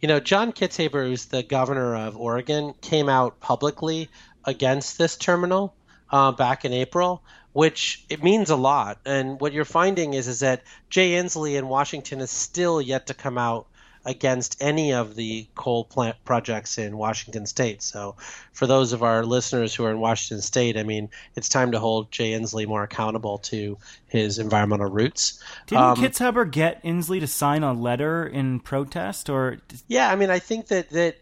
you 0.00 0.08
know 0.08 0.20
John 0.20 0.52
Kitzhaber, 0.52 1.06
who's 1.08 1.26
the 1.26 1.42
governor 1.42 1.96
of 1.96 2.16
Oregon, 2.16 2.74
came 2.80 3.08
out 3.08 3.40
publicly 3.40 4.08
against 4.44 4.98
this 4.98 5.16
terminal 5.16 5.74
uh, 6.10 6.32
back 6.32 6.64
in 6.64 6.72
April, 6.72 7.22
which 7.52 8.04
it 8.08 8.22
means 8.22 8.50
a 8.50 8.56
lot. 8.56 8.98
And 9.04 9.40
what 9.40 9.52
you're 9.52 9.64
finding 9.64 10.14
is 10.14 10.28
is 10.28 10.40
that 10.40 10.62
Jay 10.90 11.12
Inslee 11.12 11.56
in 11.56 11.68
Washington 11.68 12.20
is 12.20 12.30
still 12.30 12.80
yet 12.80 13.06
to 13.08 13.14
come 13.14 13.38
out 13.38 13.66
against 14.08 14.56
any 14.60 14.94
of 14.94 15.14
the 15.16 15.46
coal 15.54 15.84
plant 15.84 16.16
projects 16.24 16.78
in 16.78 16.96
Washington 16.96 17.44
state. 17.44 17.82
So, 17.82 18.16
for 18.52 18.66
those 18.66 18.94
of 18.94 19.02
our 19.02 19.24
listeners 19.24 19.74
who 19.74 19.84
are 19.84 19.90
in 19.90 20.00
Washington 20.00 20.40
state, 20.40 20.78
I 20.78 20.82
mean, 20.82 21.10
it's 21.36 21.50
time 21.50 21.72
to 21.72 21.78
hold 21.78 22.10
Jay 22.10 22.32
Inslee 22.32 22.66
more 22.66 22.82
accountable 22.82 23.36
to 23.38 23.76
his 24.08 24.38
environmental 24.38 24.90
roots. 24.90 25.42
Didn't 25.66 25.84
um, 25.84 25.96
Kitzhaber 25.98 26.50
get 26.50 26.82
Inslee 26.82 27.20
to 27.20 27.26
sign 27.26 27.62
a 27.62 27.74
letter 27.74 28.26
in 28.26 28.60
protest, 28.60 29.28
or? 29.28 29.58
Yeah, 29.88 30.10
I 30.10 30.16
mean, 30.16 30.30
I 30.30 30.38
think 30.38 30.68
that 30.68 30.88
that 30.90 31.16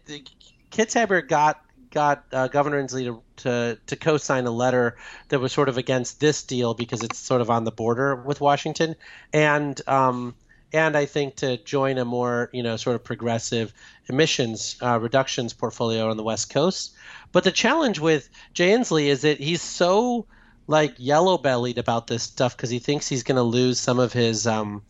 Kitzhaber 0.71 1.27
got 1.27 1.61
got 1.91 2.23
uh, 2.31 2.47
Governor 2.47 2.81
Inslee 2.81 3.05
to, 3.05 3.21
to, 3.43 3.77
to 3.87 3.95
co-sign 3.95 4.45
a 4.45 4.51
letter 4.51 4.97
that 5.29 5.39
was 5.39 5.51
sort 5.51 5.67
of 5.67 5.77
against 5.77 6.19
this 6.19 6.43
deal 6.43 6.73
because 6.73 7.03
it's 7.03 7.17
sort 7.17 7.41
of 7.41 7.49
on 7.49 7.65
the 7.65 7.71
border 7.71 8.15
with 8.15 8.39
Washington, 8.39 8.95
and 9.33 9.81
um, 9.87 10.35
and 10.73 10.97
I 10.97 11.05
think 11.05 11.37
to 11.37 11.57
join 11.57 11.97
a 11.97 12.05
more 12.05 12.49
you 12.53 12.63
know 12.63 12.75
sort 12.77 12.95
of 12.95 13.03
progressive 13.03 13.73
emissions 14.07 14.77
uh, 14.81 14.99
reductions 14.99 15.53
portfolio 15.53 16.09
on 16.09 16.17
the 16.17 16.23
West 16.23 16.49
Coast. 16.49 16.95
But 17.31 17.43
the 17.43 17.51
challenge 17.51 17.99
with 17.99 18.29
Jay 18.53 18.69
Inslee 18.69 19.07
is 19.07 19.21
that 19.21 19.39
he's 19.39 19.61
so 19.61 20.25
like 20.67 20.95
yellow 20.97 21.37
bellied 21.37 21.77
about 21.77 22.07
this 22.07 22.23
stuff 22.23 22.55
because 22.55 22.69
he 22.69 22.79
thinks 22.79 23.07
he's 23.07 23.23
going 23.23 23.37
to 23.37 23.43
lose 23.43 23.79
some 23.79 23.99
of 23.99 24.11
his 24.11 24.45
um, 24.45 24.81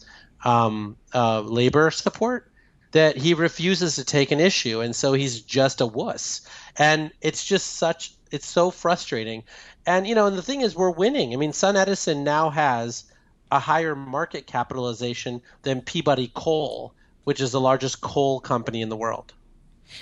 um, 0.44 0.98
uh, 1.14 1.42
labor 1.42 1.92
support 1.92 2.52
that 2.92 3.18
he 3.18 3.34
refuses 3.34 3.96
to 3.96 4.04
take 4.04 4.32
an 4.32 4.40
issue, 4.40 4.82
and 4.82 4.96
so 4.96 5.14
he's 5.14 5.42
just 5.42 5.82
a 5.82 5.86
wuss. 5.86 6.42
And 6.78 7.12
it's 7.22 7.46
just 7.46 7.76
such 7.76 8.14
it's 8.32 8.48
so 8.48 8.72
frustrating. 8.72 9.44
And 9.86 10.08
you 10.08 10.16
know, 10.16 10.26
and 10.26 10.38
the 10.38 10.42
thing 10.42 10.62
is, 10.62 10.76
we're 10.76 10.92
winning. 10.92 11.34
I 11.34 11.38
mean, 11.38 11.52
SunEdison 11.52 12.24
now 12.24 12.50
has 12.50 13.04
a 13.52 13.60
higher 13.60 13.96
market 13.96 14.48
capitalization 14.48 15.42
than 15.64 15.82
Peabody 15.82 16.32
Coal, 16.34 16.94
which 17.24 17.42
is 17.42 17.52
the 17.52 17.62
largest 17.62 18.02
coal 18.02 18.40
company 18.40 18.82
in 18.82 18.90
the 18.90 18.98
world. 18.98 19.34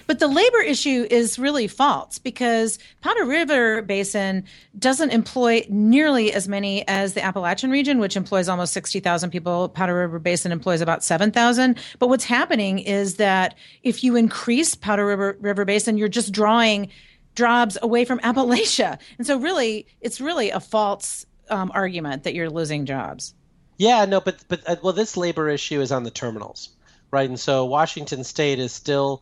But 0.07 0.19
the 0.19 0.27
labor 0.27 0.61
issue 0.61 1.05
is 1.09 1.37
really 1.37 1.67
false 1.67 2.17
because 2.17 2.79
Powder 3.01 3.25
River 3.25 3.81
Basin 3.81 4.43
doesn't 4.77 5.11
employ 5.11 5.65
nearly 5.69 6.33
as 6.33 6.47
many 6.47 6.87
as 6.87 7.13
the 7.13 7.23
Appalachian 7.23 7.69
region, 7.69 7.99
which 7.99 8.17
employs 8.17 8.49
almost 8.49 8.73
60,000 8.73 9.29
people. 9.29 9.69
Powder 9.69 9.95
River 9.95 10.19
Basin 10.19 10.51
employs 10.51 10.81
about 10.81 11.03
7,000. 11.03 11.77
But 11.99 12.09
what's 12.09 12.23
happening 12.23 12.79
is 12.79 13.15
that 13.15 13.55
if 13.83 14.03
you 14.03 14.15
increase 14.15 14.75
Powder 14.75 15.05
River, 15.05 15.37
River 15.39 15.65
Basin, 15.65 15.97
you're 15.97 16.07
just 16.07 16.31
drawing 16.31 16.89
jobs 17.35 17.77
away 17.81 18.05
from 18.05 18.19
Appalachia. 18.19 18.97
And 19.17 19.27
so, 19.27 19.37
really, 19.37 19.85
it's 20.01 20.21
really 20.21 20.49
a 20.49 20.59
false 20.59 21.25
um, 21.49 21.71
argument 21.73 22.23
that 22.23 22.33
you're 22.33 22.49
losing 22.49 22.85
jobs. 22.85 23.33
Yeah, 23.77 24.05
no, 24.05 24.21
but 24.21 24.43
but 24.47 24.61
uh, 24.67 24.75
well, 24.81 24.93
this 24.93 25.17
labor 25.17 25.49
issue 25.49 25.81
is 25.81 25.91
on 25.91 26.03
the 26.03 26.11
terminals, 26.11 26.69
right? 27.11 27.27
And 27.27 27.39
so 27.39 27.65
Washington 27.65 28.23
State 28.23 28.59
is 28.59 28.71
still 28.71 29.21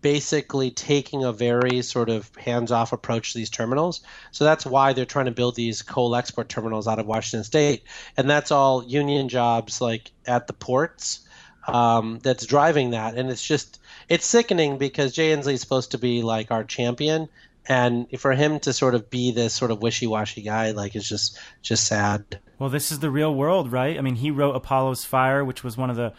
basically 0.00 0.70
taking 0.70 1.24
a 1.24 1.32
very 1.32 1.80
sort 1.80 2.10
of 2.10 2.30
hands-off 2.36 2.92
approach 2.92 3.32
to 3.32 3.38
these 3.38 3.48
terminals. 3.48 4.02
So 4.32 4.44
that's 4.44 4.66
why 4.66 4.92
they're 4.92 5.06
trying 5.06 5.24
to 5.26 5.30
build 5.30 5.54
these 5.54 5.80
coal 5.80 6.14
export 6.14 6.50
terminals 6.50 6.86
out 6.86 6.98
of 6.98 7.06
Washington 7.06 7.44
State, 7.44 7.84
and 8.16 8.28
that's 8.28 8.50
all 8.50 8.84
union 8.84 9.28
jobs 9.28 9.80
like 9.80 10.10
at 10.26 10.46
the 10.46 10.52
ports. 10.52 11.20
Um, 11.66 12.18
that's 12.22 12.44
driving 12.44 12.90
that, 12.90 13.14
and 13.14 13.30
it's 13.30 13.46
just 13.46 13.80
it's 14.08 14.26
sickening 14.26 14.76
because 14.76 15.14
Jay 15.14 15.34
Inslee 15.34 15.54
is 15.54 15.62
supposed 15.62 15.92
to 15.92 15.98
be 15.98 16.22
like 16.22 16.50
our 16.50 16.64
champion, 16.64 17.28
and 17.66 18.06
for 18.18 18.32
him 18.32 18.60
to 18.60 18.72
sort 18.72 18.94
of 18.94 19.10
be 19.10 19.32
this 19.32 19.54
sort 19.54 19.70
of 19.70 19.80
wishy-washy 19.80 20.42
guy 20.42 20.70
like 20.72 20.94
is 20.96 21.08
just 21.08 21.38
just 21.62 21.86
sad. 21.86 22.40
Well 22.58 22.70
this 22.70 22.92
is 22.92 23.00
the 23.00 23.10
real 23.10 23.34
world 23.34 23.72
right? 23.72 23.98
I 23.98 24.00
mean 24.00 24.16
he 24.16 24.30
wrote 24.30 24.56
apollo's 24.56 25.04
fire 25.04 25.44
which 25.44 25.64
was 25.64 25.76
one 25.76 25.90
of 25.90 25.96
the 25.96 26.12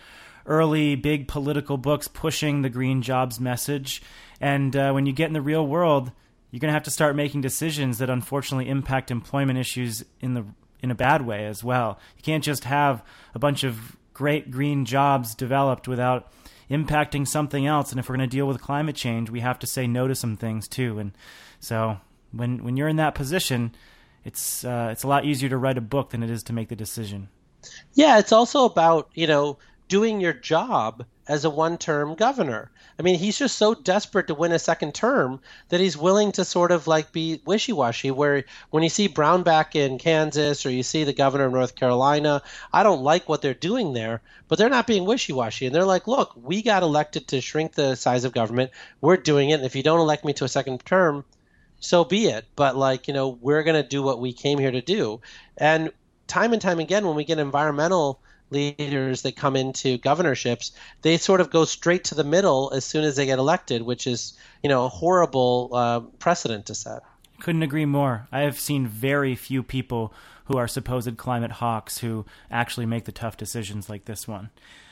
early 0.46 0.96
big 0.96 1.28
political 1.28 1.78
books 1.78 2.08
pushing 2.08 2.62
the 2.62 2.70
green 2.70 3.02
jobs 3.02 3.39
message. 3.39 4.02
And 4.39 4.76
uh, 4.76 4.91
when 4.91 5.06
you 5.06 5.14
get 5.14 5.28
in 5.28 5.34
the 5.34 5.41
real 5.41 5.66
world 5.66 6.12
you're 6.52 6.60
going 6.60 6.70
to 6.70 6.74
have 6.74 6.84
to 6.84 6.91
start 6.91 7.18
making 7.18 7.41
decisions 7.41 7.98
that 7.98 8.10
unfortunately 8.10 8.70
impact 8.70 9.12
employment 9.12 9.60
issues 9.60 10.06
in 10.22 10.36
the 10.36 10.46
in 10.82 10.91
a 10.91 10.96
bad 10.96 11.26
way 11.26 11.46
as 11.46 11.64
well. 11.64 12.00
You 12.16 12.24
can't 12.24 12.43
just 12.43 12.64
have 12.64 13.04
a 13.34 13.39
bunch 13.39 13.64
of 13.64 13.98
great 14.14 14.52
green 14.52 14.86
jobs 14.86 15.36
developed 15.36 15.88
without 15.88 16.32
impacting 16.70 17.28
something 17.28 17.66
else. 17.66 17.91
And 17.91 17.99
if 17.99 18.09
we're 18.09 18.18
going 18.18 18.30
to 18.30 18.36
deal 18.36 18.47
with 18.47 18.61
climate 18.61 18.95
change, 18.95 19.30
we 19.30 19.41
have 19.41 19.59
to 19.59 19.68
say 19.68 19.88
no 19.88 20.07
to 20.07 20.16
some 20.16 20.38
things 20.38 20.68
too. 20.68 20.99
And 20.99 21.11
so 21.59 21.97
when 22.32 22.63
when 22.63 22.78
you're 22.78 22.88
in 22.88 22.97
that 22.97 23.16
position, 23.16 23.76
it's 24.24 24.63
uh, 24.63 24.89
it's 24.91 25.03
a 25.03 25.07
lot 25.07 25.26
easier 25.26 25.49
to 25.49 25.57
write 25.57 25.78
a 25.78 25.82
book 25.82 26.11
than 26.11 26.24
it 26.24 26.30
is 26.30 26.43
to 26.43 26.53
make 26.53 26.70
the 26.70 26.76
decision. 26.76 27.30
Yeah, 27.93 28.20
it's 28.20 28.32
also 28.32 28.66
about 28.66 29.09
you 29.13 29.28
know 29.28 29.57
doing 29.88 30.20
your 30.20 30.34
job 30.34 31.05
as 31.28 31.44
a 31.44 31.50
one-term 31.50 32.16
governor. 32.16 32.70
I 32.98 33.02
mean, 33.02 33.18
he's 33.18 33.38
just 33.38 33.58
so 33.58 33.74
desperate 33.74 34.28
to 34.28 34.34
win 34.36 34.52
a 34.52 34.60
second 34.60 34.94
term 34.94 35.40
that 35.70 35.80
he's 35.80 35.98
willing 35.98 36.32
to 36.34 36.46
sort 36.46 36.72
of 36.72 36.88
like 36.88 37.12
be 37.12 37.42
wishy-washy. 37.46 38.12
Where 38.12 38.46
when 38.70 38.84
you 38.84 38.90
see 38.90 39.10
Brownback 39.10 39.76
in 39.76 39.98
Kansas 39.98 40.66
or 40.66 40.70
you 40.70 40.84
see 40.84 41.04
the 41.04 41.14
governor 41.14 41.46
of 41.46 41.54
North 41.54 41.76
Carolina, 41.76 42.42
I 42.72 42.84
don't 42.84 43.02
like 43.02 43.28
what 43.28 43.42
they're 43.42 43.54
doing 43.54 43.94
there, 43.94 44.22
but 44.48 44.58
they're 44.58 44.70
not 44.70 44.88
being 44.88 45.06
wishy-washy, 45.06 45.66
and 45.66 45.76
they're 45.76 45.84
like, 45.84 46.08
"Look, 46.08 46.34
we 46.36 46.62
got 46.62 46.84
elected 46.84 47.28
to 47.30 47.42
shrink 47.42 47.74
the 47.74 47.96
size 47.96 48.24
of 48.24 48.34
government. 48.34 48.72
We're 49.02 49.18
doing 49.18 49.50
it, 49.50 49.56
and 49.56 49.66
if 49.66 49.76
you 49.76 49.84
don't 49.84 50.00
elect 50.00 50.24
me 50.24 50.34
to 50.34 50.46
a 50.46 50.50
second 50.50 50.86
term, 50.86 51.26
so 51.80 52.04
be 52.06 52.28
it. 52.28 52.46
But 52.56 52.78
like, 52.78 53.08
you 53.08 53.14
know, 53.14 53.38
we're 53.42 53.64
going 53.64 53.82
to 53.82 53.88
do 53.88 54.04
what 54.04 54.20
we 54.20 54.32
came 54.32 54.60
here 54.60 54.72
to 54.72 54.82
do." 54.82 55.20
And 55.58 55.92
time 56.28 56.54
and 56.54 56.62
time 56.62 56.80
again, 56.80 57.06
when 57.06 57.16
we 57.16 57.26
get 57.26 57.40
environmental 57.40 58.20
leaders 58.50 59.24
that 59.24 59.36
come 59.36 59.56
into 59.56 59.98
governorships, 59.98 60.72
they 61.02 61.18
sort 61.18 61.41
of 61.41 61.50
go 61.50 61.66
straight 61.66 62.06
to 62.06 62.16
the 62.16 62.24
middle 62.24 62.72
as 62.74 62.86
soon 62.86 63.04
as 63.04 63.16
they 63.16 63.26
get 63.26 63.39
elected, 63.39 63.82
which 63.82 64.08
is 64.08 64.38
you 64.64 64.70
know 64.70 64.86
a 64.86 64.89
horrible 64.89 65.70
uh, 65.74 66.00
precedent 66.20 66.68
to 66.68 66.76
set. 66.76 67.02
Couldn't 67.39 67.64
agree 67.64 67.86
more. 67.86 68.28
I 68.32 68.41
have 68.41 68.60
seen 68.60 68.88
very 68.88 69.36
few 69.36 69.62
people 69.62 70.14
who 70.46 70.58
are 70.58 70.68
supposed 70.68 71.18
climate 71.18 71.54
hawks 71.54 72.00
who 72.00 72.26
actually 72.50 72.86
make 72.86 73.06
the 73.06 73.12
tough 73.12 73.36
decisions 73.36 73.89
like 73.89 74.06
this 74.06 74.28
one. 74.28 74.50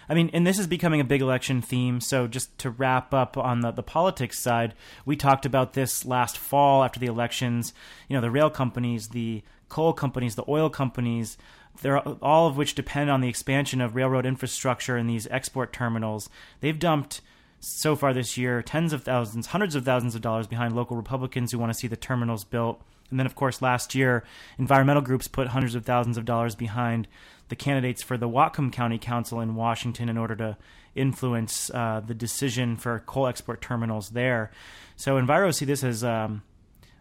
I 0.09 0.13
mean, 0.13 0.29
and 0.33 0.45
this 0.45 0.59
is 0.59 0.67
becoming 0.67 0.99
a 0.99 1.05
big 1.05 1.21
election 1.21 1.61
theme. 1.61 2.01
So, 2.01 2.27
just 2.27 2.57
to 2.59 2.69
wrap 2.69 3.13
up 3.13 3.37
on 3.37 3.61
the, 3.61 3.71
the 3.71 3.83
politics 3.83 4.37
side, 4.37 4.73
we 5.05 5.15
talked 5.15 5.45
about 5.45 5.73
this 5.73 6.05
last 6.05 6.37
fall 6.37 6.83
after 6.83 6.99
the 6.99 7.05
elections. 7.05 7.73
You 8.09 8.15
know, 8.15 8.21
the 8.21 8.31
rail 8.31 8.49
companies, 8.49 9.09
the 9.09 9.43
coal 9.69 9.93
companies, 9.93 10.35
the 10.35 10.43
oil 10.47 10.69
companies, 10.69 11.37
they're 11.81 11.99
all 11.99 12.47
of 12.47 12.57
which 12.57 12.75
depend 12.75 13.09
on 13.09 13.21
the 13.21 13.29
expansion 13.29 13.81
of 13.81 13.95
railroad 13.95 14.25
infrastructure 14.25 14.95
and 14.95 15.09
these 15.09 15.27
export 15.27 15.73
terminals. 15.73 16.29
They've 16.61 16.77
dumped 16.77 17.21
so 17.59 17.95
far 17.95 18.13
this 18.13 18.37
year 18.37 18.61
tens 18.61 18.93
of 18.93 19.03
thousands, 19.03 19.47
hundreds 19.47 19.75
of 19.75 19.85
thousands 19.85 20.15
of 20.15 20.21
dollars 20.21 20.47
behind 20.47 20.75
local 20.75 20.97
Republicans 20.97 21.51
who 21.51 21.59
want 21.59 21.71
to 21.71 21.77
see 21.77 21.87
the 21.87 21.95
terminals 21.95 22.43
built. 22.43 22.81
And 23.09 23.19
then, 23.19 23.25
of 23.25 23.35
course, 23.35 23.61
last 23.61 23.95
year, 23.95 24.23
environmental 24.57 25.01
groups 25.01 25.27
put 25.27 25.47
hundreds 25.47 25.75
of 25.75 25.85
thousands 25.85 26.17
of 26.17 26.25
dollars 26.25 26.55
behind 26.55 27.07
the 27.49 27.55
candidates 27.55 28.01
for 28.01 28.17
the 28.17 28.27
Whatcom 28.27 28.71
County 28.71 28.97
Council 28.97 29.39
in 29.39 29.55
Washington 29.55 30.09
in 30.09 30.17
order 30.17 30.35
to 30.35 30.57
influence 30.95 31.69
uh, 31.71 32.01
the 32.05 32.13
decision 32.13 32.75
for 32.75 32.99
coal 32.99 33.27
export 33.27 33.61
terminals 33.61 34.09
there. 34.09 34.51
So 34.95 35.19
Enviro 35.19 35.53
see 35.53 35.65
this 35.65 35.83
as, 35.83 36.03
um, 36.03 36.41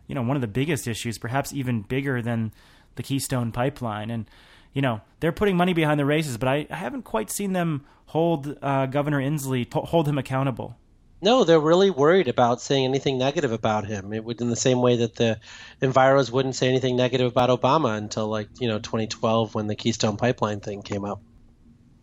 you 0.06 0.14
know, 0.14 0.22
one 0.22 0.36
of 0.36 0.42
the 0.42 0.48
biggest 0.48 0.86
issues, 0.86 1.18
perhaps 1.18 1.52
even 1.52 1.82
bigger 1.82 2.20
than 2.20 2.52
the 2.96 3.02
Keystone 3.02 3.52
Pipeline. 3.52 4.10
And 4.10 4.26
you 4.72 4.82
know 4.82 5.00
they're 5.20 5.32
putting 5.32 5.56
money 5.56 5.72
behind 5.72 6.00
the 6.00 6.04
races, 6.04 6.36
but 6.38 6.48
I, 6.48 6.66
I 6.70 6.76
haven't 6.76 7.02
quite 7.02 7.30
seen 7.30 7.52
them 7.52 7.84
hold 8.06 8.56
uh, 8.62 8.86
Governor 8.86 9.20
Inslee 9.20 9.72
hold 9.72 10.08
him 10.08 10.18
accountable. 10.18 10.76
No, 11.22 11.44
they're 11.44 11.60
really 11.60 11.90
worried 11.90 12.26
about 12.26 12.60
saying 12.60 12.84
anything 12.84 13.16
negative 13.16 13.52
about 13.52 13.86
him. 13.86 14.12
It 14.12 14.24
would, 14.24 14.40
in 14.40 14.50
the 14.50 14.56
same 14.56 14.82
way 14.82 14.96
that 14.96 15.14
the 15.14 15.38
Enviros 15.80 16.32
wouldn't 16.32 16.56
say 16.56 16.68
anything 16.68 16.96
negative 16.96 17.30
about 17.30 17.48
Obama 17.48 17.96
until 17.96 18.26
like 18.26 18.48
you 18.60 18.68
know 18.68 18.78
2012 18.80 19.54
when 19.54 19.68
the 19.68 19.76
Keystone 19.76 20.16
Pipeline 20.16 20.60
thing 20.60 20.82
came 20.82 21.04
up. 21.04 21.22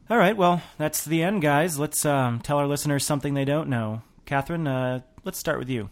All 0.10 0.18
right, 0.18 0.38
well 0.38 0.62
that's 0.78 1.04
the 1.04 1.22
end, 1.22 1.42
guys. 1.42 1.78
Let's 1.78 2.06
um, 2.06 2.40
tell 2.40 2.58
our 2.58 2.68
listeners 2.68 3.06
something 3.06 3.34
they 3.34 3.46
don't 3.46 3.70
know. 3.70 4.02
Catherine, 4.26 4.68
uh, 4.68 5.02
let's 5.26 5.38
start 5.38 5.60
with 5.60 5.70
you. 5.70 5.90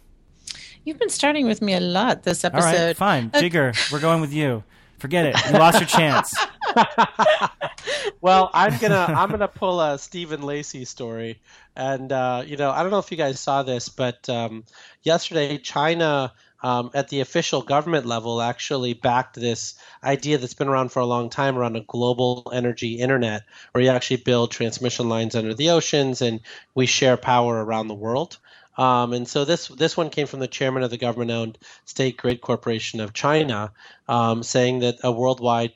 You've 0.84 0.98
been 0.98 1.10
starting 1.10 1.46
with 1.46 1.60
me 1.60 1.74
a 1.74 1.80
lot 1.80 2.22
this 2.22 2.44
episode. 2.44 2.66
All 2.66 2.86
right, 2.86 2.96
fine, 2.96 3.30
uh, 3.34 3.40
Jigar, 3.40 3.92
we're 3.92 4.00
going 4.00 4.22
with 4.22 4.32
you. 4.32 4.64
Forget 4.98 5.26
it. 5.26 5.36
You 5.46 5.58
lost 5.58 5.78
your 5.78 5.86
chance. 5.86 6.34
well, 8.20 8.50
I'm 8.52 8.78
gonna 8.78 9.06
I'm 9.08 9.30
gonna 9.30 9.48
pull 9.48 9.80
a 9.80 9.98
Stephen 9.98 10.42
Lacey 10.42 10.84
story, 10.84 11.40
and 11.76 12.12
uh, 12.12 12.42
you 12.46 12.56
know 12.56 12.70
I 12.70 12.82
don't 12.82 12.90
know 12.90 12.98
if 12.98 13.10
you 13.10 13.16
guys 13.16 13.40
saw 13.40 13.62
this, 13.62 13.88
but 13.88 14.28
um, 14.28 14.64
yesterday 15.02 15.58
China. 15.58 16.32
Um, 16.60 16.90
at 16.92 17.08
the 17.08 17.20
official 17.20 17.62
government 17.62 18.04
level, 18.04 18.42
actually 18.42 18.92
backed 18.92 19.36
this 19.36 19.76
idea 20.02 20.38
that's 20.38 20.54
been 20.54 20.66
around 20.66 20.90
for 20.90 20.98
a 20.98 21.06
long 21.06 21.30
time 21.30 21.56
around 21.56 21.76
a 21.76 21.82
global 21.82 22.50
energy 22.52 22.94
internet, 22.94 23.44
where 23.70 23.84
you 23.84 23.90
actually 23.90 24.16
build 24.16 24.50
transmission 24.50 25.08
lines 25.08 25.36
under 25.36 25.54
the 25.54 25.70
oceans 25.70 26.20
and 26.20 26.40
we 26.74 26.84
share 26.84 27.16
power 27.16 27.64
around 27.64 27.86
the 27.86 27.94
world. 27.94 28.38
Um, 28.78 29.12
and 29.12 29.28
so 29.28 29.44
this 29.44 29.68
this 29.68 29.96
one 29.96 30.08
came 30.08 30.28
from 30.28 30.38
the 30.38 30.48
chairman 30.48 30.84
of 30.84 30.90
the 30.90 30.98
government-owned 30.98 31.58
State 31.84 32.16
Grid 32.16 32.40
Corporation 32.40 33.00
of 33.00 33.12
China, 33.12 33.72
um, 34.08 34.42
saying 34.42 34.78
that 34.80 34.96
a 35.02 35.12
worldwide 35.12 35.72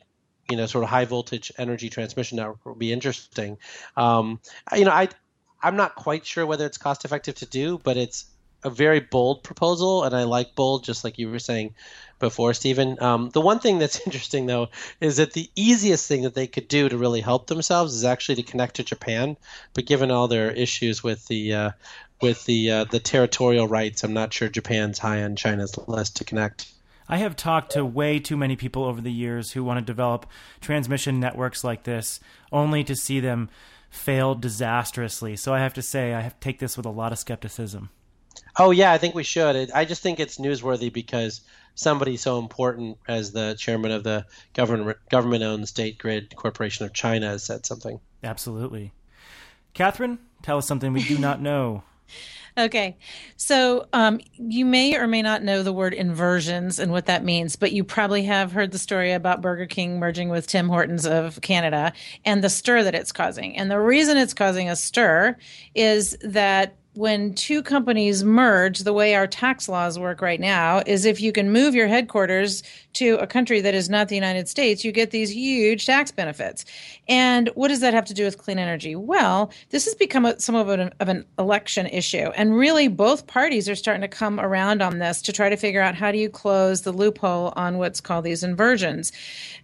you 0.50 0.56
know 0.56 0.66
sort 0.66 0.84
of 0.84 0.90
high 0.90 1.04
voltage 1.04 1.52
energy 1.58 1.88
transmission 1.88 2.36
network 2.36 2.64
would 2.64 2.78
be 2.78 2.92
interesting. 2.92 3.58
Um, 3.96 4.40
you 4.74 4.84
know, 4.84 4.90
I 4.90 5.08
I'm 5.62 5.76
not 5.76 5.94
quite 5.94 6.26
sure 6.26 6.44
whether 6.44 6.66
it's 6.66 6.78
cost 6.78 7.04
effective 7.04 7.36
to 7.36 7.46
do, 7.46 7.78
but 7.78 7.96
it's 7.96 8.26
a 8.64 8.70
very 8.70 9.00
bold 9.00 9.42
proposal, 9.42 10.04
and 10.04 10.14
I 10.14 10.22
like 10.22 10.54
bold, 10.54 10.84
just 10.84 11.02
like 11.02 11.18
you 11.18 11.28
were 11.28 11.40
saying 11.40 11.74
before, 12.20 12.54
Stephen. 12.54 12.96
Um, 13.02 13.30
the 13.30 13.40
one 13.40 13.58
thing 13.58 13.78
that's 13.78 14.00
interesting, 14.06 14.46
though, 14.46 14.68
is 15.00 15.16
that 15.16 15.32
the 15.32 15.50
easiest 15.56 16.06
thing 16.06 16.22
that 16.22 16.34
they 16.34 16.46
could 16.46 16.68
do 16.68 16.88
to 16.88 16.96
really 16.96 17.20
help 17.20 17.48
themselves 17.48 17.94
is 17.94 18.04
actually 18.04 18.36
to 18.36 18.42
connect 18.44 18.76
to 18.76 18.84
Japan. 18.84 19.36
But 19.74 19.86
given 19.86 20.10
all 20.10 20.28
their 20.28 20.50
issues 20.52 21.02
with 21.02 21.26
the 21.26 21.54
uh, 21.54 21.70
with 22.22 22.44
the 22.46 22.70
uh, 22.70 22.84
the 22.84 23.00
territorial 23.00 23.68
rights. 23.68 24.04
I'm 24.04 24.14
not 24.14 24.32
sure 24.32 24.48
Japan's 24.48 24.98
high 24.98 25.24
on 25.24 25.36
China's 25.36 25.76
list 25.88 26.16
to 26.16 26.24
connect. 26.24 26.72
I 27.12 27.18
have 27.18 27.36
talked 27.36 27.72
to 27.72 27.84
way 27.84 28.18
too 28.18 28.38
many 28.38 28.56
people 28.56 28.84
over 28.84 29.02
the 29.02 29.12
years 29.12 29.52
who 29.52 29.62
want 29.62 29.78
to 29.78 29.84
develop 29.84 30.24
transmission 30.62 31.20
networks 31.20 31.62
like 31.62 31.82
this, 31.82 32.20
only 32.50 32.82
to 32.84 32.96
see 32.96 33.20
them 33.20 33.50
fail 33.90 34.34
disastrously. 34.34 35.36
So 35.36 35.52
I 35.52 35.58
have 35.58 35.74
to 35.74 35.82
say, 35.82 36.14
I 36.14 36.22
have 36.22 36.40
take 36.40 36.58
this 36.58 36.74
with 36.74 36.86
a 36.86 36.90
lot 36.90 37.12
of 37.12 37.18
skepticism. 37.18 37.90
Oh 38.58 38.70
yeah, 38.70 38.92
I 38.92 38.96
think 38.96 39.14
we 39.14 39.24
should. 39.24 39.70
I 39.72 39.84
just 39.84 40.02
think 40.02 40.20
it's 40.20 40.38
newsworthy 40.38 40.90
because 40.90 41.42
somebody 41.74 42.16
so 42.16 42.38
important 42.38 42.96
as 43.06 43.30
the 43.30 43.56
chairman 43.58 43.90
of 43.90 44.04
the 44.04 44.24
government 44.54 44.96
government-owned 45.10 45.68
State 45.68 45.98
Grid 45.98 46.34
Corporation 46.34 46.86
of 46.86 46.94
China 46.94 47.28
has 47.28 47.42
said 47.42 47.66
something. 47.66 48.00
Absolutely. 48.24 48.94
Catherine, 49.74 50.18
tell 50.40 50.56
us 50.56 50.66
something 50.66 50.94
we 50.94 51.02
do 51.02 51.18
not 51.18 51.42
know. 51.42 51.82
Okay. 52.58 52.98
So 53.36 53.86
um, 53.94 54.20
you 54.36 54.66
may 54.66 54.96
or 54.96 55.06
may 55.06 55.22
not 55.22 55.42
know 55.42 55.62
the 55.62 55.72
word 55.72 55.94
inversions 55.94 56.78
and 56.78 56.92
what 56.92 57.06
that 57.06 57.24
means, 57.24 57.56
but 57.56 57.72
you 57.72 57.82
probably 57.82 58.24
have 58.24 58.52
heard 58.52 58.72
the 58.72 58.78
story 58.78 59.12
about 59.12 59.40
Burger 59.40 59.66
King 59.66 59.98
merging 59.98 60.28
with 60.28 60.46
Tim 60.46 60.68
Hortons 60.68 61.06
of 61.06 61.40
Canada 61.40 61.92
and 62.26 62.44
the 62.44 62.50
stir 62.50 62.82
that 62.84 62.94
it's 62.94 63.12
causing. 63.12 63.56
And 63.56 63.70
the 63.70 63.80
reason 63.80 64.18
it's 64.18 64.34
causing 64.34 64.68
a 64.68 64.76
stir 64.76 65.36
is 65.74 66.16
that 66.22 66.76
when 66.94 67.34
two 67.34 67.62
companies 67.62 68.22
merge, 68.22 68.80
the 68.80 68.92
way 68.92 69.14
our 69.14 69.26
tax 69.26 69.66
laws 69.66 69.98
work 69.98 70.20
right 70.20 70.40
now 70.40 70.82
is 70.86 71.06
if 71.06 71.22
you 71.22 71.32
can 71.32 71.50
move 71.50 71.74
your 71.74 71.88
headquarters 71.88 72.62
to 72.94 73.16
a 73.16 73.26
country 73.26 73.60
that 73.60 73.74
is 73.74 73.88
not 73.88 74.08
the 74.08 74.14
United 74.14 74.48
States, 74.48 74.84
you 74.84 74.92
get 74.92 75.10
these 75.10 75.30
huge 75.30 75.86
tax 75.86 76.10
benefits. 76.10 76.64
And 77.08 77.48
what 77.54 77.68
does 77.68 77.80
that 77.80 77.94
have 77.94 78.04
to 78.06 78.14
do 78.14 78.24
with 78.24 78.38
clean 78.38 78.58
energy? 78.58 78.94
Well, 78.94 79.50
this 79.70 79.84
has 79.86 79.94
become 79.94 80.24
a, 80.24 80.38
some 80.38 80.54
of 80.54 80.68
an, 80.68 80.92
of 81.00 81.08
an 81.08 81.24
election 81.38 81.86
issue. 81.86 82.30
And 82.36 82.56
really, 82.56 82.88
both 82.88 83.26
parties 83.26 83.68
are 83.68 83.74
starting 83.74 84.02
to 84.02 84.08
come 84.08 84.38
around 84.38 84.82
on 84.82 84.98
this 84.98 85.22
to 85.22 85.32
try 85.32 85.48
to 85.48 85.56
figure 85.56 85.80
out 85.80 85.94
how 85.94 86.12
do 86.12 86.18
you 86.18 86.28
close 86.28 86.82
the 86.82 86.92
loophole 86.92 87.52
on 87.56 87.78
what's 87.78 88.00
called 88.00 88.24
these 88.24 88.42
inversions. 88.42 89.12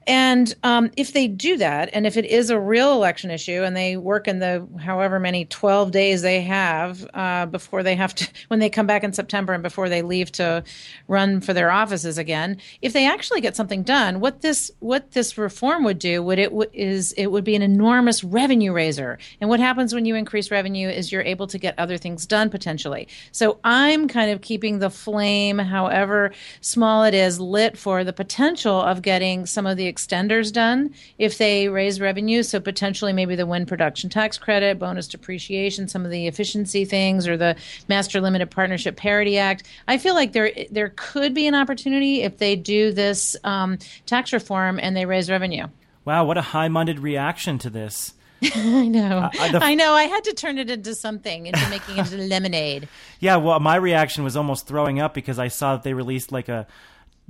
And 0.07 0.55
um, 0.63 0.91
if 0.97 1.13
they 1.13 1.29
do 1.29 1.59
that, 1.59 1.91
and 1.93 2.07
if 2.07 2.17
it 2.17 2.25
is 2.25 2.49
a 2.49 2.59
real 2.59 2.93
election 2.93 3.31
issue, 3.31 3.63
and 3.63 3.77
they 3.77 3.99
work 3.99 4.27
in 4.27 4.39
the 4.39 4.67
however 4.81 5.21
many 5.21 5.45
12 5.45 5.91
days 5.91 6.23
they 6.23 6.41
have 6.41 7.07
uh, 7.13 7.45
before 7.47 7.83
they 7.83 7.95
have 7.95 8.15
to, 8.15 8.29
when 8.49 8.59
they 8.59 8.71
come 8.71 8.87
back 8.87 9.05
in 9.05 9.13
September 9.13 9.53
and 9.53 9.63
before 9.63 9.89
they 9.89 10.01
leave 10.01 10.33
to 10.33 10.65
run 11.09 11.43
for 11.43 11.53
their 11.53 11.71
offices 11.71 12.17
again, 12.17 12.57
if 12.81 12.95
they 12.95 13.07
actually 13.07 13.18
get 13.41 13.57
something 13.57 13.83
done, 13.83 14.21
what 14.21 14.41
this 14.41 14.71
what 14.81 15.13
this 15.13 15.37
reform 15.37 15.85
would 15.85 15.99
do 15.99 16.23
would 16.23 16.39
it 16.39 16.51
w- 16.51 16.71
is 16.73 17.13
it 17.13 17.29
would 17.29 17.45
be 17.45 17.57
an 17.57 17.63
enormous 17.63 18.23
revenue 18.23 18.73
raiser. 18.73 19.19
And 19.41 19.51
what 19.51 19.61
happens 19.61 19.95
when 19.95 20.05
you 20.05 20.15
increase 20.15 20.51
revenue 20.51 20.89
is 20.89 21.11
you're 21.11 21.23
able 21.23 21.47
to 21.49 21.59
get 21.59 21.79
other 21.79 21.97
things 21.97 22.27
done 22.27 22.51
potentially. 22.51 23.09
So 23.33 23.59
I'm 23.65 24.09
kind 24.09 24.31
of 24.31 24.41
keeping 24.41 24.79
the 24.79 24.91
flame, 24.91 25.59
however 25.59 26.33
small 26.61 27.05
it 27.05 27.15
is, 27.15 27.41
lit 27.41 27.77
for 27.77 28.05
the 28.05 28.13
potential 28.13 28.81
of 28.81 29.03
getting 29.03 29.47
some 29.47 29.67
of 29.67 29.77
the 29.77 29.93
extenders 29.93 30.53
done 30.53 30.95
if 31.19 31.39
they 31.39 31.69
raise 31.69 32.01
revenue. 32.01 32.43
So 32.43 32.61
potentially 32.61 33.13
maybe 33.13 33.37
the 33.37 33.47
wind 33.47 33.69
production 33.69 34.11
tax 34.11 34.39
credit, 34.39 34.79
bonus 34.79 35.09
depreciation, 35.09 35.89
some 35.89 36.05
of 36.05 36.11
the 36.11 36.27
efficiency 36.27 36.85
things, 36.85 37.27
or 37.27 37.37
the 37.37 37.57
Master 37.89 38.21
Limited 38.21 38.51
Partnership 38.51 38.97
Parity 38.97 39.39
Act. 39.39 39.65
I 39.87 39.99
feel 39.99 40.15
like 40.15 40.33
there 40.33 40.53
there 40.71 40.93
could 40.97 41.35
be 41.35 41.47
an 41.47 41.55
opportunity 41.55 42.23
if 42.23 42.39
they 42.39 42.57
do 42.57 42.93
this 42.93 43.08
this 43.09 43.37
um, 43.45 43.79
tax 44.07 44.33
reform 44.33 44.79
and 44.81 44.97
they 44.97 45.07
raise 45.07 45.31
revenue. 45.31 45.67
Wow, 46.05 46.27
what 46.27 46.39
a 46.39 46.43
high 46.43 46.69
minded 46.69 47.01
reaction 47.01 47.59
to 47.59 47.71
this. 47.71 48.15
I 48.55 48.87
know. 48.87 49.19
Uh, 49.19 49.31
uh, 49.41 49.53
the... 49.53 49.65
I 49.65 49.75
know. 49.75 49.93
I 49.95 50.05
had 50.05 50.25
to 50.25 50.33
turn 50.33 50.59
it 50.59 50.71
into 50.71 50.95
something, 50.95 51.47
into 51.47 51.71
making 51.71 51.97
it 51.97 52.13
into 52.13 52.17
lemonade. 52.19 52.89
Yeah, 53.21 53.37
well, 53.37 53.59
my 53.61 53.77
reaction 53.77 54.25
was 54.25 54.37
almost 54.37 54.67
throwing 54.67 55.01
up 55.01 55.15
because 55.15 55.39
I 55.39 55.49
saw 55.49 55.75
that 55.75 55.83
they 55.83 55.95
released 55.95 56.31
like 56.31 56.49
a 56.49 56.67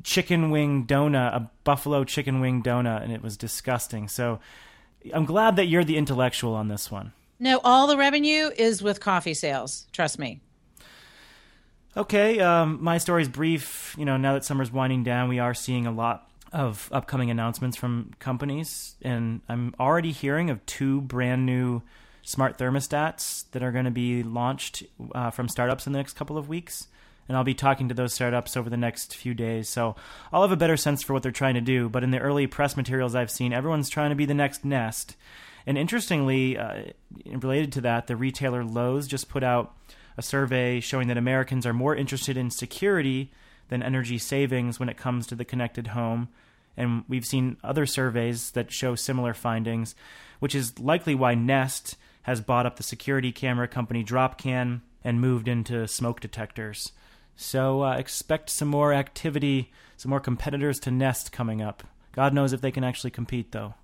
chicken 0.02 0.50
wing 0.50 0.86
donut, 0.86 1.34
a 1.34 1.50
buffalo 1.64 2.04
chicken 2.04 2.40
wing 2.40 2.62
donut, 2.62 3.02
and 3.02 3.12
it 3.12 3.22
was 3.22 3.36
disgusting. 3.36 4.08
So 4.08 4.40
I'm 5.12 5.24
glad 5.24 5.56
that 5.56 5.66
you're 5.66 5.84
the 5.84 5.96
intellectual 5.96 6.54
on 6.54 6.68
this 6.68 6.90
one. 6.90 7.12
No, 7.40 7.60
all 7.62 7.86
the 7.86 7.96
revenue 7.96 8.50
is 8.56 8.82
with 8.82 9.00
coffee 9.00 9.34
sales. 9.34 9.86
Trust 9.92 10.18
me. 10.18 10.40
Okay, 11.96 12.38
um, 12.40 12.78
my 12.82 12.98
story 12.98 13.22
is 13.22 13.28
brief. 13.28 13.94
You 13.98 14.04
know, 14.04 14.16
now 14.16 14.34
that 14.34 14.44
summer's 14.44 14.70
winding 14.70 15.04
down, 15.04 15.28
we 15.28 15.38
are 15.38 15.54
seeing 15.54 15.86
a 15.86 15.90
lot 15.90 16.30
of 16.52 16.88
upcoming 16.92 17.30
announcements 17.30 17.76
from 17.76 18.12
companies, 18.18 18.96
and 19.02 19.40
I'm 19.48 19.74
already 19.80 20.12
hearing 20.12 20.50
of 20.50 20.64
two 20.66 21.00
brand 21.00 21.44
new 21.44 21.82
smart 22.22 22.58
thermostats 22.58 23.44
that 23.52 23.62
are 23.62 23.72
going 23.72 23.86
to 23.86 23.90
be 23.90 24.22
launched 24.22 24.82
uh, 25.14 25.30
from 25.30 25.48
startups 25.48 25.86
in 25.86 25.92
the 25.92 25.98
next 25.98 26.14
couple 26.14 26.36
of 26.36 26.48
weeks. 26.48 26.88
And 27.26 27.36
I'll 27.36 27.44
be 27.44 27.54
talking 27.54 27.88
to 27.88 27.94
those 27.94 28.14
startups 28.14 28.56
over 28.56 28.70
the 28.70 28.76
next 28.78 29.14
few 29.14 29.34
days, 29.34 29.68
so 29.68 29.96
I'll 30.32 30.42
have 30.42 30.52
a 30.52 30.56
better 30.56 30.78
sense 30.78 31.02
for 31.02 31.12
what 31.12 31.22
they're 31.22 31.32
trying 31.32 31.54
to 31.54 31.60
do. 31.60 31.88
But 31.90 32.02
in 32.02 32.10
the 32.10 32.20
early 32.20 32.46
press 32.46 32.74
materials 32.74 33.14
I've 33.14 33.30
seen, 33.30 33.52
everyone's 33.52 33.90
trying 33.90 34.10
to 34.10 34.16
be 34.16 34.24
the 34.24 34.32
next 34.32 34.64
Nest. 34.64 35.14
And 35.66 35.76
interestingly, 35.76 36.56
uh, 36.56 36.84
related 37.26 37.72
to 37.72 37.80
that, 37.82 38.06
the 38.06 38.16
retailer 38.16 38.64
Lowe's 38.64 39.06
just 39.06 39.28
put 39.28 39.42
out 39.42 39.74
a 40.18 40.22
survey 40.22 40.80
showing 40.80 41.06
that 41.08 41.16
Americans 41.16 41.64
are 41.64 41.72
more 41.72 41.94
interested 41.94 42.36
in 42.36 42.50
security 42.50 43.30
than 43.68 43.82
energy 43.82 44.18
savings 44.18 44.80
when 44.80 44.88
it 44.88 44.96
comes 44.96 45.26
to 45.28 45.36
the 45.36 45.44
connected 45.44 45.88
home. 45.88 46.28
And 46.76 47.04
we've 47.08 47.24
seen 47.24 47.56
other 47.62 47.86
surveys 47.86 48.50
that 48.50 48.72
show 48.72 48.96
similar 48.96 49.32
findings, 49.32 49.94
which 50.40 50.56
is 50.56 50.78
likely 50.78 51.14
why 51.14 51.34
Nest 51.34 51.96
has 52.22 52.40
bought 52.40 52.66
up 52.66 52.76
the 52.76 52.82
security 52.82 53.30
camera 53.30 53.68
company 53.68 54.04
Dropcam 54.04 54.80
and 55.04 55.20
moved 55.20 55.46
into 55.46 55.86
smoke 55.86 56.20
detectors. 56.20 56.92
So 57.36 57.84
uh, 57.84 57.96
expect 57.96 58.50
some 58.50 58.68
more 58.68 58.92
activity, 58.92 59.70
some 59.96 60.10
more 60.10 60.20
competitors 60.20 60.80
to 60.80 60.90
Nest 60.90 61.30
coming 61.30 61.62
up. 61.62 61.84
God 62.12 62.34
knows 62.34 62.52
if 62.52 62.60
they 62.60 62.72
can 62.72 62.82
actually 62.82 63.12
compete, 63.12 63.52
though. 63.52 63.74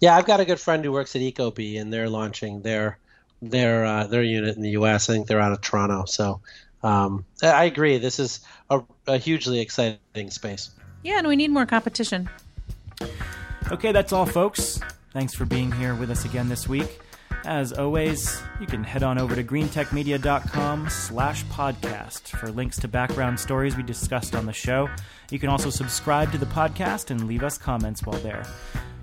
Yeah, 0.00 0.14
I've 0.14 0.26
got 0.26 0.40
a 0.40 0.44
good 0.44 0.60
friend 0.60 0.84
who 0.84 0.92
works 0.92 1.16
at 1.16 1.22
Ecobee, 1.22 1.80
and 1.80 1.90
they're 1.90 2.10
launching 2.10 2.60
their 2.60 2.98
their 3.40 3.84
uh, 3.84 4.06
their 4.06 4.22
unit 4.22 4.56
in 4.56 4.62
the 4.62 4.70
U.S. 4.70 5.08
I 5.08 5.14
think 5.14 5.26
they're 5.26 5.40
out 5.40 5.52
of 5.52 5.60
Toronto. 5.60 6.04
So 6.06 6.40
um, 6.82 7.24
I 7.42 7.64
agree. 7.64 7.98
This 7.98 8.18
is 8.18 8.40
a, 8.70 8.80
a 9.06 9.18
hugely 9.18 9.60
exciting 9.60 10.30
space. 10.30 10.70
Yeah, 11.02 11.18
and 11.18 11.28
we 11.28 11.36
need 11.36 11.50
more 11.50 11.66
competition. 11.66 12.28
Okay, 13.70 13.92
that's 13.92 14.12
all, 14.12 14.26
folks. 14.26 14.80
Thanks 15.12 15.34
for 15.34 15.44
being 15.44 15.72
here 15.72 15.94
with 15.94 16.10
us 16.10 16.24
again 16.24 16.48
this 16.48 16.68
week. 16.68 17.00
As 17.44 17.72
always, 17.72 18.42
you 18.60 18.66
can 18.66 18.82
head 18.82 19.02
on 19.02 19.18
over 19.18 19.34
to 19.34 19.44
greentechmedia.com 19.44 20.90
slash 20.90 21.44
podcast 21.46 22.28
for 22.36 22.50
links 22.50 22.78
to 22.80 22.88
background 22.88 23.38
stories 23.38 23.76
we 23.76 23.82
discussed 23.82 24.34
on 24.34 24.46
the 24.46 24.52
show. 24.52 24.88
You 25.30 25.38
can 25.38 25.48
also 25.48 25.70
subscribe 25.70 26.32
to 26.32 26.38
the 26.38 26.46
podcast 26.46 27.10
and 27.10 27.26
leave 27.26 27.42
us 27.42 27.56
comments 27.56 28.02
while 28.04 28.18
there. 28.20 28.44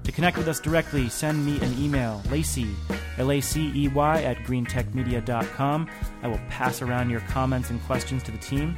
To 0.06 0.12
connect 0.12 0.38
with 0.38 0.48
us 0.48 0.60
directly, 0.60 1.10
send 1.10 1.44
me 1.44 1.60
an 1.62 1.78
email, 1.80 2.22
Lacey, 2.30 2.70
L-A-C-E-Y, 3.18 4.24
at 4.24 4.38
greentechmedia.com. 4.44 5.90
I 6.22 6.28
will 6.28 6.40
pass 6.48 6.84
around 6.84 7.10
your 7.10 7.22
comments 7.22 7.72
and 7.72 7.84
questions 7.86 8.22
to 8.24 8.32
the 8.32 8.38
team. 8.38 8.78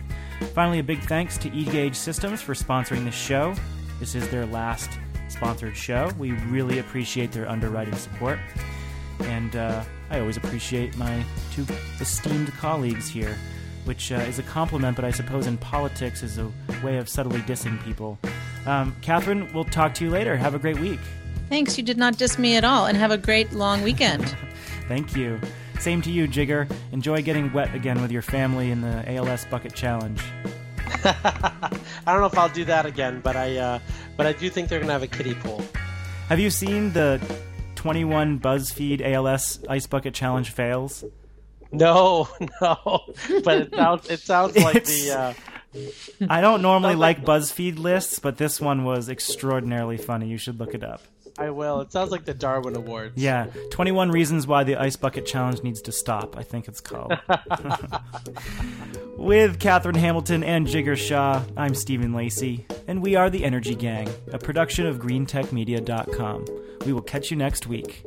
Finally, 0.54 0.80
a 0.80 0.84
big 0.84 1.02
thanks 1.02 1.38
to 1.40 1.50
eGauge 1.50 1.96
Systems 1.96 2.42
for 2.42 2.54
sponsoring 2.54 3.04
this 3.04 3.14
show. 3.14 3.54
This 4.00 4.16
is 4.16 4.30
their 4.30 4.46
last 4.46 4.90
sponsored 5.28 5.76
show. 5.76 6.10
We 6.18 6.32
really 6.32 6.80
appreciate 6.80 7.34
their 7.34 7.50
underwriting 7.50 7.96
support. 7.96 8.40
And 9.20 9.54
uh, 9.58 9.84
I 10.10 10.22
always 10.22 10.38
appreciate 10.38 10.96
my 10.96 11.26
two 11.52 11.66
esteemed 12.00 12.54
colleagues 12.54 13.10
here, 13.10 13.38
which 13.84 14.14
uh, 14.14 14.16
is 14.16 14.40
a 14.40 14.44
compliment, 14.44 14.96
but 14.96 15.04
I 15.04 15.12
suppose 15.12 15.46
in 15.46 15.58
politics 15.58 16.24
is 16.24 16.38
a 16.38 16.50
way 16.82 16.98
of 16.98 17.10
subtly 17.10 17.42
dissing 17.42 17.84
people. 17.84 18.18
Um, 18.68 18.96
Catherine, 19.02 19.52
we'll 19.54 19.64
talk 19.64 19.94
to 19.96 20.04
you 20.04 20.10
later. 20.12 20.36
Have 20.36 20.54
a 20.54 20.60
great 20.60 20.80
week. 20.80 21.00
Thanks. 21.50 21.78
You 21.78 21.84
did 21.84 21.98
not 21.98 22.18
diss 22.18 22.38
me 22.38 22.56
at 22.58 22.64
all, 22.64 22.86
and 22.86 22.98
have 22.98 23.12
a 23.12 23.18
great 23.18 23.54
long 23.54 23.82
weekend. 23.82 24.36
Thank 24.88 25.16
you. 25.16 25.40
Same 25.80 26.02
to 26.02 26.12
you, 26.12 26.28
Jigar. 26.28 26.70
Enjoy 26.92 27.22
getting 27.22 27.52
wet 27.54 27.74
again 27.74 28.02
with 28.02 28.12
your 28.12 28.22
family 28.22 28.72
in 28.72 28.82
the 28.82 29.04
ALS 29.16 29.46
Bucket 29.46 29.74
Challenge. 29.74 30.22
I 31.06 31.70
don't 32.06 32.20
know 32.20 32.26
if 32.26 32.38
I'll 32.38 32.50
do 32.50 32.66
that 32.66 32.86
again, 32.86 33.22
but 33.24 33.36
I 33.36 33.58
uh, 33.58 33.80
but 34.18 34.26
I 34.26 34.34
do 34.34 34.50
think 34.50 34.70
they're 34.70 34.80
gonna 34.80 34.92
have 34.94 35.04
a 35.04 35.08
kiddie 35.08 35.36
pool. 35.36 35.62
Have 36.30 36.40
you 36.40 36.50
seen 36.50 36.92
the 36.94 37.22
21 37.76 38.40
BuzzFeed 38.40 39.02
ALS 39.02 39.60
Ice 39.70 39.86
Bucket 39.88 40.14
Challenge 40.14 40.50
fails? 40.50 41.06
No, 41.72 42.28
no, 42.62 43.02
but 43.44 43.58
it 43.62 43.76
sounds 43.76 44.10
it 44.10 44.20
sounds 44.20 44.58
like 44.58 44.76
It's- 44.78 45.06
the. 45.06 45.12
Uh, 45.20 45.34
I 46.30 46.42
don't 46.42 46.62
normally 46.62 46.96
like 46.96 47.24
BuzzFeed 47.24 47.80
lists, 47.80 48.20
but 48.20 48.38
this 48.38 48.60
one 48.60 48.84
was 48.84 49.10
extraordinarily 49.10 49.98
funny. 49.98 50.28
You 50.28 50.38
should 50.38 50.60
look 50.60 50.74
it 50.74 50.84
up. 50.84 51.02
I 51.40 51.52
will. 51.52 51.82
It 51.82 51.92
sounds 51.92 52.10
like 52.12 52.26
the 52.26 52.34
Darwin 52.34 52.76
Awards. 52.76 53.16
Yeah, 53.16 53.48
21 53.70 54.10
Reasons 54.10 54.48
Why 54.48 54.64
the 54.64 54.76
Ice 54.76 54.96
Bucket 54.96 55.26
Challenge 55.26 55.62
Needs 55.62 55.82
to 55.84 55.92
Stop, 55.92 56.36
I 56.36 56.42
think 56.42 56.68
it's 56.68 56.82
called. 56.82 57.14
With 59.18 59.60
Catherine 59.60 59.96
Hamilton 59.96 60.44
and 60.44 60.66
Jigar 60.66 60.98
Shah, 60.98 61.44
I'm 61.56 61.76
Stephen 61.76 62.14
Lacey, 62.14 62.66
and 62.88 63.04
we 63.04 63.16
are 63.16 63.30
the 63.30 63.44
Energy 63.44 63.76
Gang, 63.76 64.10
a 64.32 64.40
production 64.40 64.88
of 64.88 64.98
GreenTechMedia.com. 64.98 66.46
We 66.86 66.94
will 66.94 67.02
catch 67.02 67.30
you 67.30 67.38
next 67.38 67.68
week. 67.68 68.04